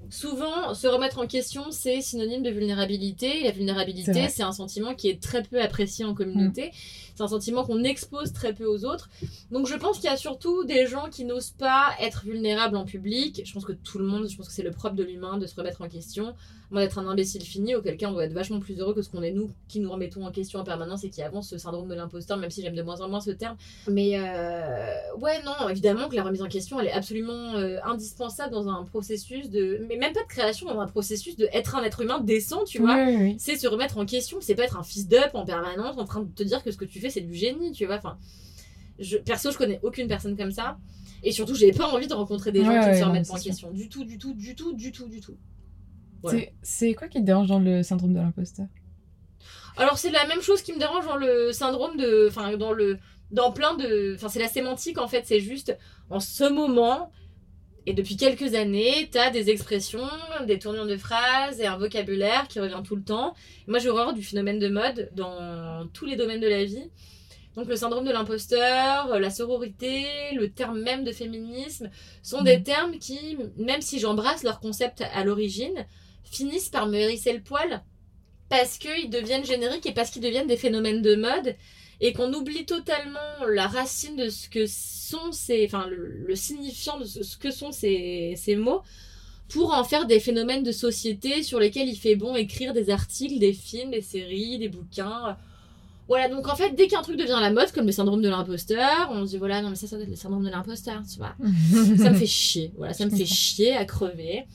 [0.09, 4.93] souvent se remettre en question c'est synonyme de vulnérabilité et la vulnérabilité c'est un sentiment
[4.93, 6.71] qui est très peu apprécié en communauté
[7.15, 9.09] c'est un sentiment qu'on expose très peu aux autres
[9.51, 12.85] donc je pense qu'il y a surtout des gens qui n'osent pas être vulnérables en
[12.85, 15.37] public je pense que tout le monde je pense que c'est le propre de l'humain
[15.37, 16.33] de se remettre en question
[16.69, 19.09] moi d'être un imbécile fini auquel cas on doit être vachement plus heureux que ce
[19.09, 21.87] qu'on est nous qui nous remettons en question en permanence et qui avance ce syndrome
[21.87, 23.57] de l'imposteur même si j'aime de moins en moins ce terme
[23.87, 28.51] mais euh, ouais, non, évidemment que la remise en question, elle est absolument euh, indispensable
[28.51, 29.85] dans un processus de.
[29.87, 32.79] Mais même pas de création, dans un processus de être un être humain décent, tu
[32.79, 32.95] vois.
[32.95, 33.35] Oui, oui, oui.
[33.39, 36.21] C'est se remettre en question, c'est pas être un fils d'up en permanence en train
[36.21, 37.97] de te dire que ce que tu c'est du génie, tu vois.
[37.97, 38.17] Enfin,
[38.99, 40.77] je, perso, je connais aucune personne comme ça.
[41.23, 43.27] Et surtout, j'ai pas envie de rencontrer des gens Ouais, qui ne ouais, se remettent
[43.27, 43.71] pas en question.
[43.71, 45.37] Du tout, du tout, du tout, du tout, du tout.
[46.23, 46.41] Voilà.
[46.61, 48.67] C'est quoi qui te dérange dans le syndrome de l'imposteur?
[49.77, 52.99] Alors c'est la même chose qui me dérange dans le syndrome de, enfin dans le,
[53.31, 55.75] dans plein de, enfin c'est la sémantique en fait, c'est juste
[56.09, 57.11] en ce moment
[57.87, 60.07] et depuis quelques années, t'as des expressions,
[60.45, 63.33] des tournures de phrases et un vocabulaire qui revient tout le temps.
[63.67, 66.89] Moi j'ai horreur du phénomène de mode dans tous les domaines de la vie.
[67.55, 70.05] Donc le syndrome de l'imposteur, la sororité,
[70.35, 71.89] le terme même de féminisme
[72.23, 72.63] sont des Mhm.
[72.63, 75.85] termes qui, même si j'embrasse leur concept à l'origine,
[76.23, 77.83] finissent par me hérisser le poil
[78.47, 81.55] parce qu'ils deviennent génériques et parce qu'ils deviennent des phénomènes de mode
[82.01, 86.99] et qu'on oublie totalement la racine de ce que sont ces, enfin le, le signifiant
[86.99, 88.81] de ce, que sont ces, ces mots
[89.47, 93.37] pour en faire des phénomènes de société sur lesquels il fait bon écrire des articles,
[93.39, 95.37] des films, des séries, des bouquins.
[96.07, 99.09] Voilà, donc en fait, dès qu'un truc devient la mode, comme le syndrome de l'imposteur,
[99.11, 101.17] on se dit voilà, non mais ça, ça doit être le syndrome de l'imposteur, tu
[101.19, 101.35] vois
[101.97, 102.73] ça me fait chier.
[102.77, 104.45] Voilà, ça me fait chier à crever.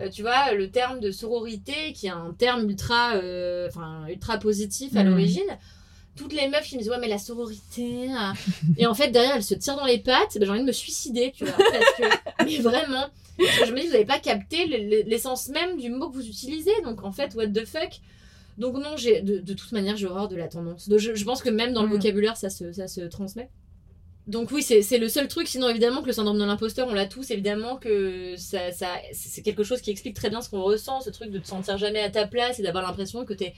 [0.00, 3.68] Euh, tu vois, le terme de sororité, qui est un terme ultra, euh,
[4.08, 5.10] ultra positif à Mhm.
[5.10, 5.58] l'origine,
[6.16, 8.32] toutes les meufs qui me disent ouais mais la sororité ah.
[8.78, 10.72] et en fait derrière elles se tirent dans les pattes ben, j'ai envie de me
[10.72, 13.06] suicider tu vois parce que mais vraiment
[13.38, 14.66] parce que je me dis vous n'avez pas capté
[15.06, 18.00] l'essence même du mot que vous utilisez donc en fait what the fuck
[18.58, 21.24] donc non j'ai de, de toute manière j'ai horreur de la tendance Donc, je, je
[21.24, 21.94] pense que même dans le Mhm.
[21.94, 23.50] vocabulaire ça se, ça se transmet
[24.28, 25.46] Donc oui, c'est c'est le seul truc.
[25.48, 27.30] Sinon, évidemment, que le syndrome de l'imposteur, on l'a tous.
[27.30, 31.10] Évidemment que ça, ça, c'est quelque chose qui explique très bien ce qu'on ressent, ce
[31.10, 33.52] truc de te sentir jamais à ta place et d'avoir l'impression que t'es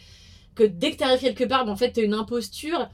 [0.56, 2.88] que dès que t'arrives quelque part, ben, en fait, t'es une imposture.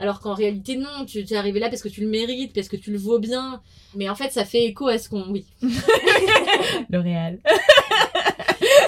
[0.00, 2.74] Alors qu'en réalité, non, tu es arrivé là parce que tu le mérites, parce que
[2.76, 3.62] tu le vaux bien.
[3.94, 5.28] Mais en fait, ça fait écho à ce qu'on.
[5.30, 5.46] Oui.
[6.90, 7.38] L'Oréal.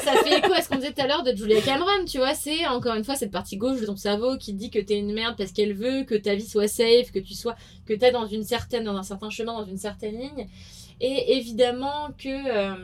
[0.02, 2.34] ça fait écho à ce qu'on disait tout à l'heure de Julia Cameron, tu vois.
[2.34, 5.12] C'est encore une fois cette partie gauche de ton cerveau qui dit que t'es une
[5.12, 7.54] merde parce qu'elle veut que ta vie soit safe, que tu sois.
[7.86, 8.82] que t'es dans une certaine.
[8.84, 10.48] dans un certain chemin, dans une certaine ligne.
[11.00, 12.28] Et évidemment que.
[12.28, 12.74] euh,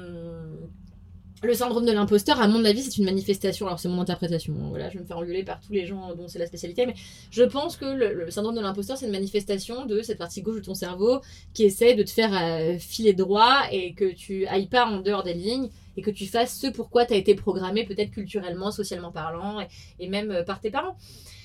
[1.42, 3.66] le syndrome de l'imposteur, à mon avis, c'est une manifestation.
[3.66, 4.54] Alors, c'est mon interprétation.
[4.60, 6.84] hein, Voilà, je me faire engueuler par tous les gens dont c'est la spécialité.
[6.84, 6.94] Mais
[7.30, 10.64] je pense que le, syndrome de l'imposteur, c'est une manifestation de cette partie gauche de
[10.64, 11.20] ton cerveau
[11.54, 15.22] qui essaie de te faire euh, filer droit et que tu ailles pas en dehors
[15.22, 19.10] des lignes et que tu fasses ce pourquoi tu as été programmé, peut-être culturellement, socialement
[19.10, 19.68] parlant et,
[19.98, 20.96] et même euh, par tes parents.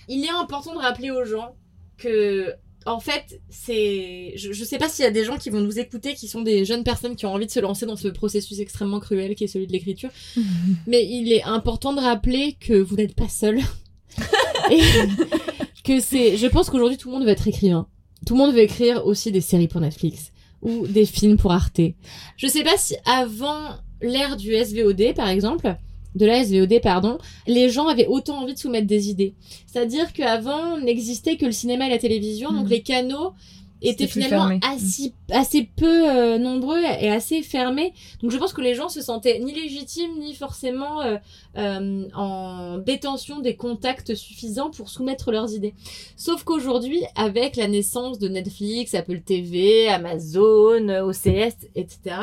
[0.09, 1.55] Il est important de rappeler aux gens
[1.97, 2.53] que
[2.86, 4.34] en fait, c'est.
[4.36, 6.41] Je, je sais pas s'il y a des gens qui vont nous écouter qui sont
[6.41, 9.45] des jeunes personnes qui ont envie de se lancer dans ce processus extrêmement cruel qui
[9.45, 10.10] est celui de l'écriture.
[10.88, 13.60] Mais il est important de rappeler que vous n'êtes pas seul.
[14.72, 14.82] Et
[15.84, 16.38] que c'est.
[16.38, 17.88] Je pense qu'aujourd'hui, tout le monde veut être écrivain.
[18.26, 20.32] Tout le monde veut écrire aussi des séries pour Netflix
[20.62, 21.82] ou des films pour Arte.
[22.38, 25.76] Je sais pas si avant l'ère du SVOD, par exemple,
[26.16, 27.18] de la SVOD, pardon,
[27.48, 29.34] les gens avaient autant envie de soumettre des idées.
[29.68, 32.70] C'est-à-dire qu'avant n'existait que le cinéma et la télévision, donc Mhm.
[32.70, 33.34] les canaux
[33.82, 37.94] étaient finalement assez, assez peu euh, nombreux et assez fermés.
[38.22, 41.18] Donc je pense que les gens se sentaient ni légitimes ni forcément euh,
[41.58, 45.74] euh, en détention des contacts suffisants pour soumettre leurs idées.
[46.16, 52.16] Sauf qu'aujourd'hui, avec la naissance de Netflix, Apple TV, Amazon, OCS, etc.,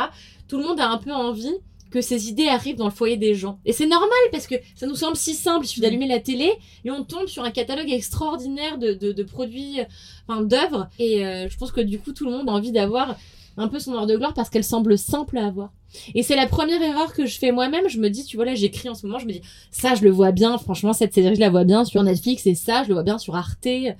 [0.49, 1.55] tout le monde a un peu envie
[1.93, 3.61] que ces idées arrivent dans le foyer des gens.
[3.65, 5.65] Et c'est normal parce que ça nous semble si simple.
[5.65, 6.51] Il suffit d'allumer la télé
[6.85, 9.81] et on tombe sur un catalogue extraordinaire de, de, de produits,
[10.27, 10.89] enfin d'œuvres.
[10.99, 13.17] Et euh, je pense que du coup, tout le monde a envie d'avoir
[13.59, 15.73] un peu son heure de gloire parce qu'elle semble simple à avoir.
[16.15, 17.89] Et c'est la première erreur que je fais moi-même.
[17.89, 20.03] Je me dis, tu vois, là, j'écris en ce moment, je me dis, ça, je
[20.03, 20.57] le vois bien.
[20.57, 23.19] Franchement, cette série, je la vois bien sur Netflix et ça, je le vois bien
[23.19, 23.67] sur Arte.
[23.67, 23.95] Mais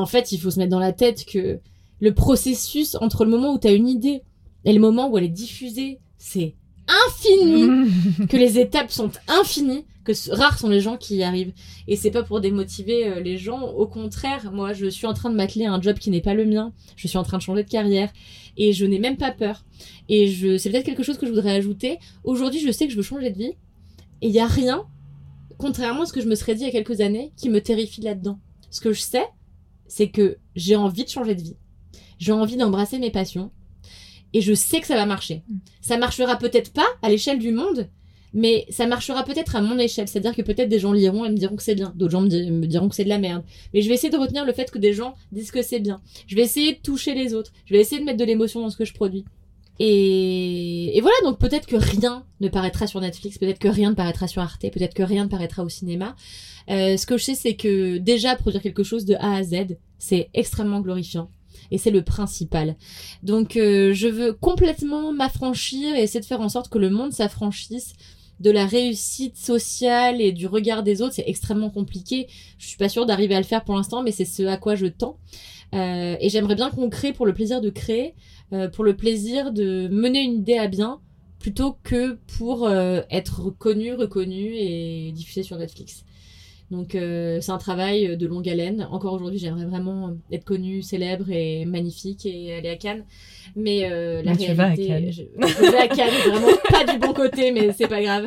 [0.00, 1.60] en fait, il faut se mettre dans la tête que
[2.00, 4.22] le processus entre le moment où tu as une idée
[4.64, 6.56] et le moment où elle est diffusée, c'est
[7.06, 7.90] infini
[8.28, 11.52] que les étapes sont infinies, que rares sont les gens qui y arrivent.
[11.88, 15.30] Et c'est pas pour démotiver euh, les gens, au contraire, moi je suis en train
[15.30, 17.42] de m'atteler à un job qui n'est pas le mien, je suis en train de
[17.42, 18.12] changer de carrière
[18.56, 19.64] et je n'ai même pas peur.
[20.08, 21.98] Et je c'est peut-être quelque chose que je voudrais ajouter.
[22.24, 23.54] Aujourd'hui, je sais que je veux changer de vie
[24.20, 24.86] et il y a rien
[25.62, 27.60] contrairement à ce que je me serais dit il y a quelques années qui me
[27.60, 28.40] terrifie là-dedans.
[28.70, 29.26] Ce que je sais,
[29.86, 31.56] c'est que j'ai envie de changer de vie.
[32.18, 33.52] J'ai envie d'embrasser mes passions
[34.34, 35.42] et je sais que ça va marcher.
[35.80, 37.88] Ça marchera peut-être pas à l'échelle du monde,
[38.34, 40.08] mais ça marchera peut-être à mon échelle.
[40.08, 41.92] C'est-à-dire que peut-être des gens liront et me diront que c'est bien.
[41.96, 43.42] D'autres gens me, di- me diront que c'est de la merde.
[43.74, 46.00] Mais je vais essayer de retenir le fait que des gens disent que c'est bien.
[46.26, 47.52] Je vais essayer de toucher les autres.
[47.66, 49.24] Je vais essayer de mettre de l'émotion dans ce que je produis.
[49.78, 53.94] Et, et voilà, donc peut-être que rien ne paraîtra sur Netflix, peut-être que rien ne
[53.94, 56.14] paraîtra sur Arte, peut-être que rien ne paraîtra au cinéma.
[56.70, 59.76] Euh, ce que je sais, c'est que déjà produire quelque chose de A à Z,
[59.98, 61.30] c'est extrêmement glorifiant.
[61.72, 62.76] Et c'est le principal.
[63.22, 67.12] Donc euh, je veux complètement m'affranchir et essayer de faire en sorte que le monde
[67.12, 67.94] s'affranchisse
[68.40, 71.14] de la réussite sociale et du regard des autres.
[71.14, 72.28] C'est extrêmement compliqué.
[72.58, 74.74] Je suis pas sûre d'arriver à le faire pour l'instant, mais c'est ce à quoi
[74.74, 75.16] je tends.
[75.74, 78.14] Euh, et j'aimerais bien qu'on crée pour le plaisir de créer,
[78.52, 81.00] euh, pour le plaisir de mener une idée à bien,
[81.38, 86.04] plutôt que pour être connu, reconnu et diffusé sur Netflix.
[86.72, 88.88] Donc euh, c'est un travail de longue haleine.
[88.90, 93.04] Encore aujourd'hui, j'aimerais vraiment être connue, célèbre et magnifique et aller à Cannes.
[93.54, 95.12] Mais euh, la Mais tu vas à réalité, Cannes.
[95.12, 98.26] je, je vais à Cannes, vraiment pas du bon côté, mais c'est pas grave.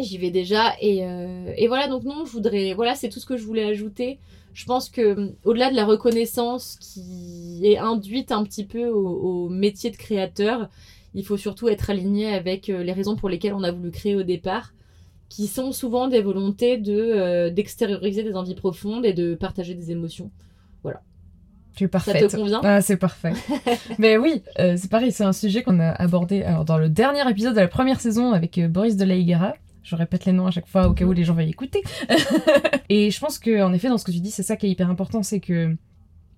[0.00, 3.26] J'y vais déjà et, euh, et voilà donc non, je voudrais voilà c'est tout ce
[3.26, 4.18] que je voulais ajouter.
[4.52, 9.48] Je pense que au-delà de la reconnaissance qui est induite un petit peu au, au
[9.48, 10.68] métier de créateur,
[11.14, 14.16] il faut surtout être aligné avec euh, les raisons pour lesquelles on a voulu créer
[14.16, 14.72] au départ
[15.28, 19.90] qui sont souvent des volontés de euh, d'extérioriser des envies profondes et de partager des
[19.90, 20.30] émotions.
[21.76, 23.34] Tu es Ça te convient Ah, c'est parfait.
[23.98, 27.28] Mais oui, euh, c'est pareil, c'est un sujet qu'on a abordé alors, dans le dernier
[27.30, 29.54] épisode de la première saison avec euh, Boris de la Higuera.
[29.82, 31.82] Je répète les noms à chaque fois au cas où les gens veuillent écouter.
[32.88, 34.70] et je pense que en effet, dans ce que tu dis, c'est ça qui est
[34.70, 35.76] hyper important, c'est que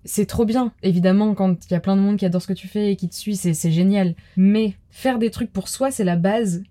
[0.03, 0.73] c'est trop bien.
[0.83, 2.95] Évidemment, quand il y a plein de monde qui adore ce que tu fais et
[2.97, 4.15] qui te suit, c'est génial.
[4.35, 6.63] Mais faire des trucs pour soi, c'est la base.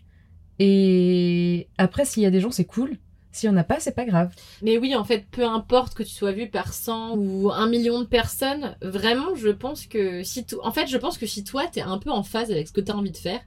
[0.58, 2.96] Et après, s'il y a des gens, c'est cool.
[3.30, 4.34] S'il y en a pas, c'est pas grave.
[4.62, 8.00] Mais oui, en fait, peu importe que tu sois vu par 100 ou un million
[8.00, 11.66] de personnes, vraiment, je pense que si to- en fait, je pense que si toi
[11.70, 13.40] t'es un peu en phase avec ce que t'as envie de faire,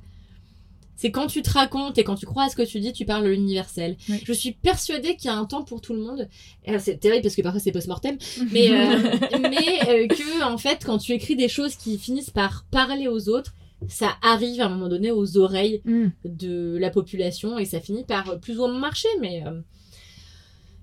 [0.96, 3.06] C'est quand tu te racontes et quand tu crois à ce que tu dis, tu
[3.06, 3.98] parles l'universel.
[4.08, 4.22] Oui.
[4.24, 6.30] Je suis persuadée qu'il y a un temps pour tout le monde.
[6.78, 8.18] C'est terrible parce que parfois c'est post-mortem,
[8.52, 9.00] mais euh,
[9.42, 13.30] mais euh, que en fait quand tu écris des choses qui finissent par parler aux
[13.30, 13.56] autres,
[13.88, 16.08] ça arrive à un moment donné aux oreilles Mm.
[16.26, 19.60] de la population et ça finit par euh, plus ou moins marcher mais euh,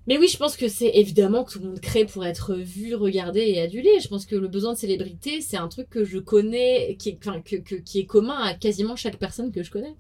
[0.06, 2.94] mais oui je pense que c'est évidemment que tout le monde crée pour être vu
[2.94, 6.18] regardé et adulé je pense que le besoin de célébrité c'est un truc que je
[6.18, 9.70] connais qui est, enfin, que, que- qui est commun à quasiment chaque personne que je
[9.70, 9.94] connais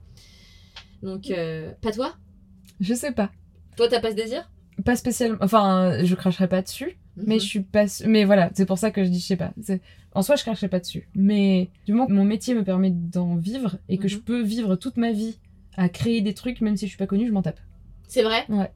[1.02, 2.14] donc euh, pas toi?
[2.80, 3.30] Je sais pas.
[3.76, 4.50] toi t'as pas ce désir?
[4.84, 5.38] Pas spécialement.
[5.40, 6.98] Enfin, je cracherai pas dessus.
[7.26, 7.40] Mais Mhm.
[7.40, 7.84] je suis pas.
[8.06, 9.52] Mais voilà, c'est pour ça que je dis, je sais pas.
[9.62, 9.80] C'est-
[10.14, 11.08] En soi, je cracherai pas dessus.
[11.14, 14.08] Mais du moment que mon métier me permet d'en vivre et que Mhm.
[14.08, 15.38] je peux vivre toute ma vie
[15.76, 17.60] à créer des trucs, même si je suis pas connue, je m'en tape.
[18.10, 18.44] c'est vrai?
[18.48, 18.70] Ouais.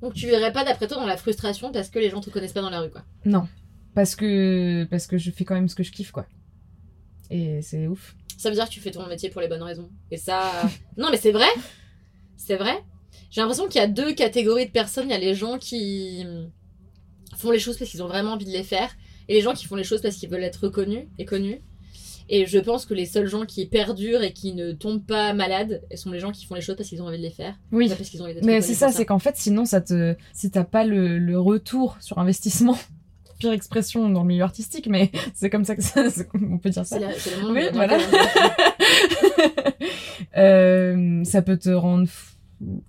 [0.00, 2.54] donc tu verrais pas d'après toi dans la frustration parce que les gens te connaissent
[2.54, 3.04] pas dans la rue quoi?
[3.26, 3.46] Non.
[3.94, 6.26] Parce que parce que je fais quand même ce que je kiffe, quoi.
[7.30, 8.16] Et c'est ouf.
[8.38, 9.90] Ça veut dire que tu fais ton métier pour les bonnes raisons.
[10.10, 10.40] Et ça.
[10.96, 11.46] non, mais c'est vrai.
[12.36, 12.82] C'est vrai.
[13.30, 15.08] J'ai l'impression qu'il y a deux catégories de personnes.
[15.08, 16.24] Il y a les gens qui
[17.40, 18.90] font les choses parce qu'ils ont vraiment envie de les faire.
[19.28, 21.60] Et les gens qui font les choses parce qu'ils veulent être reconnus et connus.
[22.32, 25.82] Et je pense que les seuls gens qui perdurent et qui ne tombent pas malades
[25.96, 27.54] sont les gens qui font les choses parce qu'ils ont envie de les faire.
[27.72, 27.88] Oui.
[27.88, 30.14] Pas parce qu'ils ont envie d'être Mais c'est ça, c'est qu'en fait, sinon, ça te,
[30.32, 32.78] si t'as pas le, le retour sur investissement,
[33.40, 36.04] pire expression dans le milieu artistique, mais c'est comme ça que ça,
[36.34, 36.98] on peut dire ça.
[36.98, 37.98] C'est la- c'est le monde Oui, voilà.
[40.36, 42.36] Euh, ça peut te rendre fou-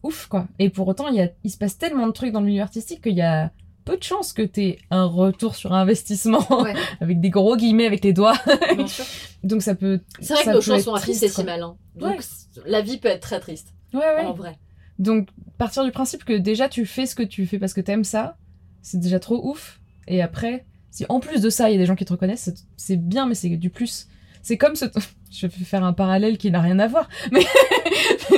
[0.04, 0.48] ouf, quoi.
[0.60, 2.62] Et pour autant, il, y a, il se passe tellement de trucs dans le milieu
[2.62, 3.52] artistique qu'il y a
[3.86, 6.74] peu de chances que t'aies un retour sur investissement Ouais.
[7.00, 8.38] avec des gros guillemets avec les doigts.
[8.76, 9.06] Bien sûr.
[9.44, 10.00] Donc ça peut.
[10.20, 11.62] C'est vrai que nos peut choix être sont affichés, triste, c'est si mal.
[11.64, 11.76] hein.
[11.96, 12.18] Donc Ouais.
[12.66, 13.74] la vie peut être très triste.
[13.94, 14.26] Ouais, ouais.
[14.26, 14.58] En vrai.
[15.00, 18.04] Donc, partir du principe que déjà tu fais ce que tu fais parce que t'aimes
[18.04, 18.38] ça,
[18.84, 19.80] c'est déjà trop ouf.
[20.08, 22.42] Et après, si en plus de ça, il y a des gens qui te reconnaissent,
[22.44, 24.08] c'est- c'est bien, mais c'est du plus.
[24.44, 24.86] C'est comme ce.
[25.32, 27.46] Je vais faire un parallèle qui n'a rien à voir, mais,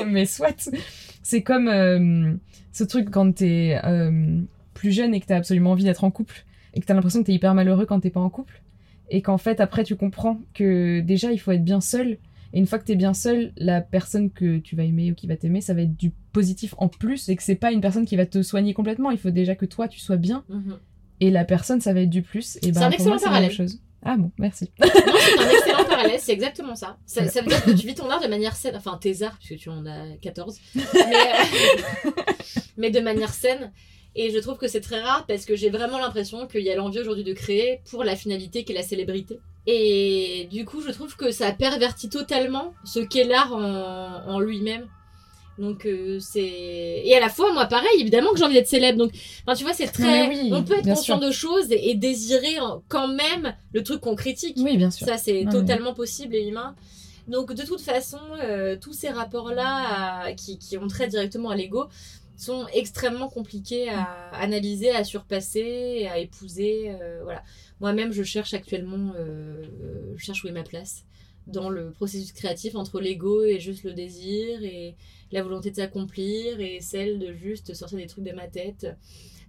[0.05, 0.69] mais soit.
[1.23, 2.33] C'est comme euh,
[2.71, 4.39] ce truc quand t'es euh,
[4.73, 7.27] plus jeune et que t'as absolument envie d'être en couple et que t'as l'impression que
[7.27, 8.61] t'es hyper malheureux quand t'es pas en couple.
[9.09, 12.17] Et qu'en fait, après, tu comprends que déjà, il faut être bien seul
[12.53, 15.27] et une fois que t'es bien seul, la personne que tu vas aimer ou qui
[15.27, 18.05] va t'aimer, ça va être du positif en plus et que c'est pas une personne
[18.05, 19.11] qui va te soigner complètement.
[19.11, 20.77] Il faut déjà que toi tu sois bien Mhm.
[21.19, 22.55] et la personne ça va être du plus.
[22.57, 23.51] Et C'est ben un excellent parallèle.
[23.51, 23.79] chose.
[24.05, 24.69] Ah bon, merci.
[24.79, 26.97] Non, c'est un excellent parallèle, c'est exactement ça.
[27.05, 27.27] ça.
[27.27, 29.61] ça veut dire que tu vis ton art de manière saine, enfin tes arts, puisque
[29.61, 30.81] tu en as 14, mais,
[32.05, 32.09] euh,
[32.77, 33.71] mais de manière saine.
[34.15, 36.75] Et je trouve que c'est très rare parce que j'ai vraiment l'impression qu'il y a
[36.75, 39.39] l'envie aujourd'hui de créer pour la finalité qui est la célébrité.
[39.65, 44.87] Et du coup, je trouve que ça pervertit totalement ce qu'est l'art en, en lui-même.
[45.59, 46.41] Donc euh, c'est
[47.05, 49.11] et à la fois moi pareil évidemment que j'ai envie d'être célèbre donc
[49.45, 51.27] enfin tu vois c'est très oui, on peut être conscient sûr.
[51.27, 52.55] de choses et, et désirer
[52.87, 55.05] quand même le truc qu'on critique Oui, bien sûr.
[55.05, 56.73] ça, c'est totalement possible et humain.
[57.27, 61.55] Donc, de toute façon, euh, tous ces rapports-là, à- qui, qui ont trait directement à
[61.55, 61.87] l'ego,
[62.43, 64.03] sont extrêmement compliqués à
[64.33, 66.91] analyser, à surpasser, à épouser.
[67.01, 67.43] euh, voilà.
[67.79, 71.05] Moi-même, je cherche actuellement, euh, euh, je cherche où est ma place
[71.47, 74.95] dans le processus créatif entre l'ego et juste le désir et
[75.31, 78.87] la volonté de s'accomplir et celle de juste sortir des trucs de ma tête.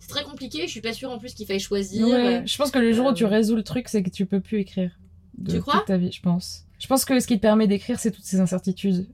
[0.01, 2.07] C'est très compliqué, je suis pas sûre en plus qu'il faille choisir.
[2.07, 4.41] Ouais, je pense que le jour où tu résous le truc, c'est que tu peux
[4.41, 4.99] plus écrire.
[5.39, 5.79] De Tu crois?
[5.79, 6.67] toute ta vie, je pense.
[6.79, 9.07] Je pense que ce qui te permet d'écrire, c'est toutes ces incertitudes.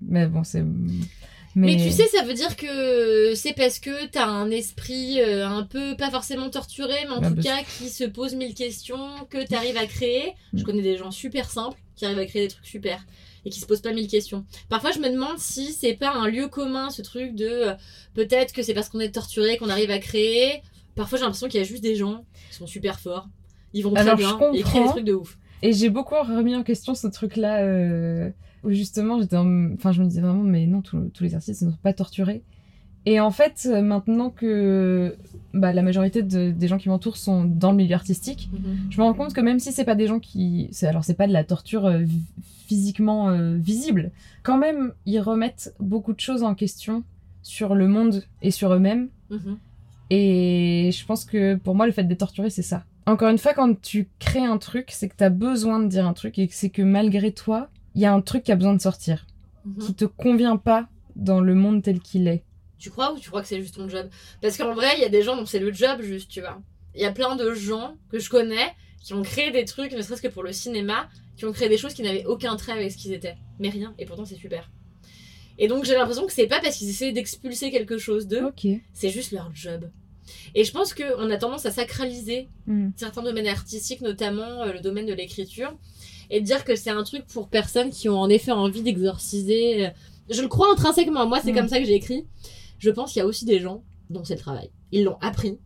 [0.00, 0.64] Mais bon, c'est.
[1.54, 1.76] Mais...
[1.76, 5.96] tu sais, ça veut dire que c'est parce que t'as un esprit euh, un peu,
[5.96, 8.98] pas forcément torturé, mais en Bah, tout cas qui se pose mille questions,
[9.30, 10.32] que t'arrives à créer.
[10.54, 10.64] Je Mm.
[10.64, 13.04] connais des gens super simples qui arrivent à créer des trucs super
[13.44, 14.44] et qui se posent pas mille questions.
[14.68, 17.74] Parfois, je me demande si c'est pas un lieu commun, ce truc de euh,
[18.14, 20.62] peut-être que c'est parce qu'on est torturé qu'on arrive à créer.
[20.94, 23.28] Parfois, j'ai l'impression qu'il y a juste des gens qui sont super forts.
[23.74, 25.38] Ils vont Alors, très je bien et créent des trucs de ouf.
[25.62, 28.30] Et j'ai beaucoup remis en question ce truc-là, euh,
[28.64, 31.70] où justement, j'étais en- enfin, je me disais vraiment, mais non, tous les artistes ne
[31.70, 32.42] sont pas torturés.
[33.04, 35.16] Et en fait, euh, maintenant que
[35.54, 38.48] bah, la majorité de- des gens qui m'entourent sont dans le milieu artistique,
[38.90, 41.26] je me rends compte que même si c'est pas des gens qui, alors c'est pas
[41.26, 42.04] de la torture euh,
[42.68, 44.12] physiquement euh, visible,
[44.44, 47.02] quand même, ils remettent beaucoup de choses en question
[47.42, 49.08] sur le monde et sur eux-mêmes.
[49.30, 49.58] Mhm.
[50.10, 52.84] Et je pense que pour moi, le fait d'être torturé, c'est ça.
[53.06, 56.12] Encore une fois, quand tu crées un truc, c'est que t'as besoin de dire un
[56.12, 58.80] truc et c'est que malgré toi, il y a un truc qui a besoin de
[58.82, 59.26] sortir,
[59.64, 59.78] Mhm.
[59.86, 62.42] qui te convient pas dans le monde tel qu'il est.
[62.78, 64.08] Tu crois ou tu crois que c'est juste ton job?
[64.40, 66.60] Parce qu'en vrai, il y a des gens dont c'est le job juste, tu vois.
[66.94, 70.02] Il y a plein de gens que je connais qui ont créé des trucs, ne
[70.02, 72.90] serait-ce que pour le cinéma, qui ont créé des choses qui n'avaient aucun trait avec
[72.92, 73.36] ce qu'ils étaient.
[73.58, 74.70] Mais rien, et pourtant c'est super.
[75.58, 78.66] Et donc j'ai l'impression que c'est pas parce qu'ils essaient d'expulser quelque chose d'eux, Ok.
[78.92, 79.90] c'est juste leur job.
[80.54, 82.90] Et je pense qu'on a tendance à sacraliser Hmm.
[82.96, 85.76] certains domaines artistiques, notamment euh, le domaine de l'écriture,
[86.32, 89.86] et de dire que c'est un truc pour personnes qui ont en effet envie d'exorciser
[89.86, 89.90] euh,
[90.30, 91.26] Je le crois intrinsèquement.
[91.26, 91.56] Moi, c'est Mm.
[91.56, 92.26] comme ça que j'ai écrit.
[92.78, 94.70] Je pense qu'il y a aussi des gens dont c'est le travail.
[94.90, 95.58] Ils l'ont appris.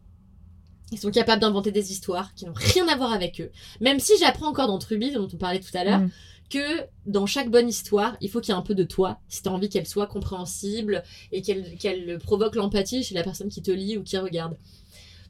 [0.92, 3.50] Ils sont capables d'inventer des histoires qui n'ont rien à voir avec eux.
[3.80, 6.10] Même si j'apprends encore dans Truby, dont on parlait tout à l'heure, Mm.
[6.50, 9.42] que dans chaque bonne histoire, il faut qu'il y ait un peu de toi, si
[9.42, 11.02] tu as envie qu'elle soit compréhensible
[11.32, 14.56] et qu'elle qu'elle provoque l'empathie chez la personne qui te lit ou qui regarde.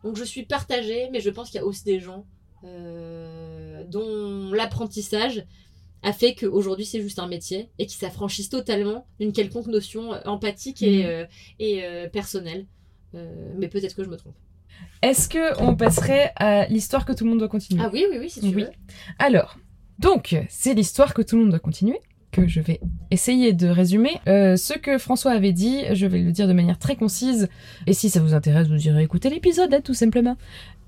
[0.04, 2.26] Donc je suis partagée, mais je pense qu'il y a aussi des gens
[2.65, 5.45] euh, dont l'apprentissage
[6.03, 10.20] a fait qu'aujourd'hui c'est juste un métier et qui s'affranchissent totalement d'une quelconque notion euh,
[10.27, 11.07] empathique et, Mhm.
[11.11, 11.24] euh,
[11.59, 12.66] et euh, personnelle.
[13.59, 14.35] Mais peut-être que je me trompe.
[15.01, 17.83] Est-ce que on passerait à l'histoire que tout le monde doit continuer?
[17.83, 18.65] Ah oui, oui, oui, si tu Oui.
[18.65, 18.70] veux.
[19.19, 19.57] Alors,
[19.99, 21.99] donc, c'est l'histoire que tout le monde doit continuer,
[22.31, 22.78] que je vais
[23.11, 24.20] essayer de résumer.
[24.28, 27.49] Euh, ce que François avait dit, je vais le dire de manière très concise,
[27.87, 30.37] et si ça vous intéresse, vous irez écouter l'épisode, hein, tout simplement.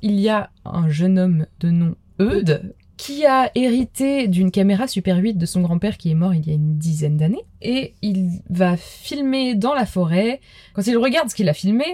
[0.00, 5.16] Il y a un jeune homme de nom Eudes qui a hérité d'une caméra Super
[5.16, 8.40] 8 de son grand-père qui est mort il y a une dizaine d'années, et il
[8.50, 10.40] va filmer dans la forêt.
[10.74, 11.84] Quand il regarde ce qu'il a filmé,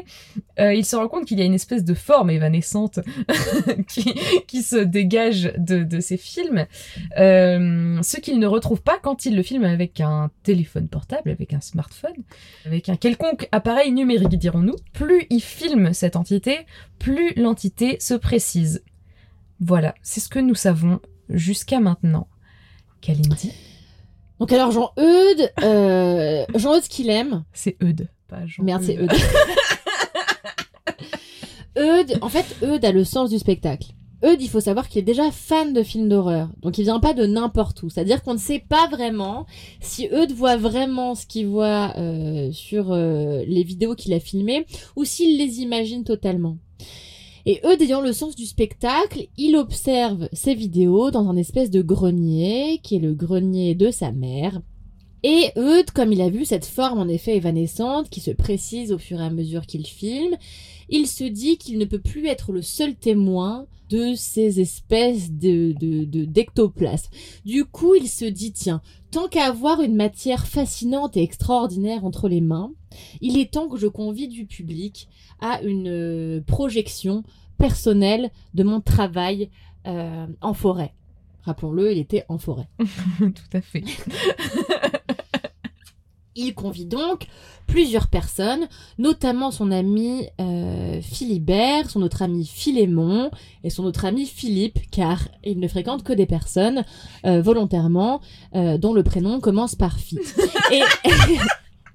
[0.59, 3.01] euh, il se rend compte qu'il y a une espèce de forme évanescente
[4.49, 6.67] qui, se dégage de, de ses films,
[7.19, 11.53] euh, ce qu'il ne retrouve pas quand il le filme avec un téléphone portable, avec
[11.53, 12.17] un smartphone,
[12.65, 14.77] avec un quelconque appareil numérique, dirons-nous.
[14.95, 16.61] Plus il filme cette entité,
[16.99, 18.83] plus l'entité se précise.
[19.61, 22.29] Voilà, c'est ce que nous savons jusqu'à maintenant.
[23.01, 23.53] Kalindi,
[24.41, 28.65] Donc alors Jean-Eudes, euh, Jean-Eudes ce qu'il aime, c'est Eudes, pas Jean.
[28.65, 29.13] Merde, c'est Eudes.
[31.77, 33.89] Eudes, en fait, Eudes a le sens du spectacle.
[34.25, 36.49] Eudes, il faut savoir qu'il est déjà fan de films d'horreur.
[36.63, 37.91] Donc il vient pas de n'importe où.
[37.91, 39.45] C'est-à-dire qu'on ne sait pas vraiment
[39.81, 44.67] si Eudes voit vraiment ce qu'il voit euh, sur euh, les vidéos qu'il a filmées
[44.97, 46.57] ou s'il les imagine totalement.
[47.47, 51.83] Et Eudes ayant le sens du spectacle, il observe ces vidéos dans un espèce de
[51.83, 54.63] grenier, qui est le grenier de sa mère.
[55.23, 58.99] Et Eudes, comme il a vu cette forme en effet évanescente qui se précise au
[58.99, 60.37] fur et à mesure qu'il filme,
[60.89, 65.75] il se dit qu'il ne peut plus être le seul témoin de ces espèces de.
[67.45, 68.81] Du coup, il se dit, tiens,
[69.15, 72.73] tant qu'à avoir une matière fascinante et extraordinaire entre les mains,
[73.21, 75.09] il est temps que je convie du public
[75.41, 77.23] à une euh, projection
[77.57, 79.51] personnelle de mon travail
[79.87, 80.95] euh, en forêt.
[81.43, 82.69] Rappelons-le, il était en forêt.
[83.19, 83.85] Tout à fait.
[86.37, 87.27] Il convie donc
[87.67, 93.31] plusieurs personnes, notamment son ami euh, Philibert, son autre ami Philémon
[93.63, 96.85] et son autre ami Philippe, car il ne fréquente que des personnes
[97.25, 98.21] euh, volontairement
[98.55, 100.19] euh, dont le prénom commence par Phi.
[100.73, 100.83] Et,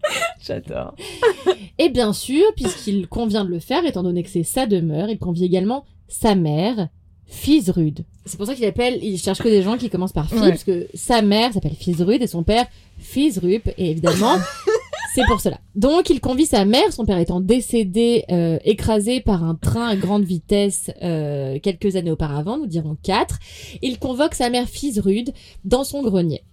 [0.41, 0.95] J'adore.
[1.78, 5.20] et bien sûr, puisqu'il convient de le faire, étant donné que c'est sa demeure, il
[5.20, 6.88] convie également sa mère,
[7.30, 8.04] Fizrude.
[8.26, 10.50] C'est pour ça qu'il appelle, il cherche que des gens qui commencent par Ouais.
[10.50, 12.66] parce que sa mère s'appelle Fizrude et son père
[12.98, 14.36] Fizrup, et évidemment,
[15.16, 15.60] c'est pour cela.
[15.76, 19.96] Donc il convie sa mère, son père étant décédé, euh, écrasé par un train à
[19.96, 23.40] grande vitesse euh, quelques années auparavant, nous dirons quatre.
[23.82, 25.32] Il convoque sa mère Fizrude
[25.64, 26.44] dans son grenier.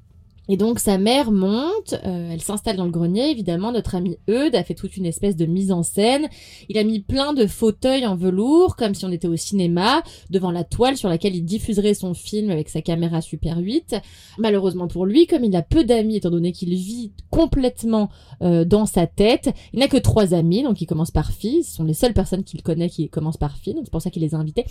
[0.49, 4.55] Et donc sa mère monte, euh, elle s'installe dans le grenier, évidemment, notre ami Eudes
[4.55, 6.29] a fait toute une espèce de mise en scène.
[6.69, 10.51] Il a mis plein de fauteuils en velours, comme si on était au cinéma, devant
[10.51, 13.97] la toile sur laquelle il diffuserait son film avec sa caméra Super 8.
[14.39, 18.09] Malheureusement pour lui, comme il a peu d'amis, étant donné qu'il vit complètement
[18.43, 21.77] euh, dans sa tête, il n'a que trois amis, donc il commence par Phi, ce
[21.77, 24.23] sont les seules personnes qu'il connaît qui commencent par Phi, donc c'est pour ça qu'il
[24.23, 24.65] les a invités.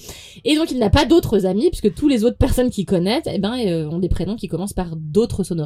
[0.45, 3.39] Et donc il n'a pas d'autres amis, puisque tous les autres personnes qu'il connaît, eh
[3.39, 5.64] ben, euh, ont des prénoms qui commencent par d'autres sonorités.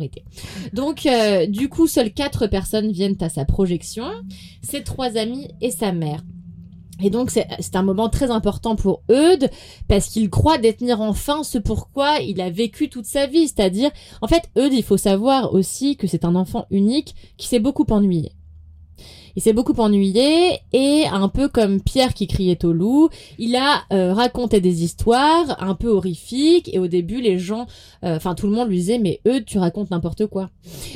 [0.74, 4.06] Donc, euh, du coup, seules quatre personnes viennent à sa projection,
[4.62, 6.24] ses trois amis et sa mère.
[7.02, 9.50] Et donc, c'est un moment très important pour Eudes,
[9.88, 13.48] parce qu'il croit détenir enfin ce pourquoi il a vécu toute sa vie.
[13.48, 17.60] C'est-à-dire, en fait, Eudes, il faut savoir aussi que c'est un enfant unique qui s'est
[17.60, 18.34] beaucoup ennuyé.
[19.36, 23.84] Il s'est beaucoup ennuyé et un peu comme Pierre qui criait au loup, il a
[23.94, 27.68] euh, raconté des histoires un peu horrifiques et au début les gens,
[28.04, 30.50] euh, enfin tout le monde lui disait mais Eudes tu racontes n'importe quoi.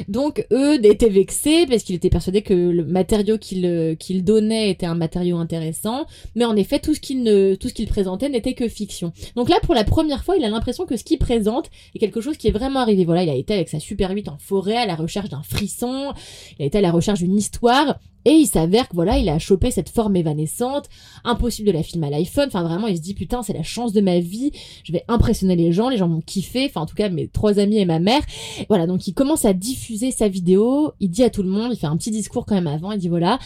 [0.08, 4.70] Donc Eudes était vexé parce qu'il était persuadé que le matériau qu'il euh, qu'il donnait
[4.70, 6.06] était un matériau intéressant,
[6.36, 9.14] mais en effet tout ce qu'il ne tout ce qu'il présentait n'était que fiction.
[9.36, 12.22] Donc là pour la première fois il a l'impression que ce qu'il présente est quelque
[12.22, 13.06] chose qui est vraiment arrivé.
[13.06, 16.14] Voilà il a été avec sa Super 8 en forêt à la recherche d'un frisson,
[16.60, 18.00] il a été à la recherche d'une histoire.
[18.26, 20.90] Et il s'avère que voilà, il a chopé cette forme évanescente,
[21.24, 22.48] impossible de la filmer à l'iPhone.
[22.48, 24.52] Enfin vraiment, il se dit putain, c'est la chance de ma vie.
[24.84, 26.66] Je vais impressionner les gens, les gens vont kiffer.
[26.66, 28.22] Enfin en tout cas mes trois amis et ma mère.
[28.70, 30.94] Voilà, donc il commence à diffuser sa vidéo.
[31.00, 32.92] Il dit à tout le monde, il fait un petit discours quand même avant.
[32.92, 33.40] Il dit voilà,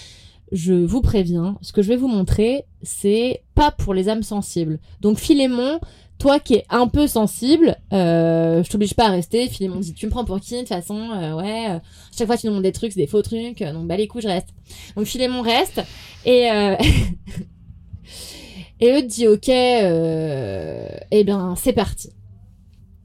[0.52, 4.80] je vous préviens, ce que je vais vous montrer, c'est pas pour les âmes sensibles.
[5.02, 5.80] Donc Philémon,
[6.18, 9.48] toi qui es un peu sensible, euh, je t'oblige pas à rester.
[9.48, 11.80] Philémon dit, tu me prends pour qui de toute façon euh, Ouais, euh,
[12.16, 14.08] chaque fois tu nous montres des trucs, c'est des faux trucs, euh, donc bah les
[14.08, 14.50] coups, je reste.
[14.96, 15.82] Donc Philémon reste,
[16.26, 16.50] et...
[16.52, 16.76] Euh...
[18.80, 20.88] et eux dit, ok, euh...
[21.12, 22.10] eh bien c'est parti.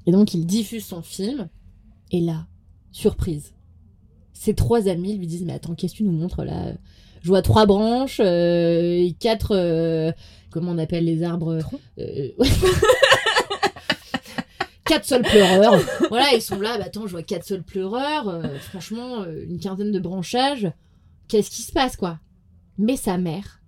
[0.06, 1.48] Et donc il diffuse son film,
[2.10, 2.47] et là,
[2.93, 3.52] surprise.
[4.32, 6.72] Ses trois amis lui disent, mais attends, qu'est-ce que tu nous montres là?
[7.20, 10.14] Je vois trois branches, et quatre,
[10.52, 11.60] comment on appelle les arbres
[11.98, 12.48] euh, ouais.
[14.84, 15.80] Quatre seuls pleureurs.
[16.08, 19.58] Voilà, ils sont là, bah attends, je vois quatre seuls pleureurs, euh, franchement, euh, une
[19.58, 20.70] quinzaine de branchages.
[21.28, 22.18] Qu'est-ce qui se passe, quoi?
[22.78, 23.62] Mais sa mère,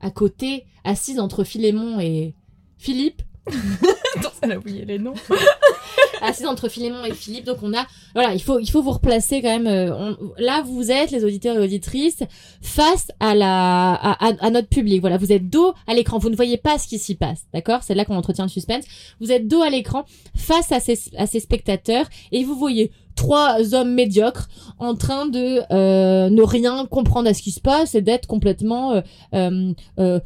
[0.00, 2.34] à côté, assise entre Philémon et
[2.76, 3.22] Philippe,
[4.16, 5.14] Attends, elle a oublié les noms.
[6.22, 7.44] assise entre Philémon et Philippe.
[7.44, 9.66] Donc on a, voilà, il faut, il faut vous replacer quand même.
[9.66, 12.22] euh, on- là, vous êtes les auditeurs et auditrices
[12.60, 15.00] face à la, à, à- notre public.
[15.00, 16.18] Voilà, vous êtes dos à l'écran.
[16.18, 17.80] Vous ne voyez pas ce qui s'y passe, d'accord?
[17.82, 18.84] C'est là qu'on entretient le suspense.
[19.20, 20.04] Vous êtes dos à l'écran
[20.36, 24.48] face à ces, à ces spectateurs et vous voyez trois hommes médiocres
[24.78, 28.92] en train de euh, ne rien comprendre à ce qui se passe et d'être complètement
[28.92, 29.00] euh,
[29.34, 30.20] euh, euh,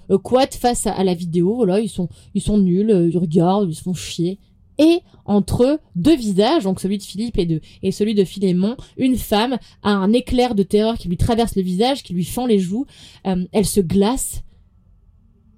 [0.61, 1.57] face à, à la vidéo.
[1.57, 4.39] Voilà, ils sont, ils sont nuls, euh, ils regardent, ils se font chier.
[4.79, 8.77] Et entre eux, deux visages, donc celui de Philippe et, de, et celui de Philémon,
[8.97, 12.47] une femme a un éclair de terreur qui lui traverse le visage, qui lui fend
[12.47, 12.87] les joues.
[13.27, 14.43] Euh, elle se glace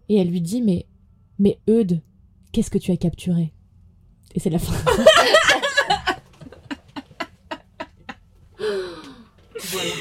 [0.08, 0.86] et elle lui dit mais
[1.38, 2.00] mais Eudes,
[2.52, 3.52] qu'est-ce que tu as capturé?
[4.34, 4.74] Et c'est la fin.
[8.58, 9.90] voilà,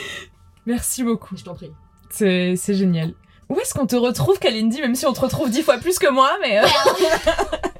[0.65, 1.35] Merci beaucoup.
[1.38, 1.72] je t'en prie.
[2.10, 3.14] C'est c'est génial.
[3.49, 6.11] Où est-ce qu'on te retrouve, Kalindi, même si on te retrouve dix fois plus que
[6.11, 6.60] moi, mais...
[6.60, 6.68] Euh,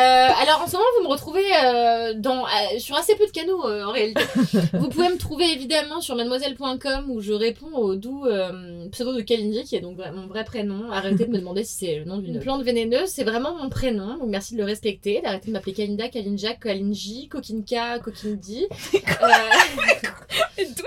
[0.00, 3.66] alors en ce moment, vous me retrouvez euh, dans, euh, sur assez peu de canaux
[3.66, 4.22] euh, en réalité.
[4.74, 9.20] vous pouvez me trouver évidemment sur mademoiselle.com où je réponds au doux euh, pseudo de
[9.20, 10.90] Kalindi qui est donc mon vrai prénom.
[10.90, 14.16] Arrêtez de me demander si c'est le nom d'une plante vénéneuse, c'est vraiment mon prénom.
[14.18, 18.66] Donc merci de le respecter, d'arrêter de m'appeler Kalinda, Kalinja, Kalinji, Kokinka, Kokindi.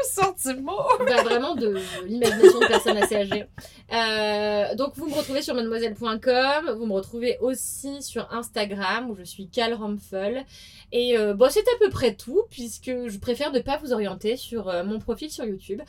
[1.00, 3.46] Bah, vraiment de l'imagination de personnes assez âgées.
[3.94, 9.24] Euh, donc vous me retrouvez sur mademoiselle.com, vous me retrouvez aussi sur Instagram où je
[9.24, 9.78] suis Cal.
[10.92, 14.38] Et euh, bon, c'est à peu près tout puisque je préfère ne pas vous orienter
[14.38, 15.82] sur euh, mon profil sur YouTube.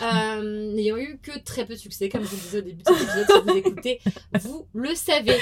[0.00, 3.02] N'ayant eu que très peu de succès, comme je vous disais au début de cet
[3.02, 4.00] épisode, si vous écoutez,
[4.40, 5.36] vous le savez.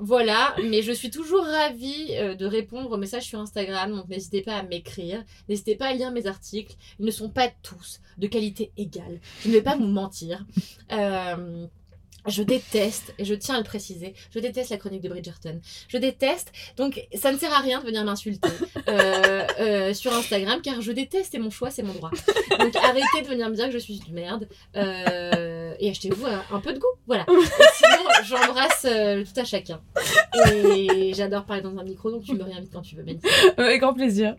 [0.00, 4.56] Voilà, mais je suis toujours ravie de répondre aux messages sur Instagram, donc n'hésitez pas
[4.56, 8.72] à m'écrire, n'hésitez pas à lire mes articles, ils ne sont pas tous de qualité
[8.76, 9.20] égale.
[9.42, 10.44] Je ne vais pas vous mentir.
[10.92, 11.66] Euh,
[12.26, 15.60] je déteste, et je tiens à le préciser, je déteste la chronique de Bridgerton.
[15.88, 18.48] Je déteste, donc ça ne sert à rien de venir m'insulter
[18.88, 22.10] euh, euh, sur Instagram, car je déteste et mon choix, c'est mon droit.
[22.58, 26.72] Donc arrêtez de venir me dire que je suis une merde, et achetez-vous un, peu
[26.72, 27.26] de goût, voilà.
[27.74, 29.82] Sinon, j'embrasse tout à chacun.
[30.50, 33.20] Et j'adore parler dans un micro, donc tu me réinvites quand tu veux, Mélanie.
[33.58, 34.34] Avec grand plaisir.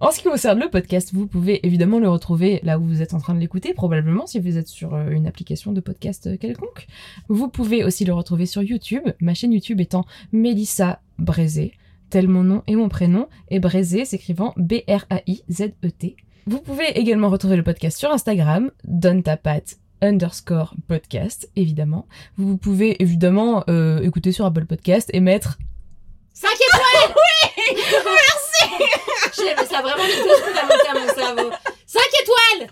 [0.00, 3.14] En ce qui concerne le podcast, vous pouvez évidemment le retrouver là où vous êtes
[3.14, 6.36] en train de l'écouter, probablement si vous êtes sur euh, une application de podcast euh,
[6.36, 6.86] quelconque.
[7.28, 11.74] Vous pouvez aussi le retrouver sur YouTube, ma chaîne YouTube étant Mélissa Brézé,
[12.10, 16.16] tel mon nom et mon prénom, et Brézé s'écrivant B-R-A-I-Z-E-T.
[16.46, 19.22] Vous pouvez également retrouver le podcast sur Instagram, Donne
[20.02, 22.06] underscore podcast, évidemment.
[22.36, 25.58] Vous pouvez évidemment euh, écouter sur Apple Podcast et mettre
[26.34, 28.43] 5 étoiles Oui Merci
[29.36, 31.50] J'ai- Ça vraiment mis deux secondes à monter à mon cerveau.
[31.86, 32.70] 5 étoiles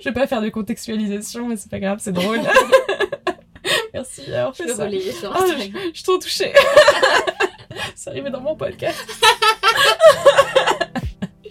[0.00, 2.40] Je vais pas faire de contextualisation, mais c'est pas grave, c'est drôle.
[3.94, 5.18] Merci d'avoir Je fait peux ça.
[5.18, 6.52] sur Ah, je, je suis trop touchée.
[7.94, 8.98] c'est arrivé dans mon podcast.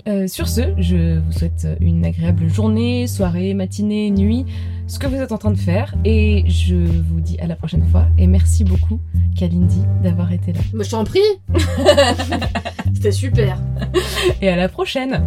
[0.08, 4.46] Euh, sur ce, je vous souhaite une agréable journée, soirée, matinée, nuit,
[4.88, 5.96] ce que vous êtes en train de faire.
[6.04, 8.08] Et je vous dis à la prochaine fois.
[8.18, 9.00] Et merci beaucoup,
[9.38, 10.60] Kalindi, d'avoir été là.
[10.74, 11.20] Mais je t'en prie
[12.94, 13.58] C'était super
[14.42, 15.24] Et à la prochaine